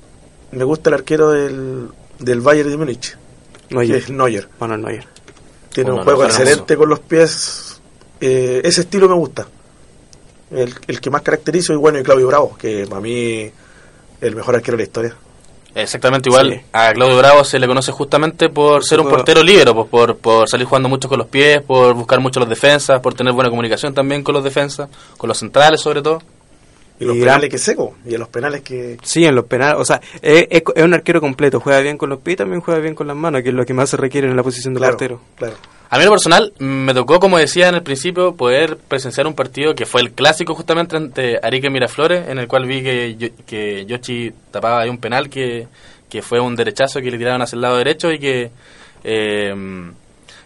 me 0.52 0.64
gusta 0.64 0.88
el 0.88 0.94
arquero 0.94 1.32
del, 1.32 1.88
del 2.18 2.40
Bayern 2.40 2.70
de 2.70 2.76
Múnich, 2.78 3.16
que 3.68 3.74
Neuer. 3.74 3.94
es 3.96 4.08
Neuer. 4.08 4.48
Bueno, 4.58 4.78
Neuer. 4.78 5.06
Tiene 5.70 5.90
Bueno, 5.90 5.98
un 6.00 6.04
juego 6.04 6.22
no, 6.22 6.28
excelente 6.28 6.76
con 6.78 6.88
los 6.88 7.00
pies. 7.00 7.82
Eh, 8.22 8.62
ese 8.64 8.80
estilo 8.82 9.06
me 9.06 9.16
gusta. 9.16 9.46
El, 10.50 10.74
el 10.86 11.00
que 11.00 11.10
más 11.10 11.20
caracterizo 11.20 11.74
y 11.74 11.76
bueno, 11.76 11.98
y 11.98 12.02
Claudio 12.02 12.28
Bravo, 12.28 12.56
que 12.56 12.86
para 12.88 13.02
mí 13.02 13.50
el 14.22 14.34
mejor 14.34 14.54
arquero 14.54 14.78
de 14.78 14.82
la 14.82 14.86
historia. 14.86 15.16
Exactamente 15.74 16.28
igual. 16.28 16.52
Sí. 16.52 16.60
A 16.72 16.92
Claudio 16.92 17.16
Bravo 17.18 17.42
se 17.44 17.58
le 17.58 17.66
conoce 17.66 17.90
justamente 17.92 18.48
por 18.48 18.84
ser 18.84 19.00
un 19.00 19.06
Por- 19.06 19.16
portero 19.16 19.42
líbero, 19.42 19.74
pues, 19.74 19.88
por, 19.88 20.16
por 20.18 20.48
salir 20.48 20.66
jugando 20.66 20.88
mucho 20.88 21.08
con 21.08 21.18
los 21.18 21.26
pies, 21.26 21.62
por 21.62 21.94
buscar 21.94 22.20
mucho 22.20 22.38
los 22.40 22.48
defensas, 22.48 23.00
por 23.00 23.14
tener 23.14 23.32
buena 23.32 23.50
comunicación 23.50 23.92
también 23.92 24.22
con 24.22 24.34
los 24.34 24.44
defensas, 24.44 24.88
con 25.16 25.28
los 25.28 25.36
centrales 25.38 25.80
sobre 25.80 26.00
todo. 26.02 26.22
Y 27.00 27.04
los 27.06 27.16
Y 27.16 27.20
penales 27.20 27.40
gran- 27.40 27.50
que 27.50 27.58
seco. 27.58 27.94
Y 28.06 28.14
en 28.14 28.20
los 28.20 28.28
penales 28.28 28.60
que... 28.62 28.98
Sí, 29.02 29.24
en 29.24 29.34
los 29.34 29.46
penales. 29.46 29.80
O 29.80 29.84
sea, 29.84 30.00
es, 30.22 30.46
es- 30.48 30.62
es 30.76 30.84
un 30.84 30.94
arquero 30.94 31.20
completo. 31.20 31.58
Juega 31.58 31.80
bien 31.80 31.98
con 31.98 32.08
los 32.08 32.20
pies 32.20 32.34
y 32.34 32.36
también 32.36 32.60
juega 32.60 32.78
bien 32.80 32.94
con 32.94 33.08
las 33.08 33.16
manos, 33.16 33.42
que 33.42 33.48
es 33.48 33.54
lo 33.54 33.66
que 33.66 33.74
más 33.74 33.90
se 33.90 33.96
requiere 33.96 34.28
en 34.28 34.36
la 34.36 34.44
posición 34.44 34.74
de 34.74 34.78
Claro, 34.78 34.92
portero. 34.92 35.20
claro. 35.36 35.54
A 35.94 35.98
mí 35.98 36.04
lo 36.04 36.10
personal 36.10 36.52
me 36.58 36.92
tocó, 36.92 37.20
como 37.20 37.38
decía 37.38 37.68
en 37.68 37.76
el 37.76 37.84
principio, 37.84 38.34
poder 38.34 38.78
presenciar 38.78 39.28
un 39.28 39.34
partido 39.34 39.76
que 39.76 39.86
fue 39.86 40.00
el 40.00 40.10
clásico 40.10 40.52
justamente 40.52 40.96
entre 40.96 41.38
Arique 41.40 41.70
Miraflores, 41.70 42.28
en 42.28 42.38
el 42.38 42.48
cual 42.48 42.66
vi 42.66 42.82
que, 42.82 43.32
que 43.46 43.86
Yoshi 43.86 44.32
tapaba 44.50 44.80
ahí 44.80 44.88
un 44.88 44.98
penal 44.98 45.30
que, 45.30 45.68
que 46.10 46.20
fue 46.20 46.40
un 46.40 46.56
derechazo 46.56 47.00
que 47.00 47.12
le 47.12 47.16
tiraron 47.16 47.42
hacia 47.42 47.54
el 47.54 47.62
lado 47.62 47.76
derecho 47.76 48.10
y 48.10 48.18
que 48.18 48.50
eh, 49.04 49.54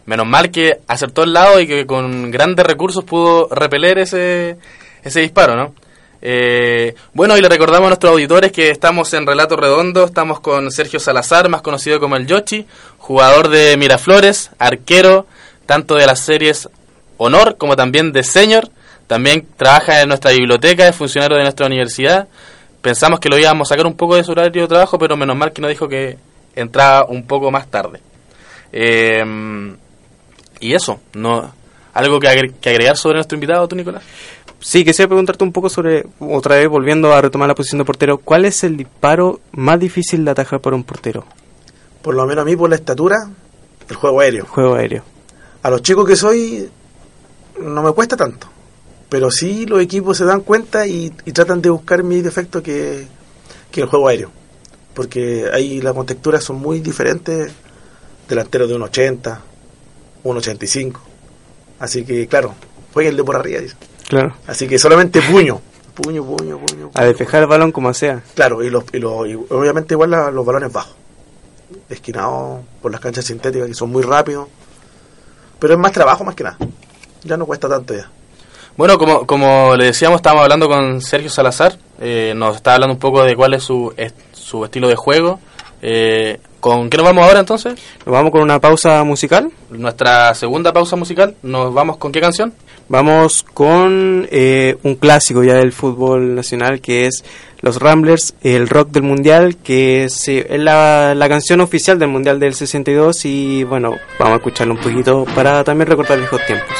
menos 0.05 0.27
mal 0.27 0.51
que 0.51 0.81
acertó 0.87 1.23
el 1.23 1.33
lado 1.33 1.59
y 1.59 1.67
que 1.67 1.87
con 1.87 2.31
grandes 2.31 2.67
recursos 2.67 3.03
pudo 3.05 3.49
repeler 3.49 4.01
ese, 4.01 4.59
ese 5.03 5.21
disparo, 5.21 5.57
¿no? 5.57 5.75
Eh, 6.21 6.95
bueno, 7.15 7.39
y 7.39 7.41
le 7.41 7.49
recordamos 7.49 7.87
a 7.87 7.89
nuestros 7.89 8.13
auditores 8.13 8.53
que 8.53 8.71
estamos 8.71 9.15
en 9.15 9.27
Relato 9.27 9.57
Redondo, 9.57 10.05
estamos 10.05 10.41
con 10.41 10.71
Sergio 10.71 11.01
Salazar, 11.01 11.49
más 11.49 11.63
conocido 11.63 12.01
como 12.01 12.17
el 12.17 12.27
Yoshi, 12.27 12.67
jugador 12.99 13.49
de 13.49 13.79
Miraflores, 13.79 14.51
arquero, 14.59 15.27
tanto 15.69 15.97
de 15.97 16.07
las 16.07 16.21
series 16.21 16.67
Honor 17.19 17.57
como 17.59 17.77
también 17.77 18.11
de 18.13 18.23
Señor, 18.23 18.71
también 19.07 19.47
trabaja 19.59 20.01
en 20.01 20.09
nuestra 20.09 20.31
biblioteca, 20.33 20.89
es 20.89 20.97
funcionario 20.97 21.37
de 21.37 21.43
nuestra 21.43 21.67
universidad. 21.67 22.27
Pensamos 22.81 23.21
que 23.21 23.29
lo 23.29 23.37
íbamos 23.39 23.69
a 23.69 23.75
sacar 23.75 23.87
un 23.87 23.95
poco 23.97 24.17
de 24.17 24.25
su 24.25 24.31
horario 24.33 24.63
de 24.63 24.69
trabajo, 24.69 24.99
pero 24.99 25.17
menos 25.17 25.37
mal 25.37 25.53
que 25.53 25.61
nos 25.61 25.69
dijo 25.69 25.89
que 25.89 26.17
entraba 26.55 27.05
un 27.05 27.27
poco 27.27 27.51
más 27.51 27.67
tarde. 27.69 28.01
Eh, 28.73 29.23
y 30.61 30.73
eso, 30.75 31.01
no 31.15 31.53
algo 31.93 32.19
que, 32.21 32.29
agre- 32.29 32.53
que 32.61 32.71
agregar 32.71 32.97
sobre 32.97 33.17
nuestro 33.17 33.37
invitado, 33.37 33.67
tú, 33.69 33.77
Nicolás. 33.77 34.03
Sí, 34.61 34.85
quisiera 34.85 35.09
preguntarte 35.09 35.43
un 35.45 35.53
poco 35.53 35.69
sobre, 35.69 36.05
otra 36.21 36.57
vez 36.57 36.69
volviendo 36.69 37.13
a 37.13 37.21
retomar 37.21 37.49
la 37.49 37.55
posición 37.55 37.79
de 37.79 37.85
portero, 37.85 38.19
¿cuál 38.19 38.45
es 38.45 38.65
el 38.65 38.77
disparo 38.77 39.41
más 39.53 39.79
difícil 39.79 40.25
de 40.25 40.31
atajar 40.31 40.61
para 40.61 40.77
un 40.77 40.85
portero? 40.85 41.25
Por 42.03 42.15
lo 42.15 42.27
menos 42.27 42.43
a 42.43 42.45
mí, 42.45 42.57
por 42.57 42.71
la 42.71 42.77
estatura, 42.77 43.17
el 43.89 43.97
juego 43.97 44.21
aéreo. 44.21 44.45
El 44.45 44.49
juego 44.51 44.75
aéreo. 44.75 45.03
A 45.63 45.71
los 45.71 45.83
chicos 45.83 46.07
que 46.07 46.17
soy, 46.17 46.69
no 47.61 47.83
me 47.83 47.93
cuesta 47.93 48.17
tanto. 48.17 48.47
Pero 49.09 49.31
sí 49.31 49.67
los 49.67 49.81
equipos 49.81 50.17
se 50.19 50.25
dan 50.25 50.43
cuenta 50.43 50.87
y, 50.87 51.13
y 51.25 51.33
tratan 51.33 51.63
de 51.63 51.71
buscar 51.71 52.03
mi 52.03 52.21
defecto 52.21 52.63
que, 52.63 53.07
que 53.71 53.81
el 53.81 53.87
juego 53.87 54.09
aéreo. 54.09 54.31
Porque 54.95 55.49
ahí 55.53 55.81
las 55.81 55.95
contexturas 55.95 56.45
son 56.45 56.57
muy 56.57 56.81
diferentes. 56.81 57.51
Delanteros 58.29 58.69
de 58.69 58.77
1,80, 58.77 59.39
1,85. 60.25 60.93
Así 61.81 62.05
que, 62.05 62.27
claro, 62.27 62.55
jueguen 62.93 63.13
el 63.13 63.17
de 63.17 63.25
por 63.25 63.37
arriba. 63.37 63.61
dice. 63.61 63.77
Claro. 64.09 64.35
Así 64.47 64.69
que 64.69 64.79
solamente 64.79 65.23
puño. 65.23 65.61
Puño, 65.95 66.25
puño, 66.25 66.59
puño. 66.59 66.87
A 66.89 66.93
puño. 66.93 67.07
despejar 67.07 67.43
el 67.43 67.49
balón 67.49 67.73
como 67.73 67.93
sea. 67.95 68.23
Claro, 68.35 68.63
y, 68.63 68.71
los, 68.71 68.85
y, 68.93 68.99
los- 68.99 69.27
y 69.27 69.35
obviamente 69.35 69.95
igual 69.95 70.11
la- 70.11 70.31
los 70.31 70.45
balones 70.45 70.73
bajos. 70.73 70.95
Esquinados 71.89 72.61
por 72.83 72.91
las 72.93 73.01
canchas 73.01 73.25
sintéticas 73.25 73.69
que 73.69 73.75
son 73.75 73.91
muy 73.91 74.03
rápidos. 74.03 74.49
Pero 75.59 75.75
es 75.75 75.79
más 75.79 75.93
trabajo 75.93 76.25
más 76.25 76.35
que 76.35 76.45
nada. 76.45 76.57
Ya 77.25 77.37
no 77.37 77.47
cuesta 77.47 77.69
tanto 77.69 77.95
ya. 77.95 78.09
Bueno, 78.77 78.97
como, 78.97 79.27
como 79.27 79.75
le 79.77 79.87
decíamos, 79.87 80.17
estábamos 80.19 80.45
hablando 80.45 80.69
con 80.69 81.01
Sergio 81.01 81.29
Salazar, 81.31 81.77
eh, 82.01 82.33
nos 82.37 82.57
está 82.57 82.75
hablando 82.75 82.95
un 82.95 83.01
poco 83.01 83.25
de 83.25 83.35
cuál 83.35 83.55
es 83.55 83.65
su, 83.65 83.93
est- 83.97 84.15
su 84.33 84.65
estilo 84.65 84.87
de 84.89 84.95
juego. 84.95 85.41
Eh, 85.83 86.39
¿Con 86.61 86.89
qué 86.91 86.97
nos 86.97 87.07
vamos 87.07 87.25
ahora 87.25 87.41
entonces? 87.41 87.75
Nos 88.07 88.13
vamos 88.13 88.31
con 88.33 88.41
una 88.43 88.61
pausa 88.61 89.03
musical. 89.05 89.51
Nuestra 89.71 90.33
segunda 90.35 90.73
pausa 90.73 90.95
musical, 90.97 91.35
¿nos 91.43 91.73
vamos 91.75 91.97
con 91.99 92.13
qué 92.13 92.21
canción? 92.21 92.53
Vamos 92.89 93.45
con 93.55 94.27
eh, 94.31 94.79
un 94.83 94.95
clásico 94.95 95.45
ya 95.45 95.55
del 95.55 95.73
fútbol 95.73 96.35
nacional 96.35 96.81
que 96.81 97.05
es 97.07 97.23
Los 97.61 97.81
Ramblers, 97.81 98.35
el 98.43 98.67
rock 98.69 98.91
del 98.91 99.03
mundial, 99.03 99.57
que 99.57 100.05
es, 100.05 100.27
la, 100.49 101.15
la 101.15 101.29
canción 101.29 101.61
oficial 101.61 101.99
del 101.99 102.09
mundial 102.09 102.41
del 102.41 102.55
62 102.55 103.27
y 103.27 103.65
bueno, 103.65 103.95
vamos 104.19 104.35
a 104.35 104.37
escucharlo 104.37 104.75
un 104.75 104.81
poquito 104.81 105.27
para 105.35 105.63
también 105.65 105.89
recordar 105.89 106.19
viejos 106.19 106.41
tiempos. 106.47 106.77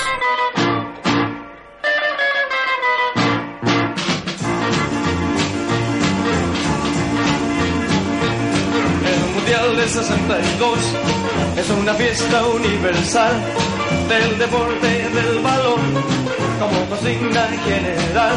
Fiesta 12.19 12.45
universal 12.47 13.33
del 14.09 14.39
deporte 14.39 14.89
del 14.89 15.39
balón 15.41 15.81
como 16.59 16.85
consigna 16.89 17.47
general. 17.65 18.37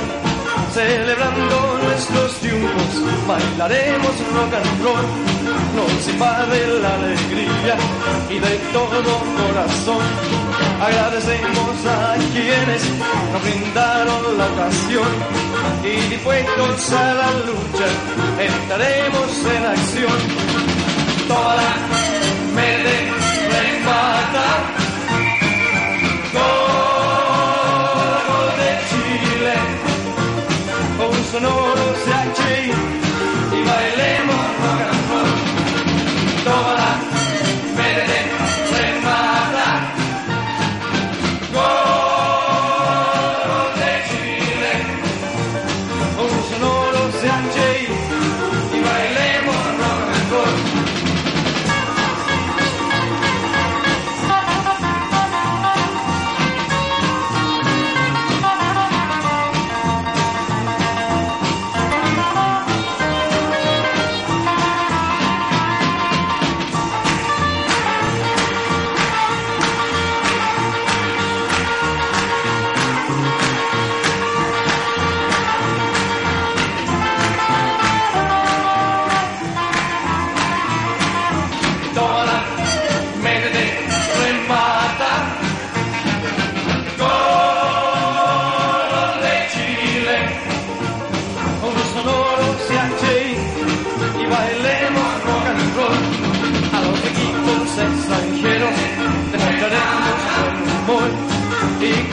Celebrando 0.72 1.80
nuestros 1.84 2.36
triunfos, 2.36 2.94
bailaremos 3.28 4.16
rock 4.34 4.54
and 4.54 4.84
roll. 4.84 5.06
Nos 5.76 6.08
invade 6.08 6.68
la 6.82 6.94
alegría 6.96 7.76
y 8.30 8.40
de 8.40 8.56
todo 8.72 9.12
corazón 9.42 10.06
agradecemos 10.80 11.86
a 11.88 12.16
quienes 12.34 12.84
nos 13.32 13.44
brindaron 13.44 14.38
la 14.38 14.46
ocasión 14.46 15.12
y 15.84 16.10
dispuestos 16.10 16.92
a 16.94 17.14
la 17.16 17.32
lucha 17.48 17.88
entraremos 18.40 19.46
en 19.56 19.66
acción. 19.66 20.20
Toda 21.28 21.56
la 21.56 21.92
Matar. 23.86 24.62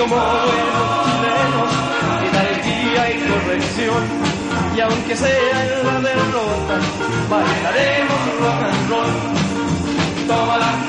Como 0.08 0.22
buenos 0.22 1.04
chilenos, 1.04 1.70
hidalguía 2.24 3.02
y 3.10 3.16
corrección. 3.28 4.02
Y 4.76 4.80
aunque 4.80 5.14
sea 5.16 5.64
en 5.64 5.86
la 5.86 6.00
derrota, 6.00 6.74
bailaremos 7.30 8.20
rock 8.40 8.62
and 8.62 8.90
roll. 8.90 9.12
Tómala, 10.26 10.70
métete, 10.76 10.87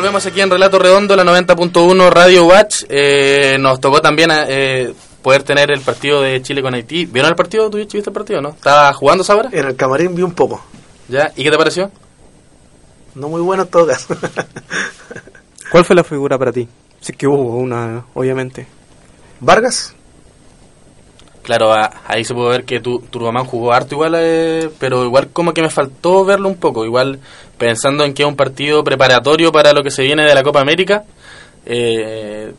volvemos 0.00 0.24
aquí 0.24 0.40
en 0.40 0.48
Relato 0.48 0.78
Redondo, 0.78 1.14
la 1.14 1.24
90.1 1.24 2.08
Radio 2.08 2.46
Watch. 2.46 2.84
Eh, 2.88 3.58
nos 3.60 3.82
tocó 3.82 4.00
también 4.00 4.30
eh, 4.32 4.94
poder 5.20 5.42
tener 5.42 5.70
el 5.70 5.82
partido 5.82 6.22
de 6.22 6.40
Chile 6.40 6.62
con 6.62 6.72
Haití. 6.72 7.04
¿Vieron 7.04 7.28
el 7.28 7.36
partido? 7.36 7.68
¿Tú 7.68 7.76
viste 7.76 7.98
el 7.98 8.04
partido, 8.04 8.40
no? 8.40 8.48
¿Estaba 8.48 8.94
jugando 8.94 9.22
ahora? 9.28 9.50
En 9.52 9.66
el 9.66 9.76
camarín 9.76 10.14
vi 10.14 10.22
un 10.22 10.32
poco. 10.32 10.64
¿Ya? 11.06 11.30
¿Y 11.36 11.44
qué 11.44 11.50
te 11.50 11.58
pareció? 11.58 11.90
No 13.14 13.28
muy 13.28 13.42
bueno 13.42 13.64
en 13.64 13.68
todo 13.68 13.88
caso. 13.88 14.16
¿Cuál 15.70 15.84
fue 15.84 15.94
la 15.94 16.02
figura 16.02 16.38
para 16.38 16.50
ti? 16.50 16.66
Sí 17.02 17.12
que 17.12 17.26
hubo 17.26 17.58
una, 17.58 18.06
obviamente. 18.14 18.66
Vargas, 19.40 19.94
Claro, 21.50 21.74
ahí 22.06 22.22
se 22.24 22.32
puede 22.32 22.50
ver 22.50 22.64
que 22.64 22.78
tu, 22.78 23.02
jugó 23.46 23.72
harto 23.72 23.96
igual, 23.96 24.14
eh, 24.16 24.70
pero 24.78 25.04
igual 25.04 25.30
como 25.32 25.52
que 25.52 25.62
me 25.62 25.68
faltó 25.68 26.24
verlo 26.24 26.48
un 26.48 26.54
poco. 26.54 26.84
Igual 26.84 27.18
pensando 27.58 28.04
en 28.04 28.14
que 28.14 28.22
es 28.22 28.28
un 28.28 28.36
partido 28.36 28.84
preparatorio 28.84 29.50
para 29.50 29.72
lo 29.72 29.82
que 29.82 29.90
se 29.90 30.04
viene 30.04 30.24
de 30.24 30.32
la 30.32 30.44
Copa 30.44 30.60
América, 30.60 31.02
eh, 31.66 32.52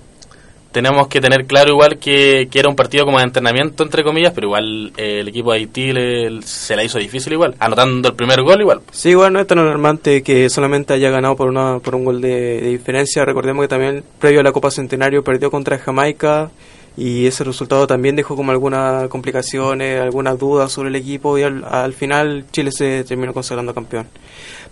tenemos 0.73 1.07
que 1.07 1.21
tener 1.21 1.45
claro 1.45 1.69
igual 1.71 1.99
que, 1.99 2.49
que 2.51 2.59
era 2.59 2.67
un 2.67 2.75
partido 2.75 3.05
como 3.05 3.17
de 3.19 3.23
entrenamiento, 3.23 3.83
entre 3.83 4.03
comillas, 4.03 4.33
pero 4.35 4.47
igual 4.47 4.91
eh, 4.97 5.19
el 5.21 5.29
equipo 5.29 5.53
de 5.53 5.59
Haití 5.59 5.93
le- 5.93 6.41
se 6.41 6.75
la 6.75 6.83
hizo 6.83 6.99
difícil 6.99 7.31
igual, 7.31 7.55
anotando 7.59 8.09
el 8.09 8.15
primer 8.15 8.41
gol 8.41 8.59
igual. 8.59 8.81
Sí, 8.91 9.11
igual 9.11 9.31
no 9.31 9.39
es 9.39 9.47
tan 9.47 9.59
alarmante 9.59 10.21
que 10.21 10.49
solamente 10.49 10.93
haya 10.93 11.09
ganado 11.11 11.37
por 11.37 11.47
una 11.47 11.79
por 11.79 11.95
un 11.95 12.03
gol 12.03 12.19
de 12.19 12.59
diferencia. 12.59 13.23
Recordemos 13.23 13.63
que 13.63 13.69
también 13.69 14.03
previo 14.19 14.41
a 14.41 14.43
la 14.43 14.51
Copa 14.51 14.69
Centenario 14.69 15.23
perdió 15.23 15.49
contra 15.49 15.77
Jamaica 15.79 16.51
y 16.97 17.25
ese 17.25 17.43
resultado 17.43 17.87
también 17.87 18.15
dejó 18.15 18.35
como 18.35 18.51
algunas 18.51 19.07
complicaciones, 19.07 20.01
algunas 20.01 20.37
dudas 20.37 20.71
sobre 20.71 20.89
el 20.89 20.95
equipo 20.95 21.37
y 21.37 21.43
al, 21.43 21.63
al 21.63 21.93
final 21.93 22.45
Chile 22.51 22.71
se 22.71 23.03
terminó 23.03 23.33
consagrando 23.33 23.73
campeón. 23.73 24.07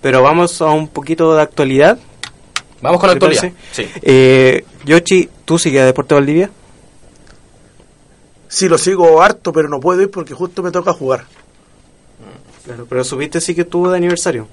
Pero 0.01 0.21
vamos 0.21 0.61
a 0.61 0.67
un 0.67 0.87
poquito 0.87 1.35
de 1.35 1.41
actualidad. 1.41 1.97
Vamos 2.81 2.99
con 2.99 3.07
la 3.07 3.15
¿te 3.15 3.25
actualidad. 3.25 3.53
Sí. 3.71 3.87
Eh, 4.01 4.63
Yoshi, 4.85 5.29
¿tú 5.45 5.57
sigues 5.57 5.81
a 5.81 5.85
Deporte 5.85 6.15
Valdivia? 6.15 6.49
sí 8.49 8.67
lo 8.67 8.77
sigo 8.77 9.21
harto, 9.21 9.53
pero 9.53 9.69
no 9.69 9.79
puedo 9.79 10.01
ir 10.01 10.11
porque 10.11 10.33
justo 10.33 10.61
me 10.61 10.71
toca 10.71 10.91
jugar. 10.91 11.25
Claro, 12.65 12.85
pero 12.89 13.03
subiste 13.03 13.39
sí 13.39 13.55
que 13.55 13.61
estuvo 13.61 13.89
de 13.89 13.97
aniversario. 13.97 14.47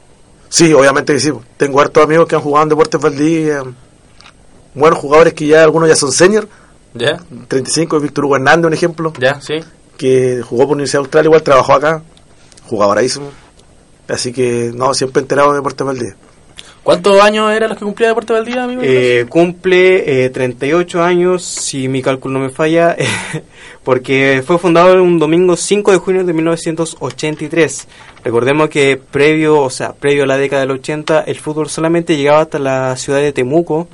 Sí, 0.48 0.72
obviamente 0.72 1.12
que 1.12 1.20
sí. 1.20 1.32
Tengo 1.56 1.80
hartos 1.80 2.04
amigos 2.04 2.28
que 2.28 2.36
han 2.36 2.42
jugado 2.42 2.62
en 2.62 2.68
Deportes 2.68 3.00
Valdivia. 3.00 3.64
Buenos 4.74 4.98
jugadores 4.98 5.34
que 5.34 5.46
ya 5.48 5.64
algunos 5.64 5.88
ya 5.88 5.96
son 5.96 6.12
senior. 6.12 6.48
¿Ya? 6.98 7.20
35, 7.48 8.00
Víctor 8.00 8.24
Hugo 8.24 8.36
Hernández, 8.36 8.66
un 8.66 8.74
ejemplo. 8.74 9.12
¿Ya? 9.18 9.40
¿Sí? 9.40 9.54
Que 9.96 10.42
jugó 10.42 10.64
por 10.64 10.74
Universidad 10.74 11.00
Austral, 11.00 11.24
igual 11.24 11.42
trabajó 11.42 11.74
acá. 11.74 12.02
Jugadoraísimo. 12.66 13.30
Así 14.08 14.32
que, 14.32 14.70
no, 14.74 14.94
siempre 14.94 15.22
enterado 15.22 15.50
de 15.50 15.56
Deportes 15.56 15.86
Valdivia. 15.86 16.16
¿Cuántos 16.86 17.20
años 17.20 17.52
eran 17.52 17.70
los 17.70 17.78
que 17.78 17.84
cumplía 17.84 18.10
Deporte 18.10 18.32
Valdivia, 18.32 18.62
amigo? 18.62 18.80
Eh, 18.84 19.26
cumple 19.28 20.24
eh, 20.24 20.30
38 20.30 21.02
años, 21.02 21.42
si 21.42 21.88
mi 21.88 22.00
cálculo 22.00 22.38
no 22.38 22.44
me 22.44 22.50
falla, 22.50 22.96
porque 23.82 24.40
fue 24.46 24.56
fundado 24.56 25.02
un 25.02 25.18
domingo 25.18 25.56
5 25.56 25.90
de 25.90 25.98
junio 25.98 26.22
de 26.22 26.32
1983. 26.32 27.88
Recordemos 28.22 28.68
que 28.68 28.98
previo, 28.98 29.62
o 29.62 29.70
sea, 29.70 29.94
previo 29.94 30.22
a 30.22 30.26
la 30.28 30.36
década 30.36 30.62
del 30.62 30.70
80, 30.70 31.22
el 31.22 31.34
fútbol 31.40 31.68
solamente 31.68 32.16
llegaba 32.16 32.42
hasta 32.42 32.60
la 32.60 32.94
ciudad 32.94 33.18
de 33.18 33.32
Temuco, 33.32 33.88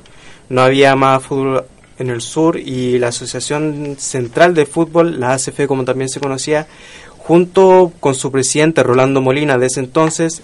no 0.49 0.61
había 0.61 0.95
más 0.95 1.23
fútbol 1.23 1.65
en 1.99 2.09
el 2.09 2.21
sur 2.21 2.57
y 2.57 2.97
la 2.99 3.09
Asociación 3.09 3.95
Central 3.99 4.53
de 4.53 4.65
Fútbol, 4.65 5.19
la 5.19 5.33
ACF 5.33 5.65
como 5.67 5.85
también 5.85 6.09
se 6.09 6.19
conocía, 6.19 6.67
junto 7.17 7.91
con 7.99 8.15
su 8.15 8.31
presidente 8.31 8.83
Rolando 8.83 9.21
Molina 9.21 9.57
de 9.57 9.67
ese 9.67 9.79
entonces, 9.79 10.41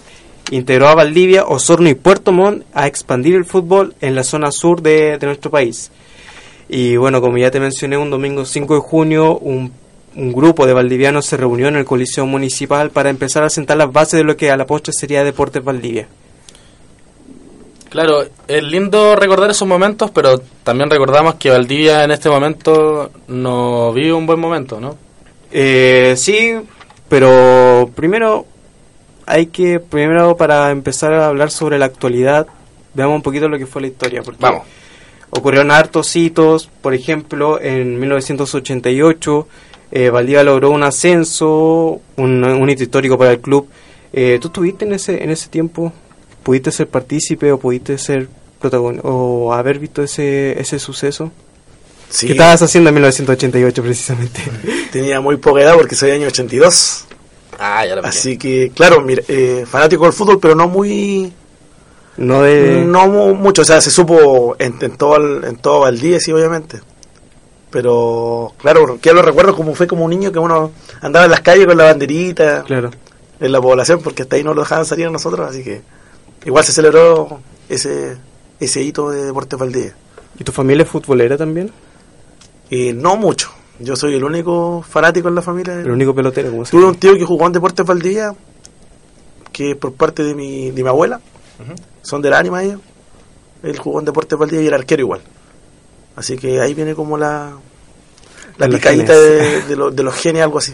integró 0.50 0.88
a 0.88 0.94
Valdivia, 0.94 1.44
Osorno 1.44 1.88
y 1.88 1.94
Puerto 1.94 2.32
Montt 2.32 2.64
a 2.74 2.86
expandir 2.86 3.34
el 3.34 3.44
fútbol 3.44 3.94
en 4.00 4.14
la 4.14 4.24
zona 4.24 4.50
sur 4.50 4.82
de, 4.82 5.18
de 5.18 5.26
nuestro 5.26 5.50
país. 5.50 5.90
Y 6.72 6.96
bueno, 6.96 7.20
como 7.20 7.36
ya 7.36 7.50
te 7.50 7.58
mencioné, 7.58 7.98
un 7.98 8.10
domingo 8.10 8.44
5 8.44 8.74
de 8.74 8.80
junio, 8.80 9.36
un, 9.38 9.72
grupo 10.14 10.66
de 10.66 10.72
valdivianos 10.72 11.26
se 11.26 11.36
reunió 11.36 11.68
en 11.68 11.76
el 11.76 11.84
Coliseo 11.84 12.26
Municipal 12.26 12.90
para 12.90 13.10
empezar 13.10 13.42
a 13.42 13.50
sentar 13.50 13.76
las 13.76 13.92
bases 13.92 14.18
de 14.18 14.24
lo 14.24 14.36
que 14.36 14.50
a 14.50 14.56
la 14.56 14.66
postre 14.66 14.92
sería 14.92 15.24
Deportes 15.24 15.64
Valdivia. 15.64 16.08
Claro, 17.90 18.24
es 18.46 18.62
lindo 18.62 19.16
recordar 19.16 19.50
esos 19.50 19.68
momentos, 19.68 20.10
pero 20.12 20.38
también 20.62 20.88
recordamos 20.88 21.34
que 21.34 21.50
Valdivia 21.50 22.04
en 22.04 22.12
este 22.12 22.30
momento 22.30 23.10
no 23.28 23.92
vive 23.92 24.12
un 24.12 24.26
buen 24.26 24.40
momento, 24.40 24.80
¿no? 24.80 24.96
Eh, 25.50 26.14
sí, 26.16 26.54
pero 27.08 27.90
primero 27.94 28.46
hay 29.26 29.46
que, 29.46 29.80
primero 29.80 30.36
para 30.36 30.70
empezar 30.70 31.12
a 31.12 31.26
hablar 31.26 31.50
sobre 31.50 31.78
la 31.78 31.86
actualidad, 31.86 32.46
veamos 32.94 33.16
un 33.16 33.22
poquito 33.22 33.48
lo 33.48 33.58
que 33.58 33.66
fue 33.66 33.82
la 33.82 33.88
historia. 33.88 34.22
Porque 34.22 34.40
Vamos. 34.40 34.62
Ocurrieron 35.30 35.70
hartos 35.70 36.14
hitos, 36.16 36.68
por 36.80 36.94
ejemplo, 36.94 37.60
en 37.60 37.98
1988 37.98 39.46
eh, 39.92 40.10
Valdivia 40.10 40.44
logró 40.44 40.70
un 40.70 40.82
ascenso, 40.82 42.00
un, 42.16 42.44
un 42.44 42.70
hito 42.70 42.82
histórico 42.82 43.18
para 43.18 43.32
el 43.32 43.40
club. 43.40 43.68
Eh, 44.12 44.38
¿Tú 44.40 44.48
estuviste 44.48 44.84
en 44.84 44.92
ese, 44.92 45.22
en 45.22 45.30
ese 45.30 45.48
tiempo? 45.48 45.92
¿Pudiste 46.42 46.70
ser 46.70 46.88
partícipe 46.88 47.52
o 47.52 47.58
pudiste 47.58 47.98
ser 47.98 48.28
protagonista 48.60 49.06
o 49.08 49.52
haber 49.52 49.78
visto 49.78 50.02
ese, 50.02 50.58
ese 50.60 50.78
suceso? 50.78 51.30
Sí, 52.08 52.26
¿Qué 52.26 52.32
estabas 52.32 52.60
haciendo 52.62 52.88
en 52.88 52.94
1988 52.94 53.82
precisamente? 53.82 54.40
tenía 54.92 55.20
muy 55.20 55.36
poca 55.36 55.60
edad 55.62 55.74
porque 55.76 55.94
soy 55.94 56.10
año 56.10 56.26
82. 56.26 57.04
Ah, 57.58 57.84
ya 57.86 57.94
lo 57.94 58.04
Así 58.04 58.36
que, 58.38 58.72
claro, 58.74 59.00
mira, 59.02 59.22
eh, 59.28 59.64
fanático 59.68 60.04
del 60.04 60.12
fútbol, 60.14 60.38
pero 60.40 60.54
no 60.54 60.66
muy 60.66 61.32
No 62.16 62.42
de... 62.42 62.84
No 62.86 63.06
mu- 63.06 63.34
mucho, 63.34 63.62
o 63.62 63.64
sea, 63.64 63.80
se 63.80 63.90
supo 63.90 64.56
en, 64.58 64.76
en 64.80 64.96
todo, 64.96 65.16
el- 65.16 65.44
en 65.44 65.56
todo 65.56 65.80
Valdivia, 65.80 66.18
sí, 66.20 66.32
obviamente. 66.32 66.80
Pero, 67.70 68.52
claro, 68.58 68.98
que 69.00 69.12
lo 69.12 69.22
recuerdo 69.22 69.54
como 69.54 69.74
fue 69.74 69.86
como 69.86 70.04
un 70.04 70.10
niño 70.10 70.32
que 70.32 70.38
uno 70.40 70.72
andaba 71.02 71.26
en 71.26 71.30
las 71.30 71.40
calles 71.40 71.66
con 71.66 71.76
la 71.76 71.84
banderita 71.84 72.64
Claro. 72.64 72.90
en 73.38 73.52
la 73.52 73.60
población, 73.60 74.00
porque 74.02 74.22
hasta 74.22 74.36
ahí 74.36 74.42
no 74.42 74.54
lo 74.54 74.62
dejaban 74.62 74.84
salir 74.84 75.06
a 75.06 75.10
nosotros, 75.10 75.48
así 75.48 75.62
que 75.62 75.82
igual 76.44 76.64
se 76.64 76.72
celebró 76.72 77.40
ese, 77.68 78.16
ese 78.58 78.82
hito 78.82 79.10
de 79.10 79.26
Deportes 79.26 79.58
Valdivia. 79.58 79.94
¿Y 80.38 80.44
tu 80.44 80.52
familia 80.52 80.84
es 80.84 80.88
futbolera 80.88 81.36
también? 81.36 81.70
Y 82.70 82.92
no 82.92 83.16
mucho, 83.16 83.50
yo 83.78 83.96
soy 83.96 84.14
el 84.14 84.24
único 84.24 84.82
fanático 84.88 85.28
en 85.28 85.34
la 85.34 85.42
familia. 85.42 85.74
El 85.74 85.90
único 85.90 86.14
pelotero, 86.14 86.50
como 86.50 86.64
Tuve 86.64 86.84
un 86.84 86.94
tío 86.96 87.14
que 87.14 87.24
jugó 87.24 87.46
en 87.46 87.52
Deportes 87.52 87.84
Valdivia, 87.84 88.34
que 89.52 89.74
por 89.76 89.92
parte 89.94 90.22
de 90.22 90.34
mi, 90.34 90.70
de 90.70 90.82
mi 90.82 90.88
abuela, 90.88 91.20
son 92.02 92.22
del 92.22 92.32
ánima 92.32 92.62
ellos. 92.62 92.80
Él 93.62 93.76
jugó 93.78 93.98
en 93.98 94.06
Deportes 94.06 94.38
Valdivia 94.38 94.64
y 94.64 94.68
era 94.68 94.76
arquero 94.76 95.02
igual. 95.02 95.20
Así 96.16 96.36
que 96.38 96.60
ahí 96.60 96.72
viene 96.74 96.94
como 96.94 97.18
la, 97.18 97.52
la 98.56 98.68
picadita 98.68 99.12
genes. 99.12 99.18
de, 99.18 99.62
de, 99.68 99.76
los- 99.76 99.94
de 99.94 100.02
los 100.02 100.14
genios, 100.14 100.44
algo 100.44 100.58
así. 100.58 100.72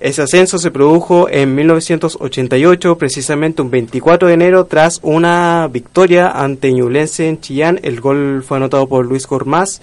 Ese 0.00 0.22
ascenso 0.22 0.58
se 0.58 0.70
produjo 0.70 1.28
en 1.30 1.54
1988, 1.54 2.98
precisamente 2.98 3.62
un 3.62 3.70
24 3.70 4.28
de 4.28 4.34
enero, 4.34 4.66
tras 4.66 5.00
una 5.02 5.68
victoria 5.72 6.30
ante 6.30 6.72
Ñublense 6.72 7.28
en 7.28 7.40
Chillán. 7.40 7.80
El 7.82 8.00
gol 8.00 8.42
fue 8.46 8.56
anotado 8.56 8.86
por 8.86 9.06
Luis 9.06 9.26
Gormaz 9.26 9.80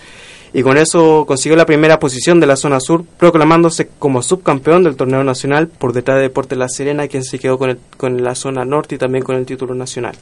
y 0.54 0.64
con 0.64 0.78
eso 0.78 1.26
consiguió 1.26 1.56
la 1.56 1.66
primera 1.66 2.00
posición 2.00 2.40
de 2.40 2.48
la 2.48 2.58
zona 2.58 2.80
sur, 2.82 3.06
proclamándose 3.18 3.88
como 4.00 4.22
subcampeón 4.22 4.84
del 4.84 4.98
torneo 4.98 5.24
nacional 5.24 5.68
por 5.70 5.94
detrás 5.94 6.18
de 6.18 6.24
Deportes 6.24 6.58
La 6.58 6.68
Serena, 6.68 7.08
quien 7.08 7.24
se 7.24 7.40
quedó 7.40 7.58
con, 7.58 7.80
con 7.96 8.22
la 8.22 8.36
zona 8.36 8.66
norte 8.66 8.96
y 8.96 8.98
también 8.98 9.24
con 9.24 9.38
el 9.38 9.46
título 9.46 9.74
nacional. 9.76 10.18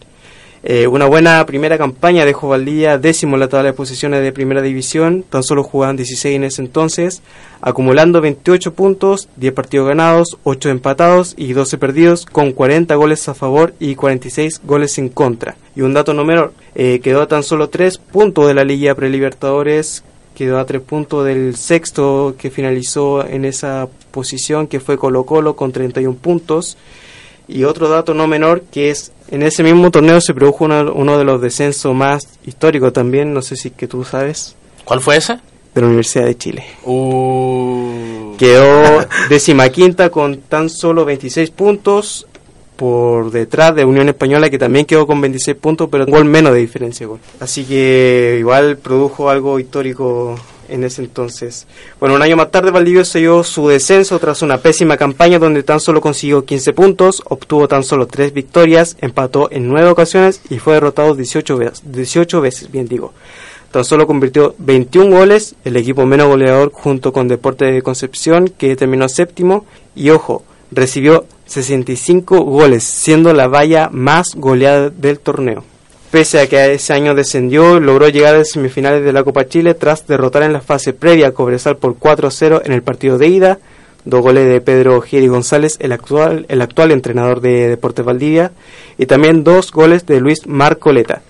Eh, 0.62 0.88
una 0.88 1.06
buena 1.06 1.46
primera 1.46 1.78
campaña 1.78 2.26
dejó 2.26 2.50
Valdivia 2.50 2.98
décimo 2.98 3.36
en 3.36 3.40
la 3.40 3.48
tabla 3.48 3.70
de 3.70 3.74
posiciones 3.74 4.22
de 4.22 4.34
primera 4.34 4.62
división, 4.62 5.24
tan 5.24 5.42
solo 5.42 5.64
jugaban 5.64 5.96
16 5.96 6.36
en 6.36 6.44
ese 6.44 6.62
entonces, 6.62 7.22
acumulando 7.62 8.20
28 8.20 8.74
puntos, 8.74 9.30
10 9.38 9.54
partidos 9.54 9.88
ganados, 9.88 10.38
8 10.44 10.70
empatados 10.70 11.34
y 11.38 11.54
12 11.54 11.78
perdidos, 11.78 12.26
con 12.26 12.52
40 12.52 12.94
goles 12.96 13.30
a 13.30 13.36
favor 13.36 13.74
y 13.80 13.96
46 13.96 14.62
goles 14.66 14.98
en 14.98 15.08
contra. 15.08 15.56
Y 15.78 15.82
un 15.82 15.94
dato 15.94 16.14
no 16.14 16.26
menor, 16.26 16.52
eh, 16.76 17.00
quedó 17.02 17.22
a 17.22 17.28
tan 17.28 17.44
solo 17.44 17.70
3 17.70 17.98
puntos 17.98 18.46
de 18.46 18.54
la 18.54 18.66
Liga 18.66 18.96
Prelibertadores, 18.96 20.04
quedó 20.36 20.60
a 20.60 20.66
3 20.66 20.82
puntos 20.82 21.26
del 21.26 21.56
sexto 21.56 22.36
que 22.38 22.52
finalizó 22.52 23.26
en 23.26 23.46
esa 23.46 23.88
posición, 24.12 24.68
que 24.68 24.82
fue 24.82 24.98
Colo 24.98 25.24
Colo 25.24 25.56
con 25.56 25.72
31 25.72 26.18
puntos. 26.18 26.78
Y 27.50 27.64
otro 27.64 27.90
dato 27.90 28.14
no 28.14 28.28
menor 28.28 28.62
que 28.72 28.92
es 28.92 29.12
en 29.32 29.44
ese 29.44 29.64
mismo 29.64 29.92
torneo 29.92 30.22
se 30.22 30.34
produjo 30.34 30.66
uno, 30.66 30.94
uno 30.94 31.18
de 31.18 31.24
los 31.24 31.42
descensos 31.42 31.94
más 31.96 32.28
históricos 32.46 32.94
también, 32.94 33.34
no 33.34 33.42
sé 33.42 33.56
si 33.56 33.72
que 33.72 33.88
tú 33.88 34.04
sabes, 34.04 34.56
¿Cuál 34.86 35.02
fue 35.02 35.18
ese? 35.18 35.40
de 35.74 35.82
la 35.82 35.88
Universidad 35.88 36.26
de 36.26 36.38
Chile. 36.38 36.64
Uh, 36.84 38.36
Quedó 38.38 39.06
decimaquinta 39.30 40.10
con 40.10 40.42
tan 40.42 40.70
solo 40.70 41.06
26 41.06 41.52
puntos 41.52 42.26
por 42.76 43.30
detrás 43.30 43.76
de 43.76 43.84
Unión 43.84 44.08
Española 44.10 44.50
que 44.50 44.58
también 44.58 44.86
quedó 44.86 45.06
con 45.06 45.20
26 45.20 45.58
puntos, 45.58 45.90
pero 45.92 46.06
un 46.06 46.12
gol 46.12 46.26
menos 46.26 46.54
de 46.54 46.60
diferencia 46.60 47.06
de 47.06 47.10
gol. 47.10 47.20
Así 47.40 47.66
que 47.66 48.38
igual 48.40 48.78
produjo 48.78 49.30
algo 49.30 49.60
histórico 49.60 50.40
en 50.70 50.84
ese 50.84 51.02
entonces. 51.02 51.68
Bueno, 52.00 52.16
un 52.16 52.22
año 52.22 52.36
más 52.36 52.52
tarde 52.52 52.72
Valdivia 52.72 53.06
selló 53.06 53.44
su 53.44 53.68
descenso 53.68 54.20
tras 54.20 54.42
una 54.42 54.60
pésima 54.60 54.98
campaña 54.98 55.40
donde 55.40 55.64
tan 55.64 55.80
solo 55.80 56.02
consiguió 56.02 56.46
15 56.46 56.74
puntos, 56.74 57.24
obtuvo 57.26 57.68
tan 57.68 57.84
solo 57.84 58.08
3 58.08 58.34
victorias, 58.34 58.98
empató 59.02 59.50
en 59.52 59.68
9 59.68 59.90
ocasiones 59.90 60.42
y 60.50 60.60
fue 60.60 60.74
derrotado 60.74 61.16
18 61.16 61.58
veces, 61.58 61.82
18 61.86 62.42
veces, 62.42 62.72
bien 62.72 62.88
digo. 62.88 63.14
Tan 63.72 63.86
solo 63.86 64.08
convirtió 64.08 64.56
21 64.58 65.16
goles, 65.16 65.56
el 65.64 65.78
equipo 65.78 66.06
menos 66.06 66.28
goleador 66.28 66.72
junto 66.74 67.14
con 67.14 67.28
Deportes 67.28 67.72
de 67.72 67.84
Concepción, 67.84 68.48
que 68.48 68.76
terminó 68.76 69.08
séptimo. 69.08 69.66
Y 69.96 70.10
ojo, 70.10 70.44
recibió 70.72 71.26
65 71.46 72.42
goles, 72.42 72.84
siendo 72.84 73.32
la 73.34 73.48
valla 73.48 73.90
más 73.92 74.34
goleada 74.36 74.90
del 74.90 75.20
torneo. 75.20 75.64
Pese 76.12 76.40
a 76.40 76.48
que 76.48 76.74
ese 76.74 76.94
año 76.94 77.14
descendió, 77.14 77.80
logró 77.80 78.10
llegar 78.10 78.34
a 78.36 78.44
semifinales 78.44 79.04
de 79.04 79.14
la 79.14 79.24
Copa 79.24 79.48
Chile 79.48 79.76
tras 79.76 80.08
derrotar 80.08 80.42
en 80.42 80.54
la 80.54 80.62
fase 80.62 80.92
previa 80.92 81.28
a 81.28 81.32
Cobresal 81.34 81.78
por 81.78 82.00
4-0 82.00 82.64
en 82.66 82.72
el 82.72 82.82
partido 82.82 83.20
de 83.20 83.28
ida. 83.28 83.60
Dos 84.06 84.22
goles 84.22 84.48
de 84.48 84.60
Pedro 84.60 85.02
Gieri 85.02 85.28
González, 85.28 85.78
el 85.80 85.92
actual, 85.92 86.48
el 86.50 86.64
actual 86.64 86.92
entrenador 86.92 87.42
de 87.42 87.70
Deportes 87.70 88.04
Valdivia, 88.04 88.54
y 88.98 89.06
también 89.06 89.44
dos 89.44 89.72
goles 89.72 90.08
de 90.08 90.20
Luis 90.20 90.48
Marcoleta. 90.48 91.22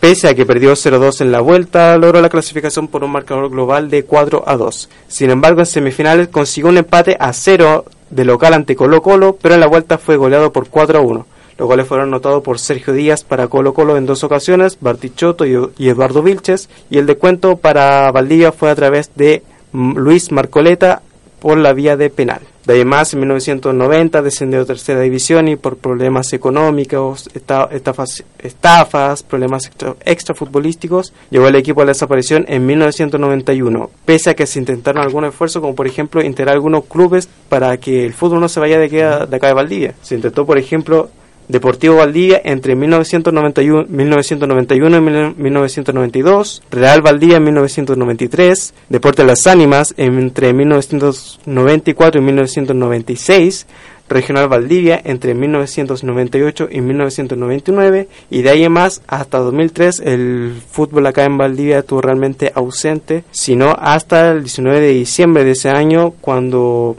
Pese 0.00 0.28
a 0.28 0.34
que 0.34 0.44
perdió 0.44 0.72
0-2 0.72 1.22
en 1.22 1.32
la 1.32 1.40
vuelta, 1.40 1.96
logró 1.96 2.20
la 2.20 2.28
clasificación 2.28 2.88
por 2.88 3.04
un 3.04 3.12
marcador 3.12 3.48
global 3.48 3.88
de 3.88 4.04
4 4.04 4.44
a 4.46 4.56
2. 4.58 4.90
Sin 5.08 5.30
embargo, 5.30 5.60
en 5.60 5.66
semifinales 5.66 6.28
consiguió 6.28 6.68
un 6.68 6.76
empate 6.76 7.16
a 7.18 7.32
0 7.32 7.86
de 8.10 8.24
local 8.26 8.52
ante 8.52 8.76
Colo 8.76 9.00
Colo, 9.00 9.38
pero 9.40 9.54
en 9.54 9.60
la 9.60 9.66
vuelta 9.66 9.96
fue 9.96 10.18
goleado 10.18 10.52
por 10.52 10.68
4 10.68 10.98
a 10.98 11.00
1. 11.00 11.26
Los 11.58 11.68
goles 11.68 11.86
fueron 11.86 12.08
anotados 12.08 12.42
por 12.42 12.58
Sergio 12.58 12.92
Díaz 12.92 13.24
para 13.24 13.48
Colo 13.48 13.72
Colo 13.72 13.96
en 13.96 14.04
dos 14.06 14.24
ocasiones, 14.24 14.76
Bartichotto 14.80 15.44
y, 15.46 15.88
Eduardo 15.88 16.22
Vilches, 16.22 16.68
y 16.90 16.98
el 16.98 17.06
descuento 17.06 17.56
para 17.56 18.10
Valdivia 18.12 18.52
fue 18.52 18.70
a 18.70 18.74
través 18.74 19.10
de 19.14 19.42
mm, 19.72 19.96
Luis 19.96 20.30
Marcoleta 20.32 21.00
por 21.40 21.56
la 21.58 21.72
vía 21.72 21.96
de 21.96 22.10
penal. 22.10 22.40
De 22.66 22.74
ahí 22.74 22.80
en 22.80 22.88
más, 22.88 23.14
en 23.14 23.20
1990 23.20 24.22
descendió 24.22 24.60
a 24.60 24.64
tercera 24.64 25.00
división 25.00 25.46
y 25.46 25.54
por 25.54 25.76
problemas 25.76 26.32
económicos, 26.32 27.30
esta- 27.32 27.68
estafas, 27.70 28.24
estafas 28.40 29.22
problemas 29.22 29.66
extra, 29.66 29.94
extrafutbolísticos, 30.04 31.12
llegó 31.30 31.46
el 31.46 31.54
equipo 31.54 31.82
a 31.82 31.84
la 31.84 31.90
desaparición 31.92 32.44
en 32.48 32.66
1991. 32.66 33.90
Pese 34.04 34.30
a 34.30 34.34
que 34.34 34.46
se 34.46 34.58
intentaron 34.58 35.02
algunos 35.02 35.30
esfuerzos, 35.30 35.60
como 35.62 35.74
por 35.74 35.86
ejemplo 35.86 36.22
integrar 36.22 36.54
algunos 36.56 36.84
clubes 36.86 37.28
para 37.48 37.76
que 37.78 38.04
el 38.04 38.12
fútbol 38.14 38.40
no 38.40 38.48
se 38.48 38.60
vaya 38.60 38.78
de, 38.78 38.88
de 38.88 39.36
acá 39.36 39.46
de 39.46 39.54
Valdivia. 39.54 39.94
Se 40.02 40.16
intentó, 40.16 40.44
por 40.44 40.58
ejemplo, 40.58 41.08
Deportivo 41.48 41.96
Valdivia 41.96 42.40
entre 42.44 42.74
1991, 42.74 43.86
1991 43.88 44.96
y 44.96 45.00
1992, 45.00 46.62
Real 46.72 47.02
Valdivia 47.02 47.36
en 47.36 47.44
1993, 47.44 48.74
Deporte 48.88 49.24
Las 49.24 49.46
Ánimas 49.46 49.94
entre 49.96 50.52
1994 50.52 52.20
y 52.20 52.24
1996, 52.24 53.66
Regional 54.08 54.48
Valdivia 54.48 55.00
entre 55.04 55.34
1998 55.34 56.68
y 56.70 56.80
1999 56.80 58.08
y 58.30 58.42
de 58.42 58.50
ahí 58.50 58.64
en 58.64 58.72
más 58.72 59.02
hasta 59.06 59.38
2003 59.38 60.00
el 60.00 60.54
fútbol 60.70 61.06
acá 61.06 61.24
en 61.24 61.38
Valdivia 61.38 61.78
estuvo 61.78 62.00
realmente 62.00 62.52
ausente, 62.54 63.24
sino 63.30 63.76
hasta 63.78 64.30
el 64.30 64.42
19 64.44 64.80
de 64.80 64.92
diciembre 64.92 65.44
de 65.44 65.52
ese 65.52 65.70
año 65.70 66.12
cuando 66.20 66.96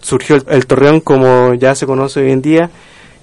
surgió 0.00 0.36
el, 0.36 0.44
el 0.48 0.66
Torreón 0.66 1.00
como 1.00 1.54
ya 1.54 1.74
se 1.74 1.86
conoce 1.86 2.20
hoy 2.20 2.30
en 2.30 2.42
día 2.42 2.70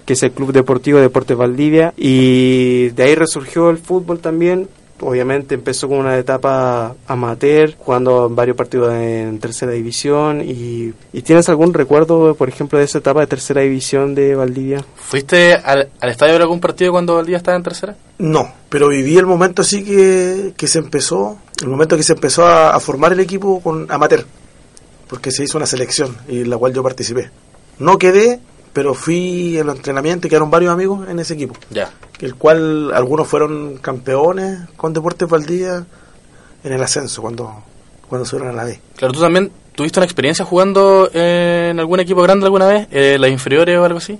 que 0.06 0.14
es 0.14 0.24
el 0.24 0.32
Club 0.32 0.52
Deportivo 0.52 1.00
Deportes 1.00 1.38
Valdivia, 1.38 1.94
y 1.98 2.90
de 2.90 3.04
ahí 3.04 3.16
resurgió 3.16 3.70
el 3.70 3.78
fútbol 3.78 4.20
también. 4.20 4.68
Obviamente 5.04 5.56
empezó 5.56 5.88
con 5.88 5.98
una 5.98 6.16
etapa 6.16 6.94
amateur, 7.08 7.76
jugando 7.80 8.30
varios 8.30 8.56
partidos 8.56 8.94
en 8.94 9.40
tercera 9.40 9.72
división. 9.72 10.42
Y, 10.42 10.94
¿y 11.12 11.22
tienes 11.24 11.50
algún 11.50 11.74
recuerdo, 11.74 12.36
por 12.36 12.50
ejemplo, 12.50 12.78
de 12.78 12.86
esa 12.86 13.00
etapa 13.00 13.22
de 13.22 13.26
tercera 13.26 13.62
división 13.62 14.14
de 14.14 14.36
Valdivia? 14.36 14.86
¿Fuiste 14.96 15.56
al, 15.56 15.90
al 16.00 16.10
estadio 16.12 16.34
de 16.36 16.42
algún 16.42 16.60
partido 16.60 16.92
cuando 16.92 17.16
Valdivia 17.16 17.38
estaba 17.38 17.58
en 17.58 17.64
tercera? 17.64 17.96
No, 18.20 18.54
pero 18.70 18.90
viví 18.90 19.18
el 19.18 19.26
momento 19.26 19.64
así 19.64 19.84
que, 19.84 20.54
que 20.56 20.68
se 20.68 20.78
empezó, 20.78 21.40
el 21.64 21.70
momento 21.70 21.98
que 21.98 22.04
se 22.04 22.14
empezó 22.14 22.46
a, 22.46 22.76
a 22.76 22.80
formar 22.80 23.12
el 23.12 23.22
equipo 23.22 23.60
con 23.60 23.92
amateur, 23.92 24.24
porque 25.08 25.32
se 25.32 25.44
hizo 25.44 25.58
una 25.58 25.66
selección 25.66 26.16
y 26.30 26.42
en 26.42 26.50
la 26.52 26.58
cual 26.60 26.76
yo 26.76 26.84
participé. 26.84 27.32
No 27.80 27.98
quedé, 27.98 28.40
pero 28.74 28.94
fui 28.94 29.58
en 29.58 29.68
los 29.68 29.76
entrenamientos 29.76 30.26
y 30.26 30.30
quedaron 30.30 30.50
varios 30.52 30.72
amigos 30.74 31.08
en 31.10 31.20
ese 31.20 31.34
equipo, 31.34 31.56
Ya. 31.70 31.92
el 32.20 32.36
cual 32.36 32.92
algunos 32.94 33.28
fueron 33.28 33.78
campeones 33.78 34.60
con 34.78 34.94
Deportes 34.94 35.28
Valdivia 35.28 35.86
en 36.64 36.74
el 36.74 36.82
ascenso 36.84 37.22
cuando, 37.22 37.64
cuando 38.08 38.26
subieron 38.26 38.50
a 38.54 38.54
la 38.58 38.64
B. 38.66 38.80
Claro, 38.96 39.14
tú 39.14 39.20
también 39.20 39.52
tuviste 39.76 40.00
una 40.00 40.06
experiencia 40.06 40.46
jugando 40.46 41.10
en 41.14 41.80
algún 41.80 42.00
equipo 42.00 42.22
grande 42.22 42.46
alguna 42.46 42.68
vez, 42.68 42.88
eh, 42.92 43.18
las 43.20 43.30
inferiores 43.32 43.78
o 43.78 43.84
algo 43.86 43.98
así. 43.98 44.20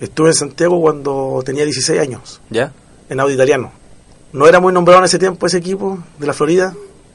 Estuve 0.00 0.28
en 0.28 0.34
Santiago 0.34 0.80
cuando 0.80 1.42
tenía 1.44 1.64
16 1.64 2.00
años, 2.00 2.40
Ya. 2.50 2.72
en 3.08 3.20
Audi 3.20 3.34
Italiano. 3.34 3.72
No 4.32 4.46
era 4.46 4.60
muy 4.60 4.72
nombrado 4.72 5.00
en 5.00 5.04
ese 5.06 5.18
tiempo 5.18 5.46
ese 5.46 5.58
equipo 5.58 5.98
de 6.18 6.26
la 6.26 6.32
Florida, 6.32 6.74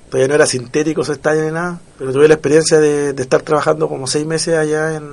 todavía 0.10 0.28
no 0.28 0.36
era 0.36 0.46
sintético 0.46 1.02
ese 1.02 1.14
estadio 1.14 1.44
ni 1.46 1.52
nada, 1.52 1.80
pero 1.98 2.12
tuve 2.12 2.28
la 2.28 2.34
experiencia 2.36 2.80
de, 2.80 3.14
de 3.14 3.22
estar 3.24 3.42
trabajando 3.42 3.88
como 3.88 4.06
seis 4.06 4.26
meses 4.26 4.56
allá 4.58 4.96
en, 4.96 5.06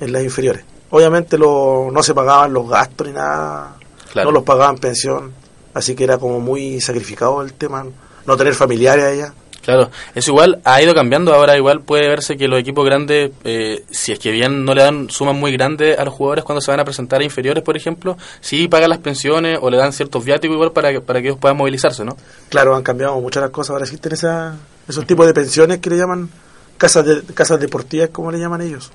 en 0.00 0.12
las 0.12 0.22
inferiores. 0.22 0.64
Obviamente 0.90 1.36
lo, 1.36 1.90
no 1.92 2.02
se 2.02 2.14
pagaban 2.14 2.52
los 2.52 2.68
gastos 2.68 3.06
ni 3.06 3.12
nada, 3.12 3.76
Claro. 4.12 4.30
no 4.30 4.34
los 4.34 4.44
pagaban 4.44 4.78
pensión, 4.78 5.32
así 5.74 5.94
que 5.94 6.04
era 6.04 6.18
como 6.18 6.40
muy 6.40 6.80
sacrificado 6.80 7.42
el 7.42 7.52
tema, 7.52 7.84
no 8.26 8.36
tener 8.36 8.54
familiares 8.54 9.04
allá. 9.04 9.34
Claro, 9.68 9.90
eso 10.14 10.30
igual 10.30 10.62
ha 10.64 10.80
ido 10.80 10.94
cambiando. 10.94 11.34
Ahora 11.34 11.54
igual 11.54 11.82
puede 11.82 12.08
verse 12.08 12.38
que 12.38 12.48
los 12.48 12.58
equipos 12.58 12.86
grandes, 12.86 13.32
eh, 13.44 13.84
si 13.90 14.12
es 14.12 14.18
que 14.18 14.30
bien 14.30 14.64
no 14.64 14.72
le 14.74 14.82
dan 14.82 15.10
sumas 15.10 15.34
muy 15.34 15.52
grandes 15.52 15.98
a 15.98 16.06
los 16.06 16.14
jugadores 16.14 16.42
cuando 16.42 16.62
se 16.62 16.70
van 16.70 16.80
a 16.80 16.84
presentar 16.84 17.20
a 17.20 17.24
inferiores, 17.24 17.62
por 17.62 17.76
ejemplo, 17.76 18.16
sí 18.40 18.66
pagan 18.66 18.88
las 18.88 19.00
pensiones 19.00 19.58
o 19.60 19.68
le 19.68 19.76
dan 19.76 19.92
ciertos 19.92 20.24
viáticos 20.24 20.54
igual 20.54 20.72
para 20.72 20.90
que, 20.90 21.02
para 21.02 21.20
que 21.20 21.28
ellos 21.28 21.38
puedan 21.38 21.58
movilizarse, 21.58 22.02
¿no? 22.02 22.16
Claro, 22.48 22.74
han 22.74 22.82
cambiado 22.82 23.20
muchas 23.20 23.42
las 23.42 23.50
cosas. 23.50 23.72
Ahora 23.72 23.84
existen 23.84 24.12
esa, 24.12 24.56
esos 24.88 25.04
tipos 25.06 25.26
de 25.26 25.34
pensiones 25.34 25.80
que 25.80 25.90
le 25.90 25.98
llaman 25.98 26.30
casas 26.78 27.04
de, 27.04 27.22
casas 27.34 27.60
deportivas, 27.60 28.08
como 28.08 28.32
le 28.32 28.38
llaman 28.38 28.62
ellos. 28.62 28.90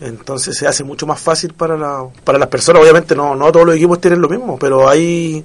Entonces 0.00 0.56
se 0.56 0.66
hace 0.66 0.82
mucho 0.82 1.06
más 1.06 1.20
fácil 1.20 1.52
para, 1.52 1.76
la, 1.76 2.06
para 2.24 2.38
las 2.38 2.48
personas. 2.48 2.82
Obviamente 2.82 3.14
no, 3.14 3.34
no 3.34 3.52
todos 3.52 3.66
los 3.66 3.76
equipos 3.76 4.00
tienen 4.00 4.20
lo 4.20 4.28
mismo, 4.28 4.58
pero 4.58 4.88
hay, 4.88 5.44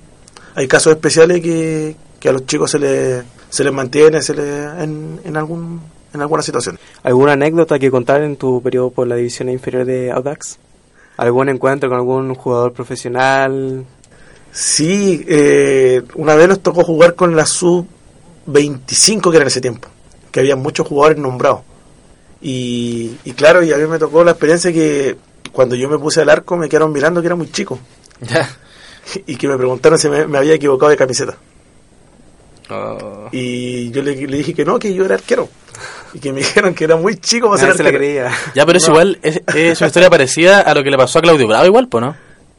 hay 0.55 0.67
casos 0.67 0.93
especiales 0.93 1.41
que, 1.41 1.95
que 2.19 2.29
a 2.29 2.31
los 2.31 2.45
chicos 2.45 2.71
se 2.71 2.79
les, 2.79 3.23
se 3.49 3.63
les 3.63 3.73
mantiene 3.73 4.21
se 4.21 4.33
les, 4.33 4.81
en, 4.81 5.19
en, 5.23 5.37
algún, 5.37 5.81
en 6.13 6.21
alguna 6.21 6.41
situación. 6.41 6.79
¿Alguna 7.03 7.33
anécdota 7.33 7.77
que 7.77 7.91
contar 7.91 8.21
en 8.21 8.37
tu 8.37 8.61
periodo 8.61 8.91
por 8.91 9.07
la 9.07 9.15
división 9.15 9.49
inferior 9.49 9.85
de 9.85 10.11
Audax? 10.11 10.57
¿Algún 11.17 11.49
encuentro 11.49 11.89
con 11.89 11.97
algún 11.97 12.35
jugador 12.35 12.73
profesional? 12.73 13.85
Sí, 14.51 15.25
eh, 15.27 16.01
una 16.15 16.35
vez 16.35 16.47
nos 16.47 16.61
tocó 16.61 16.83
jugar 16.83 17.15
con 17.15 17.35
la 17.35 17.45
sub-25 17.45 19.29
que 19.29 19.35
era 19.35 19.43
en 19.43 19.47
ese 19.47 19.59
tiempo, 19.59 19.89
que 20.31 20.39
había 20.39 20.55
muchos 20.55 20.87
jugadores 20.87 21.17
nombrados. 21.17 21.61
Y, 22.47 23.17
y 23.23 23.31
claro, 23.31 23.63
y 23.63 23.73
a 23.73 23.77
mí 23.77 23.87
me 23.87 23.97
tocó 23.97 24.23
la 24.23 24.31
experiencia 24.31 24.71
que 24.71 25.15
cuando 25.51 25.73
yo 25.75 25.89
me 25.89 25.97
puse 25.97 26.21
al 26.21 26.29
arco 26.29 26.55
me 26.57 26.69
quedaron 26.69 26.91
mirando 26.91 27.19
que 27.21 27.25
era 27.25 27.35
muy 27.35 27.49
chico. 27.51 27.79
y 29.25 29.35
que 29.35 29.47
me 29.47 29.57
preguntaron 29.57 29.97
si 29.97 30.09
me, 30.09 30.27
me 30.27 30.37
había 30.37 30.53
equivocado 30.53 30.91
de 30.91 30.97
camiseta. 30.97 31.35
Oh. 32.69 33.29
Y 33.31 33.89
yo 33.91 34.01
le, 34.03 34.15
le 34.27 34.37
dije 34.37 34.53
que 34.53 34.63
no, 34.65 34.77
que 34.77 34.93
yo 34.93 35.05
era 35.05 35.15
arquero. 35.15 35.49
Y 36.13 36.19
que 36.19 36.31
me 36.31 36.39
dijeron 36.41 36.75
que 36.75 36.83
era 36.83 36.95
muy 36.97 37.17
chico 37.17 37.47
para 37.49 37.59
ser 37.59 37.69
Nadie 37.69 37.77
se 37.77 37.83
la 37.83 37.89
arquero. 37.89 38.03
creía. 38.03 38.31
Ya, 38.53 38.65
pero 38.65 38.77
es 38.77 38.83
No. 38.87 38.93
igual, 38.93 39.19
es, 39.23 39.41
es 39.55 39.81
una 39.81 39.87
historia 39.87 40.09
parecida 40.11 40.61
a 40.61 40.73
lo 40.75 40.83
que 40.83 40.91
le 40.91 40.97
pasó 40.97 41.17
a 41.19 41.21
Claudio 41.23 41.47
Bravo 41.47 41.65
igual, 41.65 41.87
pues, 41.87 42.03
¿no? 42.03 42.15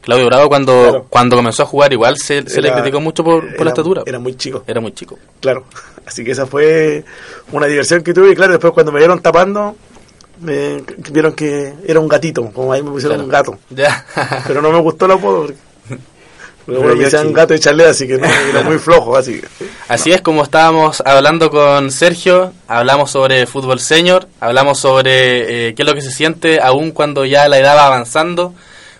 Claudio 0.07 0.25
Bravo 0.27 0.47
cuando, 0.49 0.81
Claro. 0.83 1.05
cuando 1.09 1.35
comenzó 1.35 1.63
a 1.63 1.65
jugar 1.67 1.93
igual 1.93 2.17
se, 2.17 2.49
se 2.49 2.61
le 2.61 2.71
criticó 2.71 2.99
mucho 2.99 3.23
por, 3.23 3.41
por 3.41 3.53
era- 3.55 3.63
la 3.65 3.69
estatura. 3.71 4.03
Era 4.05 4.19
muy 4.19 4.35
chico. 4.35 4.63
Era 4.65 4.79
muy 4.81 4.93
chico. 4.93 5.19
Claro. 5.39 5.65
Así 6.05 6.23
que 6.23 6.31
esa 6.31 6.45
fue 6.47 7.03
una 7.51 7.67
diversión 7.67 8.01
que 8.01 8.13
tuve. 8.13 8.31
Y 8.31 8.35
claro, 8.35 8.53
después 8.53 8.73
cuando 8.73 8.91
me 8.93 8.99
vieron 8.99 9.21
tapando, 9.21 9.75
me 10.39 10.81
vieron 11.11 11.33
que 11.33 11.73
era 11.85 11.99
un 11.99 12.07
gatito. 12.07 12.49
Como 12.51 12.71
ahí 12.71 12.81
me 12.81 12.91
pusieron 12.91 13.27
Claro. 13.27 13.51
un 13.51 13.57
gato. 13.57 13.75
Ya. 13.75 14.05
Pero 14.47 14.61
no 14.61 14.71
me 14.71 14.79
gustó 14.79 15.05
el 15.05 15.11
apodo. 15.11 15.47
Porque, 16.65 16.79
bueno, 16.81 16.95
me 16.95 17.03
decían 17.03 17.33
gato 17.33 17.53
de 17.53 17.59
charlé, 17.59 17.85
así 17.85 18.07
que 18.07 18.17
no, 18.17 18.25
era 18.27 18.61
muy 18.61 18.77
flojo. 18.79 19.17
Así. 19.17 19.41
Así 19.89 20.11
es 20.11 20.21
como 20.21 20.43
estábamos 20.43 21.01
hablando 21.05 21.49
con 21.49 21.91
Sergio, 21.91 22.53
hablamos 22.67 23.11
sobre 23.11 23.45
fútbol 23.47 23.79
senior, 23.79 24.27
hablamos 24.39 24.79
sobre 24.79 25.69
eh, 25.69 25.75
qué 25.75 25.81
es 25.83 25.87
lo 25.87 25.93
que 25.93 26.01
se 26.01 26.11
siente 26.11 26.59
aún 26.61 26.91
cuando 26.91 27.25
ya 27.25 27.47
la 27.49 27.57
edad 27.57 27.75
va 27.75 27.87
avanzando. 27.87 28.53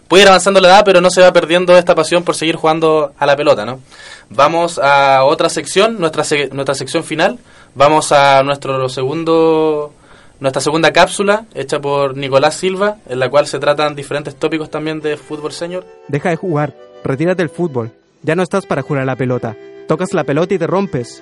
Puede 0.08 0.24
ir 0.24 0.30
avanzando 0.30 0.62
la 0.62 0.70
edad, 0.70 0.86
pero 0.86 1.02
no 1.02 1.10
se 1.10 1.22
va 1.22 1.34
perdiendo 1.34 1.78
esta 1.78 1.94
pasión 1.94 2.24
por 2.24 2.36
seguir 2.36 2.56
jugando 2.56 3.12
a 3.18 3.26
la 3.26 3.36
pelota, 3.36 3.66
¿no? 3.66 3.82
Vamos 4.30 4.80
a 4.80 5.24
otra 5.26 5.50
sección, 5.50 6.00
nuestra, 6.00 6.24
nuestra 6.52 6.76
sección 6.76 7.04
final. 7.04 7.40
Vamos 7.76 8.12
a 8.12 8.42
nuestro 8.44 8.88
segundo, 8.90 9.94
nuestra 10.40 10.62
segunda 10.62 10.92
cápsula, 10.94 11.46
hecha 11.54 11.80
por 11.80 12.16
Nicolás 12.16 12.56
Silva, 12.56 12.98
en 13.08 13.20
la 13.20 13.30
cual 13.30 13.48
se 13.48 13.60
tratan 13.60 13.96
diferentes 13.96 14.36
tópicos 14.36 14.70
también 14.70 15.02
de 15.02 15.18
fútbol 15.18 15.52
senior. 15.52 15.86
Deja 16.08 16.30
de 16.30 16.38
jugar, 16.38 16.74
retírate 17.04 17.44
del 17.44 17.50
fútbol. 17.50 17.92
Ya 18.24 18.36
no 18.36 18.44
estás 18.44 18.66
para 18.66 18.82
jugar 18.82 19.06
la 19.06 19.16
pelota. 19.16 19.56
Tocas 19.88 20.14
la 20.14 20.24
pelota 20.24 20.54
y 20.54 20.58
te 20.58 20.68
rompes. 20.68 21.22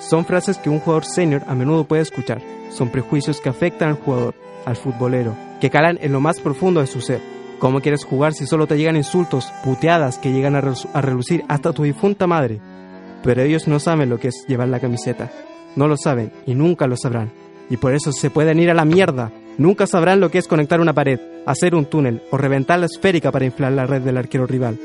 Son 0.00 0.24
frases 0.26 0.58
que 0.58 0.70
un 0.70 0.80
jugador 0.80 1.04
senior 1.04 1.42
a 1.46 1.54
menudo 1.54 1.84
puede 1.84 2.02
escuchar. 2.02 2.42
Son 2.70 2.90
prejuicios 2.90 3.40
que 3.40 3.48
afectan 3.48 3.90
al 3.90 3.94
jugador, 3.96 4.34
al 4.64 4.76
futbolero, 4.76 5.36
que 5.60 5.70
calan 5.70 5.98
en 6.02 6.12
lo 6.12 6.20
más 6.20 6.40
profundo 6.40 6.80
de 6.80 6.86
su 6.88 7.00
ser. 7.00 7.33
¿Cómo 7.58 7.80
quieres 7.80 8.04
jugar 8.04 8.34
si 8.34 8.46
solo 8.46 8.66
te 8.66 8.76
llegan 8.76 8.96
insultos, 8.96 9.50
puteadas 9.62 10.18
que 10.18 10.32
llegan 10.32 10.54
a, 10.56 10.60
relu- 10.62 10.88
a 10.92 11.00
relucir 11.00 11.44
hasta 11.48 11.72
tu 11.72 11.82
difunta 11.84 12.26
madre? 12.26 12.60
Pero 13.22 13.42
ellos 13.42 13.66
no 13.68 13.78
saben 13.80 14.10
lo 14.10 14.18
que 14.18 14.28
es 14.28 14.44
llevar 14.48 14.68
la 14.68 14.80
camiseta. 14.80 15.30
No 15.76 15.88
lo 15.88 15.96
saben 15.96 16.30
y 16.46 16.54
nunca 16.54 16.86
lo 16.86 16.96
sabrán. 16.96 17.32
Y 17.70 17.78
por 17.78 17.94
eso 17.94 18.12
se 18.12 18.28
pueden 18.30 18.58
ir 18.60 18.70
a 18.70 18.74
la 18.74 18.84
mierda. 18.84 19.32
Nunca 19.56 19.86
sabrán 19.86 20.20
lo 20.20 20.30
que 20.30 20.38
es 20.38 20.46
conectar 20.48 20.80
una 20.80 20.92
pared, 20.92 21.18
hacer 21.46 21.74
un 21.74 21.86
túnel 21.86 22.22
o 22.30 22.36
reventar 22.36 22.78
la 22.80 22.86
esférica 22.86 23.32
para 23.32 23.46
inflar 23.46 23.72
la 23.72 23.86
red 23.86 24.02
del 24.02 24.18
arquero 24.18 24.46
rival. 24.46 24.78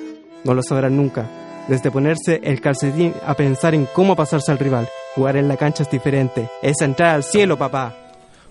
No 0.45 0.53
lo 0.53 0.63
sabrán 0.63 0.95
nunca. 0.95 1.25
Desde 1.67 1.91
ponerse 1.91 2.39
el 2.43 2.61
calcetín 2.61 3.13
a 3.25 3.33
pensar 3.33 3.75
en 3.75 3.87
cómo 3.93 4.15
pasarse 4.15 4.51
al 4.51 4.59
rival. 4.59 4.87
Jugar 5.15 5.35
en 5.35 5.47
la 5.49 5.57
cancha 5.57 5.83
es 5.83 5.91
diferente. 5.91 6.47
Es 6.61 6.79
entrar 6.81 7.15
al 7.15 7.23
cielo, 7.23 7.57
papá. 7.57 7.93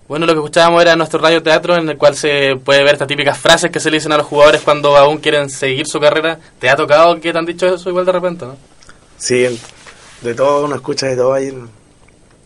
Bueno, 0.09 0.25
lo 0.25 0.33
que 0.33 0.39
escuchábamos 0.39 0.81
era 0.81 0.95
nuestro 0.95 1.19
radio 1.19 1.43
teatro 1.43 1.75
en 1.77 1.87
el 1.87 1.95
cual 1.95 2.15
se 2.15 2.55
puede 2.65 2.83
ver 2.83 2.93
estas 2.93 3.07
típicas 3.07 3.37
frases 3.37 3.69
que 3.69 3.79
se 3.79 3.91
le 3.91 3.97
dicen 3.97 4.11
a 4.11 4.17
los 4.17 4.25
jugadores 4.25 4.61
cuando 4.61 4.97
aún 4.97 5.19
quieren 5.19 5.51
seguir 5.51 5.85
su 5.85 5.99
carrera. 5.99 6.39
¿Te 6.57 6.67
ha 6.67 6.75
tocado 6.75 7.19
que 7.21 7.31
te 7.31 7.37
han 7.37 7.45
dicho 7.45 7.67
eso 7.67 7.89
igual 7.89 8.07
de 8.07 8.11
repente, 8.11 8.45
no? 8.47 8.57
Sí, 9.17 9.45
de 10.21 10.33
todo 10.33 10.65
uno 10.65 10.75
escucha 10.75 11.05
de 11.05 11.15
todo 11.15 11.31
ahí. 11.33 11.55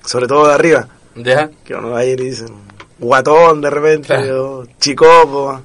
sobre 0.06 0.28
todo 0.28 0.46
de 0.50 0.54
arriba. 0.54 0.88
¿Ya? 1.16 1.50
Que 1.64 1.74
uno 1.74 1.92
va 1.92 2.00
ahí 2.00 2.10
y 2.10 2.18
le 2.18 2.24
dicen 2.26 2.50
guatón 3.00 3.62
de 3.62 3.70
repente, 3.70 4.08
Claro. 4.08 4.68
chicopo, 4.80 5.62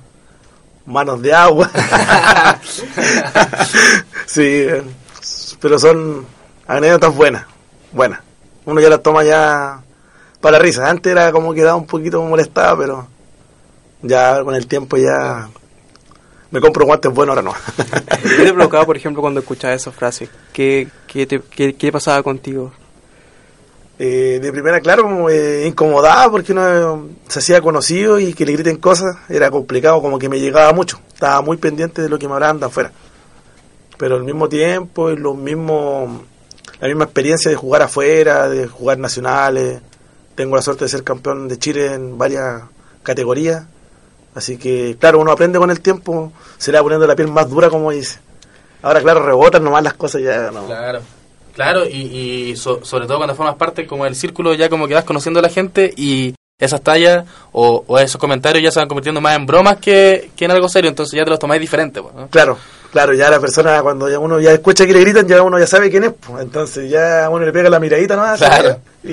manos 0.87 1.21
de 1.21 1.35
agua. 1.35 1.69
sí, 4.27 4.67
pero 5.61 5.81
son 5.81 6.25
anécdotas 6.69 7.13
buenas, 7.13 7.45
buenas. 7.91 8.21
Uno 8.67 8.81
ya 8.81 8.89
las 8.89 9.03
toma 9.03 9.25
ya 9.25 9.83
para 10.41 10.59
risa. 10.59 10.89
Antes 10.89 11.11
era 11.13 11.33
como 11.33 11.53
que 11.55 11.63
daba 11.63 11.77
un 11.77 11.87
poquito 11.87 12.23
molestado, 12.23 12.79
pero 12.79 13.09
ya 14.03 14.43
con 14.43 14.55
el 14.55 14.67
tiempo 14.67 14.97
ya 14.97 15.49
me 16.51 16.61
compro 16.61 16.87
guantes 16.87 17.13
buenos 17.13 17.37
ahora 17.37 17.43
no. 17.51 17.55
¿Qué 18.23 18.45
te 18.45 18.53
provocaba, 18.53 18.87
por 18.87 18.97
ejemplo, 18.97 19.21
cuando 19.23 19.41
escuchabas 19.41 19.81
esas 19.83 19.95
frases? 19.95 20.29
¿Qué, 20.53 20.89
qué, 21.07 21.27
te- 21.27 21.41
qué- 21.43 21.75
qué 21.75 21.93
pasaba 21.93 22.23
contigo? 22.23 22.73
Eh, 24.01 24.39
de 24.41 24.53
primera, 24.53 24.81
claro, 24.81 25.29
eh, 25.29 25.65
incomodaba 25.67 26.31
porque 26.31 26.53
uno 26.53 27.09
se 27.27 27.41
hacía 27.41 27.61
conocido 27.61 28.21
y 28.21 28.33
que 28.33 28.47
le 28.47 28.53
griten 28.53 28.77
cosas 28.77 29.17
era 29.29 29.51
complicado, 29.51 30.01
como 30.01 30.21
que 30.21 30.29
me 30.29 30.39
llegaba 30.39 30.73
mucho. 30.73 31.01
Estaba 31.13 31.41
muy 31.43 31.57
pendiente 31.57 32.01
de 32.03 32.09
lo 32.09 32.17
que 32.17 32.29
me 32.29 32.35
hablaban 32.35 32.61
de 32.61 32.67
afuera. 32.67 32.93
Pero 33.97 34.15
al 34.15 34.23
mismo 34.23 34.49
tiempo, 34.49 35.11
es 35.11 35.19
lo 35.19 35.35
mismo, 35.35 36.23
la 36.81 36.87
misma 36.87 37.05
experiencia 37.05 37.51
de 37.51 37.57
jugar 37.57 37.83
afuera, 37.83 38.49
de 38.49 38.69
jugar 38.69 38.99
nacionales. 38.99 39.81
Tengo 40.39 40.55
la 40.55 40.63
suerte 40.63 40.85
de 40.85 40.89
ser 40.89 41.03
campeón 41.03 41.49
de 41.49 41.59
Chile 41.59 41.95
en 41.95 42.17
varias 42.17 42.63
categorías. 43.03 43.65
Así 44.37 44.57
que, 44.57 44.97
claro, 45.01 45.19
uno 45.19 45.33
aprende 45.33 45.59
con 45.59 45.69
el 45.69 45.81
tiempo, 45.81 46.33
se 46.59 46.71
le 46.71 46.79
va 46.79 46.85
poniendo 46.85 47.09
la 47.09 47.17
piel 47.17 47.27
más 47.27 47.51
dura, 47.51 47.69
como 47.71 47.91
dice. 47.91 48.21
Ahora, 48.83 49.01
claro, 49.03 49.27
rebotan 49.27 49.65
nomás 49.65 49.83
las 49.83 49.95
cosas 49.95 50.23
ya. 50.23 50.53
No. 50.53 50.65
Claro. 50.67 51.01
Claro, 51.57 51.85
y, 51.89 52.51
y 52.51 52.57
so- 52.57 52.85
sobre 52.85 53.09
todo 53.09 53.17
cuando 53.17 53.35
formas 53.35 53.57
parte 53.57 53.85
como 53.85 54.05
del 54.05 54.15
círculo, 54.15 54.55
ya 54.55 54.69
como 54.69 54.87
que 54.87 54.95
vas 54.95 55.03
conociendo 55.03 55.41
a 55.41 55.43
la 55.43 55.49
gente 55.49 55.93
y 55.97 56.33
esas 56.57 56.83
tallas 56.83 57.25
o, 57.51 57.83
o 57.89 57.99
esos 57.99 58.21
comentarios 58.21 58.63
ya 58.63 58.71
se 58.71 58.79
van 58.79 58.87
convirtiendo 58.89 59.21
más 59.21 59.35
en 59.35 59.45
bromas 59.45 59.79
que, 59.79 60.31
que 60.37 60.45
en 60.45 60.53
algo 60.53 60.69
serio, 60.69 60.89
entonces 60.89 61.17
ya 61.17 61.25
te 61.25 61.31
los 61.31 61.39
tomáis 61.41 61.61
diferente. 61.61 62.01
pues, 62.01 62.15
¿no? 62.15 62.29
Claro, 62.29 62.59
claro, 62.93 63.15
ya 63.15 63.31
la 63.31 63.41
persona 63.41 63.81
cuando 63.83 64.09
ya 64.09 64.19
uno 64.19 64.41
ya 64.41 64.53
escucha 64.53 64.87
que 64.87 64.93
le 64.93 65.01
gritan, 65.01 65.27
ya 65.27 65.43
uno 65.43 65.59
ya 65.59 65.67
sabe 65.67 65.91
quién 65.91 66.05
es, 66.05 66.13
pues. 66.13 66.43
entonces 66.43 66.91
ya 66.91 67.29
uno 67.31 67.45
le 67.45 67.53
pega 67.53 67.69
la 67.71 67.79
miradita 67.81 68.17
¿no? 68.17 68.37
Claro. 68.37 68.79
y, 69.05 69.11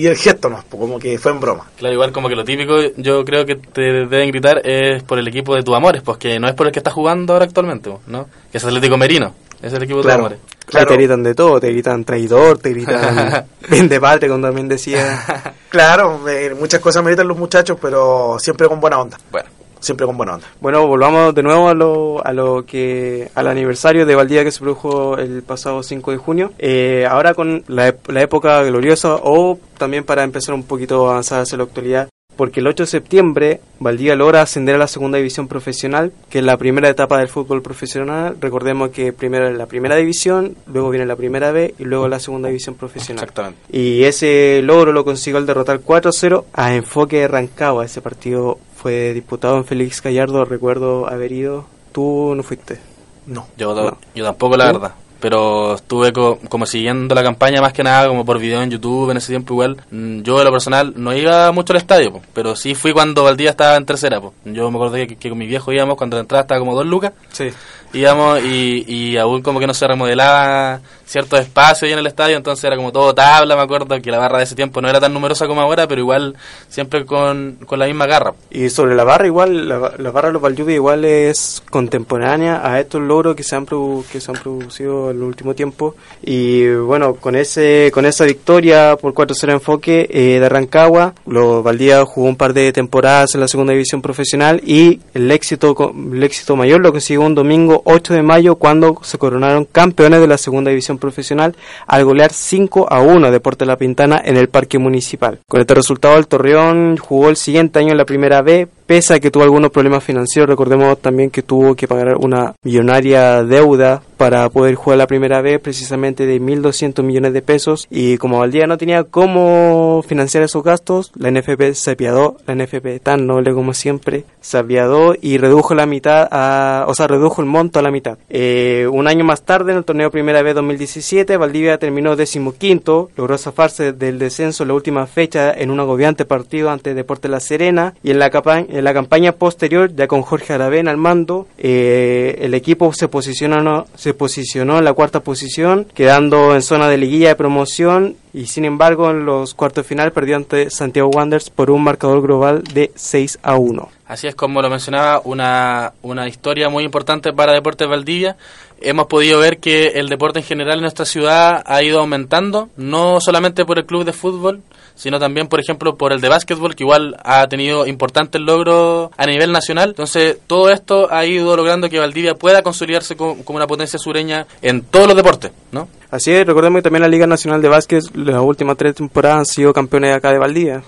y 0.00 0.06
el 0.06 0.16
gesto 0.16 0.50
más, 0.50 0.64
pues, 0.68 0.80
como 0.80 0.98
que 0.98 1.18
fue 1.18 1.32
en 1.32 1.40
broma. 1.40 1.70
Claro, 1.76 1.92
igual 1.94 2.12
como 2.12 2.28
que 2.28 2.36
lo 2.36 2.44
típico 2.44 2.74
yo 2.96 3.24
creo 3.24 3.44
que 3.46 3.56
te 3.56 3.80
deben 3.80 4.30
gritar 4.30 4.60
es 4.66 5.02
por 5.02 5.18
el 5.18 5.26
equipo 5.28 5.54
de 5.54 5.62
tus 5.62 5.74
amores, 5.74 6.02
pues 6.02 6.18
que 6.18 6.38
no 6.38 6.48
es 6.48 6.54
por 6.54 6.66
el 6.66 6.72
que 6.72 6.80
estás 6.80 6.94
jugando 6.94 7.32
ahora 7.32 7.44
actualmente, 7.46 7.90
¿no? 8.06 8.28
Que 8.50 8.58
es 8.58 8.64
Atlético 8.64 8.96
Merino, 8.96 9.34
es 9.62 9.72
el 9.72 9.82
equipo 9.82 9.98
de 9.98 10.02
tus 10.02 10.06
Claro. 10.10 10.20
amores. 10.26 10.38
Ahí 10.74 10.86
te 10.86 10.94
gritan 10.94 11.22
de 11.22 11.34
todo, 11.34 11.60
te 11.60 11.68
gritan 11.70 12.02
traidor, 12.04 12.56
te 12.58 12.70
gritan 12.70 13.44
vende 13.68 14.00
patria, 14.00 14.30
como 14.30 14.44
también 14.46 14.68
decía. 14.68 15.52
Claro, 15.68 16.18
me- 16.18 16.50
muchas 16.54 16.80
cosas 16.80 17.02
me 17.02 17.10
gritan 17.10 17.26
los 17.28 17.38
muchachos, 17.38 17.78
pero 17.80 18.36
siempre 18.38 18.68
con 18.68 18.78
buena 18.80 19.00
onda, 19.00 19.16
Bueno, 19.30 19.48
siempre 19.82 20.06
con 20.06 20.16
buena 20.16 20.34
onda. 20.34 20.46
Bueno, 20.60 20.86
volvamos 20.86 21.34
de 21.34 21.42
nuevo 21.42 21.68
a 21.68 21.74
lo, 21.74 22.26
a 22.26 22.32
lo 22.32 22.64
que 22.64 23.30
al 23.34 23.46
aniversario 23.48 24.06
de 24.06 24.14
Valdivia 24.14 24.44
que 24.44 24.50
se 24.50 24.60
produjo 24.60 25.18
el 25.18 25.42
pasado 25.42 25.82
5 25.82 26.12
de 26.12 26.16
junio. 26.16 26.52
Eh, 26.58 27.06
ahora 27.08 27.34
con 27.34 27.64
la, 27.68 27.94
la 28.06 28.22
época 28.22 28.62
gloriosa 28.62 29.16
o 29.22 29.58
también 29.76 30.04
para 30.04 30.22
empezar 30.22 30.54
un 30.54 30.62
poquito 30.62 31.08
a 31.08 31.12
avanzar 31.12 31.42
hacia 31.42 31.58
la 31.58 31.64
actualidad, 31.64 32.08
porque 32.36 32.60
el 32.60 32.66
8 32.66 32.84
de 32.84 32.86
septiembre 32.86 33.60
Valdivia 33.78 34.16
logra 34.16 34.42
ascender 34.42 34.76
a 34.76 34.78
la 34.78 34.86
segunda 34.86 35.18
división 35.18 35.48
profesional, 35.48 36.12
que 36.30 36.38
es 36.38 36.44
la 36.44 36.56
primera 36.56 36.88
etapa 36.88 37.18
del 37.18 37.28
fútbol 37.28 37.62
profesional. 37.62 38.36
Recordemos 38.40 38.90
que 38.90 39.12
primero 39.12 39.48
es 39.48 39.56
la 39.56 39.66
primera 39.66 39.96
división, 39.96 40.56
luego 40.66 40.90
viene 40.90 41.04
la 41.06 41.16
primera 41.16 41.52
B 41.52 41.74
y 41.78 41.84
luego 41.84 42.08
la 42.08 42.20
segunda 42.20 42.48
división 42.48 42.76
profesional. 42.76 43.24
exactamente. 43.24 43.60
Y 43.70 44.04
ese 44.04 44.60
logro 44.62 44.92
lo 44.92 45.04
consiguió 45.04 45.38
al 45.38 45.46
derrotar 45.46 45.80
4-0 45.80 46.44
a 46.52 46.74
Enfoque 46.74 47.18
de 47.18 47.28
Rancagua. 47.28 47.84
Ese 47.84 48.00
partido 48.00 48.58
fue 48.82 49.14
disputado 49.14 49.56
en 49.56 49.64
Félix 49.64 50.02
Gallardo, 50.02 50.44
recuerdo 50.44 51.06
haber 51.08 51.30
ido. 51.32 51.64
Tú 51.92 52.34
no 52.36 52.42
fuiste. 52.42 52.80
No. 53.26 53.46
Yo, 53.56 53.74
No. 53.74 53.96
yo 54.14 54.24
tampoco, 54.24 54.56
la 54.56 54.72
¿Tú? 54.72 54.80
verdad. 54.80 54.94
pero 55.20 55.74
estuve 55.76 56.12
co- 56.12 56.40
como 56.48 56.66
siguiendo 56.66 57.14
la 57.14 57.22
campaña 57.22 57.60
más 57.60 57.72
que 57.72 57.84
nada 57.84 58.08
como 58.08 58.24
por 58.24 58.40
video 58.40 58.60
en 58.60 58.70
YouTube 58.70 59.08
en 59.12 59.18
ese 59.18 59.28
tiempo 59.28 59.54
igual. 59.54 59.76
Mm, 59.92 60.22
Yo 60.22 60.36
de 60.36 60.44
lo 60.44 60.50
personal 60.50 60.94
no 60.96 61.14
iba 61.16 61.52
mucho 61.52 61.72
al 61.72 61.76
estadio, 61.76 62.12
po, 62.14 62.22
pero 62.32 62.56
sí 62.56 62.74
fui 62.74 62.92
cuando 62.92 63.22
Valdivia 63.22 63.50
estaba 63.52 63.76
en 63.76 63.86
tercera. 63.86 64.20
po. 64.20 64.34
Yo 64.44 64.68
me 64.72 64.76
acordé 64.78 65.06
que, 65.06 65.14
que 65.14 65.28
con 65.28 65.38
mi 65.38 65.46
viejo 65.46 65.72
íbamos 65.72 65.96
cuando 65.96 66.16
la 66.16 66.22
entrada 66.22 66.42
estaba 66.42 66.58
como 66.58 66.74
dos 66.74 66.86
lucas. 66.86 67.12
Sí. 67.30 67.50
Íbamos 67.92 68.40
y, 68.42 68.84
y 68.86 69.16
aún 69.16 69.42
como 69.42 69.60
que 69.60 69.66
no 69.66 69.74
se 69.74 69.86
remodelaba 69.86 70.80
ciertos 71.12 71.40
espacios 71.40 71.82
ahí 71.82 71.92
en 71.92 71.98
el 71.98 72.06
estadio, 72.06 72.36
entonces 72.36 72.64
era 72.64 72.76
como 72.76 72.90
todo 72.90 73.14
tabla, 73.14 73.54
me 73.54 73.62
acuerdo 73.62 74.00
que 74.00 74.10
la 74.10 74.18
barra 74.18 74.38
de 74.38 74.44
ese 74.44 74.54
tiempo 74.54 74.80
no 74.80 74.88
era 74.88 74.98
tan 74.98 75.12
numerosa 75.12 75.46
como 75.46 75.60
ahora, 75.60 75.86
pero 75.86 76.00
igual 76.00 76.34
siempre 76.68 77.04
con, 77.04 77.58
con 77.66 77.78
la 77.78 77.86
misma 77.86 78.06
garra. 78.06 78.32
Y 78.50 78.70
sobre 78.70 78.94
la 78.94 79.04
barra, 79.04 79.26
igual, 79.26 79.68
la, 79.68 79.92
la 79.98 80.10
barra 80.10 80.28
de 80.28 80.32
los 80.32 80.42
Valdivia 80.42 80.74
igual 80.74 81.04
es 81.04 81.62
contemporánea 81.70 82.66
a 82.66 82.80
estos 82.80 83.02
logros 83.02 83.36
que 83.36 83.42
se 83.42 83.56
han, 83.56 83.66
que 83.66 84.20
se 84.20 84.30
han 84.30 84.38
producido 84.38 85.10
en 85.10 85.18
el 85.18 85.22
último 85.22 85.54
tiempo. 85.54 85.94
Y 86.22 86.68
bueno, 86.68 87.14
con 87.16 87.36
ese 87.36 87.90
con 87.92 88.06
esa 88.06 88.24
victoria 88.24 88.96
por 89.00 89.12
4-0 89.12 89.52
enfoque 89.52 90.08
eh, 90.10 90.40
de 90.40 90.48
Rancagua, 90.48 91.14
los 91.26 91.62
Valdivia 91.62 92.04
jugó 92.06 92.28
un 92.28 92.36
par 92.36 92.54
de 92.54 92.72
temporadas 92.72 93.34
en 93.34 93.40
la 93.40 93.48
segunda 93.48 93.72
división 93.72 94.00
profesional 94.00 94.62
y 94.64 95.00
el 95.12 95.30
éxito, 95.30 95.74
el 96.12 96.22
éxito 96.22 96.56
mayor 96.56 96.80
lo 96.80 96.90
consiguió 96.90 97.22
un 97.22 97.34
domingo 97.34 97.81
8 97.84 98.14
de 98.14 98.22
mayo 98.22 98.56
cuando 98.56 98.98
se 99.02 99.18
coronaron 99.18 99.64
campeones 99.64 100.20
de 100.20 100.26
la 100.26 100.38
segunda 100.38 100.70
división 100.70 100.98
profesional 100.98 101.54
al 101.86 102.04
golear 102.04 102.32
5 102.32 102.86
a 102.90 103.00
1 103.00 103.26
a 103.26 103.30
Deporte 103.30 103.66
La 103.66 103.76
Pintana 103.76 104.20
en 104.24 104.36
el 104.36 104.48
Parque 104.48 104.78
Municipal. 104.78 105.40
Con 105.48 105.60
este 105.60 105.74
resultado 105.74 106.18
el 106.18 106.26
Torreón 106.26 106.96
jugó 106.96 107.28
el 107.28 107.36
siguiente 107.36 107.78
año 107.78 107.92
en 107.92 107.98
la 107.98 108.04
primera 108.04 108.42
B, 108.42 108.68
pese 108.92 109.14
a 109.14 109.20
que 109.20 109.30
tuvo 109.30 109.44
algunos 109.44 109.70
problemas 109.70 110.04
financieros, 110.04 110.50
recordemos 110.50 110.98
también 111.00 111.30
que 111.30 111.40
tuvo 111.42 111.74
que 111.74 111.88
pagar 111.88 112.14
una 112.18 112.52
millonaria 112.62 113.42
deuda 113.42 114.02
para 114.18 114.50
poder 114.50 114.74
jugar 114.74 114.98
la 114.98 115.06
primera 115.06 115.40
vez, 115.40 115.60
precisamente 115.60 116.26
de 116.26 116.38
1.200 116.38 117.02
millones 117.02 117.32
de 117.32 117.40
pesos. 117.40 117.88
Y 117.90 118.18
como 118.18 118.38
Valdía 118.40 118.66
no 118.66 118.76
tenía 118.76 119.02
cómo 119.04 120.04
financiar 120.06 120.44
esos 120.44 120.62
gastos, 120.62 121.10
la 121.16 121.30
NFP 121.30 121.72
se 121.72 121.92
apiadó, 121.92 122.36
la 122.46 122.54
NFP 122.54 123.00
tan 123.02 123.26
noble 123.26 123.54
como 123.54 123.72
siempre, 123.72 124.24
se 124.42 124.58
apiadó 124.58 125.14
y 125.20 125.38
redujo 125.38 125.74
la 125.74 125.86
mitad, 125.86 126.28
a, 126.30 126.84
o 126.86 126.94
sea, 126.94 127.06
redujo 127.06 127.40
el 127.40 127.48
monto 127.48 127.78
a 127.78 127.82
la 127.82 127.90
mitad. 127.90 128.18
Eh, 128.28 128.86
un 128.92 129.08
año 129.08 129.24
más 129.24 129.42
tarde, 129.42 129.72
en 129.72 129.78
el 129.78 129.84
torneo 129.84 130.10
Primera 130.10 130.42
B 130.42 130.52
2017, 130.52 131.36
Valdivia 131.38 131.78
terminó 131.78 132.14
decimoquinto, 132.14 133.08
logró 133.16 133.38
zafarse 133.38 133.92
del 133.94 134.18
descenso 134.18 134.62
en 134.64 134.68
la 134.68 134.74
última 134.74 135.06
fecha 135.06 135.50
en 135.52 135.70
un 135.70 135.80
agobiante 135.80 136.26
partido 136.26 136.68
ante 136.70 136.92
Deporte 136.94 137.28
La 137.28 137.40
Serena 137.40 137.94
y 138.04 138.10
en 138.10 138.18
la, 138.18 138.30
capa- 138.30 138.66
la 138.82 138.94
campaña 138.94 139.32
posterior, 139.32 139.94
ya 139.94 140.06
con 140.06 140.22
Jorge 140.22 140.52
Aravena 140.52 140.90
al 140.90 140.96
mando, 140.96 141.46
eh, 141.58 142.38
el 142.40 142.54
equipo 142.54 142.92
se 142.92 143.08
posicionó, 143.08 143.86
se 143.94 144.14
posicionó 144.14 144.78
en 144.78 144.84
la 144.84 144.92
cuarta 144.92 145.20
posición, 145.20 145.86
quedando 145.94 146.54
en 146.54 146.62
zona 146.62 146.88
de 146.88 146.98
liguilla 146.98 147.28
de 147.28 147.36
promoción 147.36 148.16
y 148.34 148.46
sin 148.46 148.64
embargo 148.64 149.10
en 149.10 149.26
los 149.26 149.54
cuartos 149.54 149.84
de 149.84 149.88
final 149.88 150.12
perdió 150.12 150.36
ante 150.36 150.70
Santiago 150.70 151.10
Wanderers 151.10 151.50
por 151.50 151.70
un 151.70 151.84
marcador 151.84 152.22
global 152.22 152.62
de 152.62 152.90
6 152.94 153.40
a 153.42 153.56
1. 153.56 153.88
Así 154.06 154.26
es 154.26 154.34
como 154.34 154.60
lo 154.60 154.70
mencionaba, 154.70 155.20
una, 155.24 155.92
una 156.02 156.28
historia 156.28 156.68
muy 156.68 156.84
importante 156.84 157.32
para 157.32 157.52
Deportes 157.52 157.88
Valdivia. 157.88 158.36
Hemos 158.80 159.06
podido 159.06 159.38
ver 159.38 159.58
que 159.58 159.92
el 159.94 160.08
deporte 160.08 160.40
en 160.40 160.44
general 160.44 160.78
en 160.78 160.82
nuestra 160.82 161.04
ciudad 161.04 161.62
ha 161.64 161.82
ido 161.82 162.00
aumentando, 162.00 162.68
no 162.76 163.20
solamente 163.20 163.64
por 163.64 163.78
el 163.78 163.86
club 163.86 164.04
de 164.04 164.12
fútbol, 164.12 164.60
sino 164.94 165.18
también, 165.18 165.48
por 165.48 165.60
ejemplo, 165.60 165.96
por 165.96 166.12
el 166.12 166.20
de 166.20 166.28
básquetbol, 166.28 166.74
que 166.74 166.84
igual 166.84 167.16
ha 167.24 167.46
tenido 167.48 167.86
importantes 167.86 168.40
logros 168.40 169.10
a 169.16 169.26
nivel 169.26 169.52
nacional. 169.52 169.90
Entonces, 169.90 170.38
todo 170.46 170.70
esto 170.70 171.08
ha 171.12 171.24
ido 171.26 171.56
logrando 171.56 171.88
que 171.88 171.98
Valdivia 171.98 172.34
pueda 172.34 172.62
consolidarse 172.62 173.16
co- 173.16 173.36
como 173.44 173.56
una 173.56 173.66
potencia 173.66 173.98
sureña 173.98 174.46
en 174.62 174.82
todos 174.82 175.06
los 175.06 175.16
deportes, 175.16 175.52
¿no? 175.72 175.88
Así 176.10 176.30
es, 176.30 176.46
recordemos 176.46 176.78
que 176.78 176.82
también 176.82 177.02
la 177.02 177.08
Liga 177.08 177.26
Nacional 177.26 177.62
de 177.62 177.68
Básquet, 177.68 178.02
las 178.14 178.42
últimas 178.42 178.76
tres 178.76 178.94
temporadas 178.94 179.38
han 179.38 179.46
sido 179.46 179.72
campeones 179.72 180.14
acá 180.14 180.30
de 180.30 180.38
Valdivia. 180.38 180.82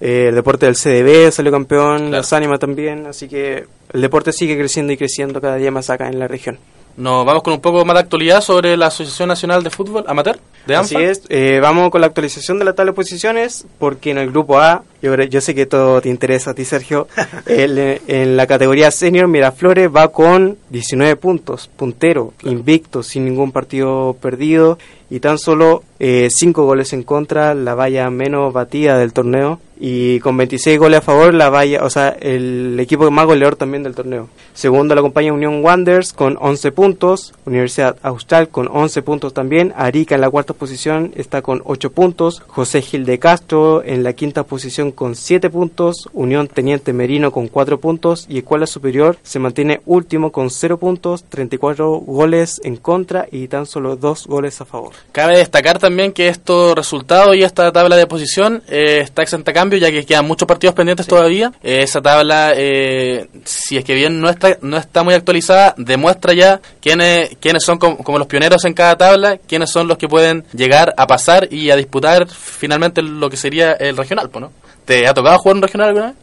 Eh, 0.00 0.26
el 0.28 0.34
deporte 0.34 0.66
del 0.66 0.74
CDB 0.76 1.30
salió 1.32 1.50
campeón, 1.52 2.10
las 2.10 2.32
Ánimas 2.32 2.58
también, 2.58 3.06
así 3.06 3.28
que 3.28 3.66
el 3.92 4.00
deporte 4.00 4.32
sigue 4.32 4.56
creciendo 4.58 4.92
y 4.92 4.96
creciendo 4.96 5.40
cada 5.40 5.56
día 5.56 5.70
más 5.70 5.90
acá 5.90 6.08
en 6.08 6.18
la 6.18 6.26
región. 6.28 6.58
Nos 6.98 7.24
vamos 7.24 7.44
con 7.44 7.52
un 7.54 7.60
poco 7.60 7.84
más 7.84 7.94
de 7.94 8.00
actualidad 8.00 8.40
sobre 8.40 8.76
la 8.76 8.86
Asociación 8.86 9.28
Nacional 9.28 9.62
de 9.62 9.70
Fútbol 9.70 10.02
Amateur, 10.08 10.36
de 10.66 10.74
Así 10.74 10.96
ANFA. 10.96 11.10
es, 11.10 11.22
eh, 11.28 11.60
vamos 11.62 11.90
con 11.90 12.00
la 12.00 12.08
actualización 12.08 12.58
de 12.58 12.64
la 12.64 12.72
tabla 12.72 12.90
de 12.90 12.96
posiciones, 12.96 13.66
porque 13.78 14.10
en 14.10 14.18
el 14.18 14.30
grupo 14.32 14.58
A, 14.58 14.82
yo, 15.00 15.40
sé 15.40 15.54
que 15.54 15.64
todo 15.64 16.00
te 16.00 16.08
interesa 16.08 16.50
a 16.50 16.54
ti, 16.54 16.64
Sergio, 16.64 17.06
el- 17.46 18.00
en 18.08 18.36
la 18.36 18.48
categoría 18.48 18.90
senior, 18.90 19.28
Miraflores 19.28 19.88
va 19.94 20.08
con 20.08 20.58
19 20.70 21.14
puntos, 21.14 21.70
puntero, 21.76 22.32
invicto, 22.42 23.04
sin 23.04 23.24
ningún 23.26 23.52
partido 23.52 24.16
perdido 24.20 24.76
y 25.08 25.20
tan 25.20 25.38
solo 25.38 25.84
5 26.00 26.64
goles 26.64 26.92
en 26.92 27.04
contra, 27.04 27.54
la 27.54 27.76
valla 27.76 28.10
menos 28.10 28.52
batida 28.52 28.98
del 28.98 29.12
torneo 29.12 29.60
y 29.80 30.20
con 30.20 30.36
26 30.36 30.78
goles 30.78 30.98
a 30.98 31.02
favor, 31.02 31.34
la 31.34 31.50
valla, 31.50 31.84
o 31.84 31.90
sea, 31.90 32.08
el 32.20 32.78
equipo 32.80 33.10
más 33.10 33.26
goleador 33.26 33.56
también 33.56 33.82
del 33.82 33.94
torneo. 33.94 34.28
Segundo 34.54 34.94
la 34.94 35.02
compañía 35.02 35.32
Unión 35.32 35.64
Wanderers 35.64 36.12
con 36.12 36.36
11 36.40 36.72
puntos, 36.72 37.34
Universidad 37.44 37.96
Austral 38.02 38.48
con 38.48 38.68
11 38.70 39.02
puntos 39.02 39.34
también, 39.34 39.72
Arica 39.76 40.14
en 40.14 40.20
la 40.20 40.30
cuarta 40.30 40.54
posición 40.54 41.12
está 41.16 41.42
con 41.42 41.62
8 41.64 41.92
puntos, 41.92 42.42
José 42.46 42.82
Gil 42.82 43.04
de 43.04 43.18
Castro 43.18 43.82
en 43.84 44.02
la 44.02 44.12
quinta 44.12 44.44
posición 44.44 44.90
con 44.90 45.14
7 45.14 45.50
puntos, 45.50 46.08
Unión 46.12 46.48
Teniente 46.48 46.92
Merino 46.92 47.30
con 47.30 47.48
4 47.48 47.80
puntos. 47.80 48.26
Y 48.28 48.38
Escuela 48.38 48.66
Superior 48.66 49.16
se 49.22 49.38
mantiene 49.38 49.80
último 49.86 50.32
con 50.32 50.50
0 50.50 50.78
puntos, 50.78 51.24
34 51.28 51.90
goles 51.90 52.60
en 52.64 52.76
contra 52.76 53.26
y 53.30 53.48
tan 53.48 53.66
solo 53.66 53.96
2 53.96 54.26
goles 54.26 54.60
a 54.60 54.64
favor. 54.64 54.92
Cabe 55.12 55.38
destacar 55.38 55.78
también 55.78 56.12
que 56.12 56.28
estos 56.28 56.74
resultados 56.74 57.36
y 57.36 57.42
esta 57.42 57.70
tabla 57.72 57.96
de 57.96 58.06
posición 58.06 58.62
eh, 58.68 59.00
está 59.02 59.22
a 59.22 59.24
cambio, 59.70 59.78
ya 59.78 59.90
que 59.90 60.06
quedan 60.06 60.26
muchos 60.26 60.46
partidos 60.46 60.74
pendientes 60.74 61.06
todavía. 61.06 61.52
Eh, 61.62 61.82
esa 61.82 62.00
tabla, 62.00 62.52
eh, 62.56 63.28
si 63.44 63.76
es 63.76 63.84
que 63.84 63.94
bien 63.94 64.20
no 64.20 64.28
está, 64.30 64.56
no 64.62 64.76
está 64.76 65.02
muy 65.02 65.14
actualizada, 65.14 65.74
demuestra 65.76 66.32
ya 66.32 66.60
quiénes, 66.80 67.36
quiénes 67.40 67.62
son 67.64 67.78
com- 67.78 67.96
como, 67.96 68.18
los 68.18 68.26
pioneros 68.26 68.64
en 68.64 68.74
cada 68.74 68.96
tabla, 68.96 69.38
quiénes 69.38 69.70
son 69.70 69.88
los 69.88 69.98
que 69.98 70.08
pueden 70.08 70.44
llegar 70.54 70.94
a 70.96 71.06
pasar 71.06 71.52
y 71.52 71.70
a 71.70 71.76
disputar 71.76 72.26
finalmente 72.28 73.02
lo 73.02 73.28
que 73.30 73.36
sería 73.36 73.72
el 73.72 73.96
regional, 73.96 74.30
¿no? 74.40 74.52
¿Te 74.84 75.06
ha 75.06 75.14
tocado 75.14 75.38
jugar 75.38 75.56
un 75.56 75.62
regional 75.62 75.88
alguna 75.88 76.06
vez? 76.06 76.16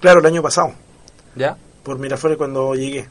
Claro, 0.00 0.20
el 0.20 0.26
año 0.26 0.42
pasado, 0.42 0.72
¿Ya? 1.34 1.56
por 1.82 1.98
Miraflores 1.98 2.38
cuando 2.38 2.74
llegué, 2.74 3.06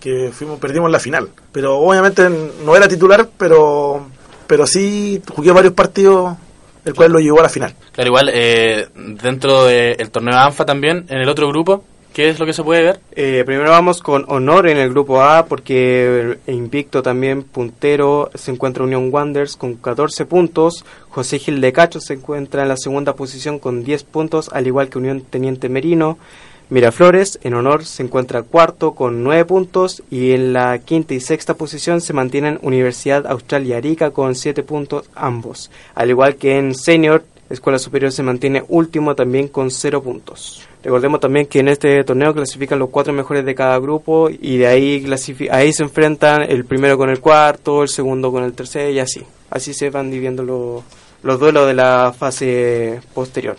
que 0.00 0.30
fuimos 0.32 0.58
perdimos 0.58 0.90
la 0.90 0.98
final. 0.98 1.28
Pero 1.52 1.76
obviamente 1.78 2.28
no 2.64 2.74
era 2.76 2.88
titular, 2.88 3.28
pero 3.38 4.06
pero 4.46 4.66
sí 4.66 5.20
jugué 5.34 5.50
varios 5.50 5.74
partidos, 5.74 6.36
el 6.86 6.94
cual 6.94 7.12
lo 7.12 7.18
llevó 7.18 7.40
a 7.40 7.42
la 7.42 7.48
final. 7.48 7.74
Claro, 7.92 8.08
igual 8.08 8.30
eh, 8.32 8.86
dentro 8.94 9.64
del 9.66 10.10
torneo 10.10 10.38
ANFA 10.38 10.64
también, 10.64 11.04
en 11.08 11.18
el 11.18 11.28
otro 11.28 11.48
grupo, 11.48 11.84
¿qué 12.14 12.28
es 12.28 12.38
lo 12.38 12.46
que 12.46 12.52
se 12.52 12.62
puede 12.62 12.82
ver? 12.82 13.00
Eh, 13.10 13.42
primero 13.44 13.70
vamos 13.70 14.00
con 14.00 14.24
honor 14.28 14.68
en 14.68 14.78
el 14.78 14.88
grupo 14.90 15.20
A 15.20 15.46
porque 15.46 16.38
invicto 16.46 17.02
también 17.02 17.42
puntero 17.42 18.30
se 18.34 18.52
encuentra 18.52 18.84
Unión 18.84 19.12
Wanderers 19.12 19.56
con 19.56 19.74
14 19.74 20.26
puntos, 20.26 20.84
José 21.10 21.40
Gil 21.40 21.60
de 21.60 21.72
Cacho 21.72 22.00
se 22.00 22.14
encuentra 22.14 22.62
en 22.62 22.68
la 22.68 22.76
segunda 22.76 23.14
posición 23.14 23.58
con 23.58 23.82
10 23.82 24.04
puntos 24.04 24.48
al 24.52 24.68
igual 24.68 24.88
que 24.88 24.98
Unión 24.98 25.22
Teniente 25.22 25.68
Merino, 25.68 26.18
Miraflores 26.68 27.38
en 27.44 27.54
honor 27.54 27.84
se 27.84 28.02
encuentra 28.02 28.42
cuarto 28.42 28.92
con 28.96 29.22
9 29.22 29.44
puntos 29.44 30.02
y 30.10 30.32
en 30.32 30.52
la 30.52 30.78
quinta 30.80 31.14
y 31.14 31.20
sexta 31.20 31.54
posición 31.54 32.00
se 32.00 32.12
mantienen 32.12 32.58
Universidad 32.60 33.24
Austral 33.28 33.64
y 33.66 33.72
Arica 33.72 34.10
con 34.10 34.34
7 34.34 34.64
puntos 34.64 35.08
ambos, 35.14 35.70
al 35.94 36.10
igual 36.10 36.34
que 36.34 36.58
en 36.58 36.74
senior 36.74 37.22
Escuela 37.50 37.78
Superior 37.78 38.10
se 38.10 38.24
mantiene 38.24 38.64
último 38.66 39.14
también 39.14 39.46
con 39.46 39.70
0 39.70 40.02
puntos. 40.02 40.66
Recordemos 40.82 41.20
también 41.20 41.46
que 41.46 41.60
en 41.60 41.68
este 41.68 42.02
torneo 42.02 42.34
clasifican 42.34 42.80
los 42.80 42.90
cuatro 42.90 43.12
mejores 43.12 43.44
de 43.44 43.54
cada 43.54 43.78
grupo 43.78 44.28
y 44.28 44.56
de 44.56 44.66
ahí 44.66 45.06
ahí 45.52 45.72
se 45.72 45.82
enfrentan 45.84 46.42
el 46.42 46.64
primero 46.64 46.98
con 46.98 47.10
el 47.10 47.20
cuarto, 47.20 47.84
el 47.84 47.88
segundo 47.88 48.32
con 48.32 48.42
el 48.42 48.54
tercero 48.54 48.90
y 48.90 48.98
así. 48.98 49.22
Así 49.50 49.72
se 49.72 49.90
van 49.90 50.10
dividiendo 50.10 50.42
lo- 50.42 50.82
los 51.22 51.38
duelos 51.38 51.68
de 51.68 51.74
la 51.74 52.12
fase 52.16 53.00
posterior. 53.14 53.56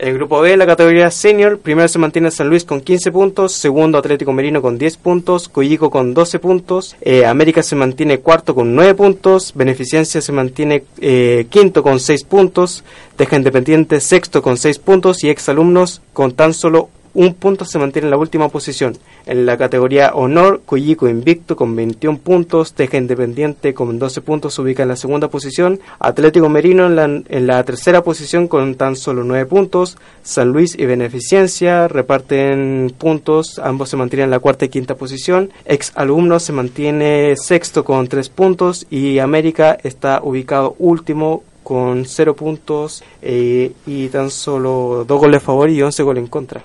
El 0.00 0.14
grupo 0.14 0.40
B, 0.40 0.56
la 0.56 0.64
categoría 0.64 1.10
senior, 1.10 1.58
primero 1.58 1.86
se 1.86 1.98
mantiene 1.98 2.30
San 2.30 2.48
Luis 2.48 2.64
con 2.64 2.80
15 2.80 3.12
puntos, 3.12 3.52
segundo 3.52 3.98
Atlético 3.98 4.32
Merino 4.32 4.62
con 4.62 4.78
10 4.78 4.96
puntos, 4.96 5.50
Coyico 5.50 5.90
con 5.90 6.14
12 6.14 6.38
puntos, 6.38 6.96
eh, 7.02 7.26
América 7.26 7.62
se 7.62 7.76
mantiene 7.76 8.20
cuarto 8.20 8.54
con 8.54 8.74
9 8.74 8.94
puntos, 8.94 9.52
Beneficencia 9.54 10.22
se 10.22 10.32
mantiene 10.32 10.84
eh, 11.02 11.48
quinto 11.50 11.82
con 11.82 12.00
6 12.00 12.24
puntos, 12.24 12.82
Teja 13.16 13.36
Independiente 13.36 14.00
sexto 14.00 14.40
con 14.40 14.56
6 14.56 14.78
puntos 14.78 15.22
y 15.22 15.28
Exalumnos 15.28 16.00
con 16.14 16.32
tan 16.32 16.54
solo 16.54 16.88
un 17.14 17.34
punto 17.34 17.64
se 17.64 17.78
mantiene 17.78 18.06
en 18.06 18.10
la 18.10 18.16
última 18.16 18.48
posición. 18.48 18.96
En 19.26 19.46
la 19.46 19.56
categoría 19.56 20.12
Honor, 20.14 20.62
Coyico 20.64 21.08
invicto 21.08 21.56
con 21.56 21.74
21 21.74 22.18
puntos, 22.18 22.74
Teja 22.74 22.98
Independiente 22.98 23.74
con 23.74 23.98
12 23.98 24.20
puntos 24.20 24.54
se 24.54 24.62
ubica 24.62 24.82
en 24.82 24.88
la 24.88 24.96
segunda 24.96 25.28
posición, 25.28 25.80
Atlético 25.98 26.48
Merino 26.48 26.86
en 26.86 26.96
la, 26.96 27.04
en 27.04 27.46
la 27.46 27.62
tercera 27.64 28.02
posición 28.02 28.48
con 28.48 28.74
tan 28.74 28.96
solo 28.96 29.24
9 29.24 29.46
puntos, 29.46 29.98
San 30.22 30.48
Luis 30.52 30.76
y 30.78 30.86
Beneficencia 30.86 31.88
reparten 31.88 32.94
puntos, 32.96 33.58
ambos 33.58 33.88
se 33.88 33.96
mantienen 33.96 34.24
en 34.24 34.30
la 34.30 34.38
cuarta 34.38 34.64
y 34.64 34.68
quinta 34.68 34.94
posición, 34.94 35.50
Ex 35.64 35.92
Alumno 35.96 36.40
se 36.40 36.52
mantiene 36.52 37.36
sexto 37.36 37.84
con 37.84 38.08
3 38.08 38.28
puntos 38.28 38.86
y 38.90 39.18
América 39.18 39.76
está 39.82 40.20
ubicado 40.22 40.76
último 40.78 41.42
con 41.62 42.04
0 42.04 42.34
puntos 42.34 43.02
eh, 43.22 43.72
y 43.86 44.08
tan 44.08 44.30
solo 44.30 45.04
2 45.06 45.20
goles 45.20 45.42
a 45.42 45.44
favor 45.44 45.70
y 45.70 45.82
11 45.82 46.02
goles 46.02 46.24
en 46.24 46.28
contra. 46.28 46.62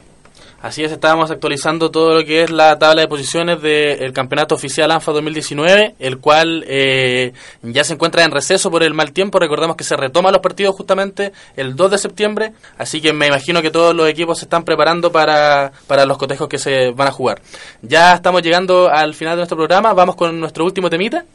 Así 0.65 0.83
es, 0.83 0.91
estábamos 0.91 1.29
actualizando 1.29 1.91
todo 1.91 2.15
lo 2.15 2.25
que 2.25 2.41
es 2.41 2.49
la 2.49 2.79
tabla 2.79 3.01
de 3.01 3.07
posiciones 3.07 3.61
del 3.61 4.11
campeonato 4.13 4.55
oficial 4.55 4.89
ANFA 4.89 5.11
2019, 5.11 5.93
el 5.99 6.17
cual 6.17 6.65
eh, 6.67 7.33
ya 7.61 7.83
se 7.83 7.93
encuentra 7.93 8.23
en 8.23 8.31
receso 8.31 8.71
por 8.71 8.81
el 8.81 8.95
mal 8.95 9.11
tiempo. 9.11 9.37
Recordemos 9.37 9.75
que 9.75 9.83
se 9.83 9.95
retoman 9.95 10.33
los 10.33 10.41
partidos 10.41 10.73
justamente 10.75 11.33
el 11.55 11.75
2 11.75 11.91
de 11.91 11.97
septiembre, 11.99 12.53
así 12.79 12.99
que 12.99 13.13
me 13.13 13.27
imagino 13.27 13.61
que 13.61 13.69
todos 13.69 13.93
los 13.93 14.09
equipos 14.09 14.39
se 14.39 14.45
están 14.45 14.63
preparando 14.63 15.11
para, 15.11 15.71
para 15.85 16.03
los 16.07 16.17
cotejos 16.17 16.49
que 16.49 16.57
se 16.57 16.89
van 16.89 17.09
a 17.09 17.11
jugar. 17.11 17.43
Ya 17.83 18.15
estamos 18.15 18.41
llegando 18.41 18.89
al 18.89 19.13
final 19.13 19.35
de 19.35 19.41
nuestro 19.41 19.57
programa, 19.57 19.93
vamos 19.93 20.15
con 20.15 20.39
nuestro 20.39 20.65
último 20.65 20.89
temita. 20.89 21.25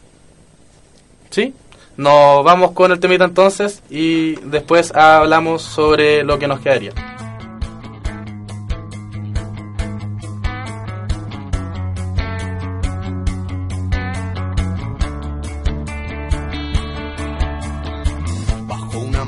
¿Sí? 1.31 1.55
Nos 1.97 2.43
vamos 2.43 2.72
con 2.72 2.91
el 2.91 2.99
temita 2.99 3.26
entonces 3.26 3.81
y 3.91 4.35
después 4.41 4.93
hablamos 4.93 5.62
sobre 5.62 6.24
lo 6.24 6.37
que 6.37 6.49
nos 6.49 6.59
quedaría. 6.59 7.19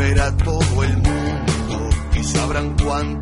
verá 0.00 0.34
todo 0.38 0.82
el 0.82 0.96
mundo 0.96 1.90
y 2.14 2.24
sabrán 2.24 2.74
cuánto 2.82 3.19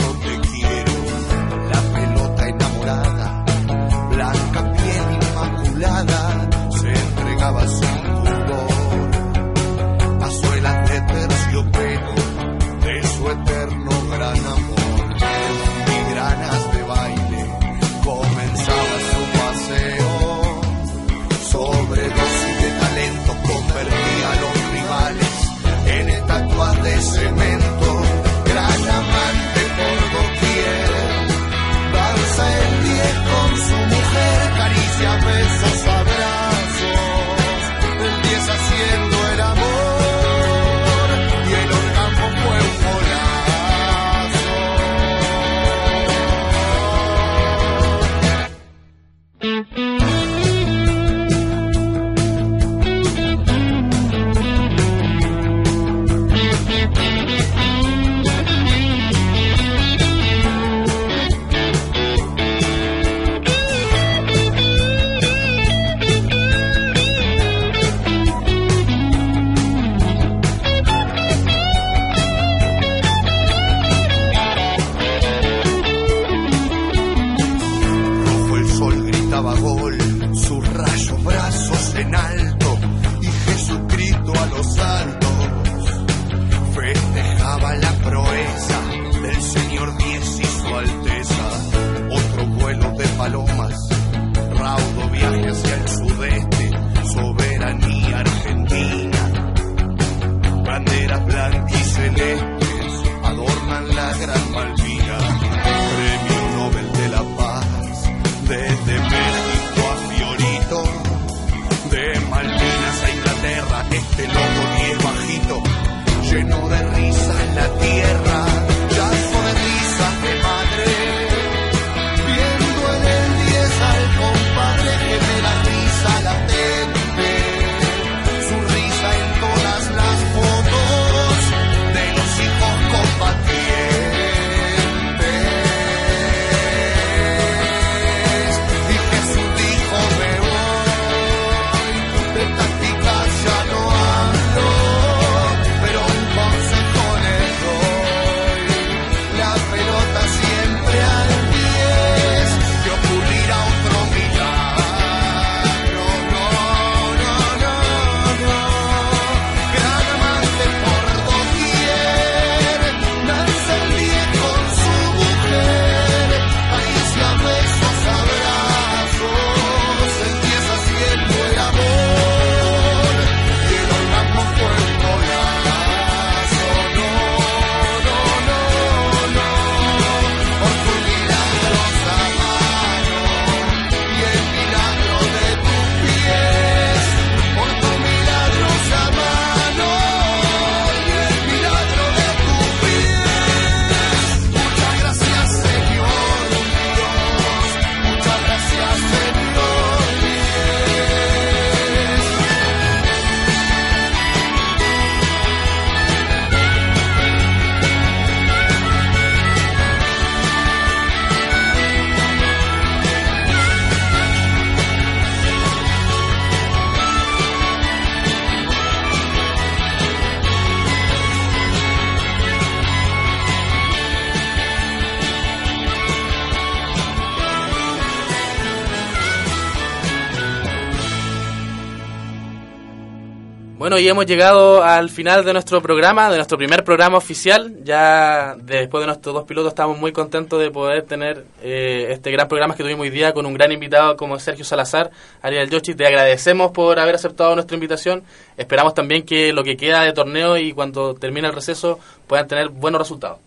hemos 234.09 234.27
llegado 234.27 234.83
al 234.83 235.11
final 235.11 235.45
de 235.45 235.53
nuestro 235.53 235.81
programa, 235.83 236.31
de 236.31 236.37
nuestro 236.37 236.57
primer 236.59 236.85
programa 236.85 237.17
oficial. 237.17 237.77
Ya 237.85 238.57
después 238.59 239.03
de 239.03 239.07
nuestros 239.07 239.35
dos 239.35 239.45
pilotos 239.45 239.73
estamos 239.73 239.99
muy 239.99 240.13
contentos 240.13 240.61
de 240.61 240.71
poder 240.71 241.03
tener 241.03 241.45
eh, 241.63 242.09
este 242.11 242.31
gran 242.31 242.49
programa 242.49 242.75
que 242.75 242.83
tuvimos 242.83 243.03
hoy 243.03 243.11
día 243.11 243.33
con 243.33 243.47
un 243.47 243.55
gran 243.55 243.73
invitado 243.73 244.17
como 244.17 244.39
Sergio 244.39 244.65
Salazar, 244.65 245.11
Ariel 245.43 245.71
Yoshi. 245.71 245.95
Te 245.95 246.07
agradecemos 246.07 246.73
por 246.73 246.99
haber 246.99 247.15
aceptado 247.15 247.55
nuestra 247.55 247.75
invitación. 247.75 248.23
Esperamos 248.57 248.95
también 248.95 249.25
que 249.25 249.53
lo 249.53 249.63
que 249.63 249.77
queda 249.77 250.03
de 250.03 250.13
torneo 250.13 250.57
y 250.57 250.73
cuando 250.73 251.15
termine 251.15 251.49
el 251.49 251.55
receso 251.55 251.99
puedan 252.27 252.49
tener 252.49 252.69
buenos 252.69 253.01
resultados. 253.01 253.39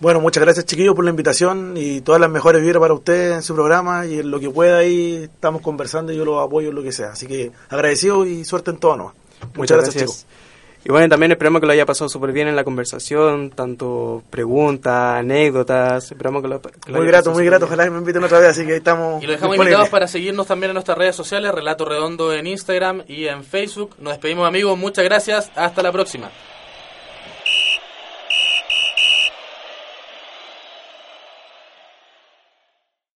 Bueno, 0.00 0.20
muchas 0.20 0.44
gracias 0.44 0.64
chiquillos 0.64 0.94
por 0.94 1.04
la 1.04 1.10
invitación 1.10 1.74
y 1.76 2.02
todas 2.02 2.20
las 2.20 2.30
mejores 2.30 2.62
vibras 2.62 2.80
para 2.80 2.94
ustedes 2.94 3.34
en 3.34 3.42
su 3.42 3.52
programa 3.54 4.06
y 4.06 4.20
en 4.20 4.30
lo 4.30 4.38
que 4.38 4.48
pueda 4.48 4.78
ahí 4.78 5.24
estamos 5.24 5.60
conversando 5.60 6.12
y 6.12 6.16
yo 6.16 6.24
los 6.24 6.40
apoyo 6.40 6.68
en 6.68 6.76
lo 6.76 6.84
que 6.84 6.92
sea. 6.92 7.10
Así 7.10 7.26
que 7.26 7.50
agradecido 7.68 8.24
y 8.24 8.44
suerte 8.44 8.70
en 8.70 8.76
todo. 8.76 8.96
¿no? 8.96 9.27
Muchas, 9.54 9.78
gracias, 9.78 9.96
chicos. 9.96 10.26
Y 10.84 10.90
bueno, 10.90 11.08
también 11.08 11.32
esperamos 11.32 11.60
que 11.60 11.66
lo 11.66 11.72
haya 11.72 11.84
pasado 11.84 12.08
súper 12.08 12.32
bien 12.32 12.48
en 12.48 12.56
la 12.56 12.62
conversación, 12.64 13.50
tanto 13.50 14.22
preguntas, 14.30 15.18
anécdotas, 15.18 16.12
esperamos 16.12 16.40
que 16.40 16.48
lo, 16.48 16.62
que 16.62 16.70
lo 16.86 16.98
Muy 16.98 17.02
haya 17.02 17.18
grato, 17.18 17.32
muy 17.32 17.44
grato. 17.44 17.66
bien. 17.66 17.72
Ojalá 17.72 17.84
que 17.84 17.90
me 17.90 17.98
inviten 17.98 18.24
otra 18.24 18.38
vez, 18.38 18.50
así 18.50 18.64
que 18.64 18.72
ahí 18.72 18.78
estamos 18.78 19.22
Y 19.22 19.26
lo 19.26 19.32
dejamos 19.32 19.56
invitados 19.56 19.88
para 19.88 20.06
seguirnos 20.06 20.46
también 20.46 20.70
en 20.70 20.74
nuestras 20.74 20.96
redes 20.96 21.16
sociales, 21.16 21.52
Relato 21.52 21.84
Redondo 21.84 22.32
en 22.32 22.46
Instagram 22.46 23.02
y 23.08 23.26
en 23.26 23.44
Facebook. 23.44 23.96
Nos 23.98 24.14
despedimos 24.14 24.46
amigos, 24.46 24.78
muchas 24.78 25.04
gracias, 25.04 25.50
hasta 25.56 25.82
la 25.82 25.90
próxima. 25.90 26.30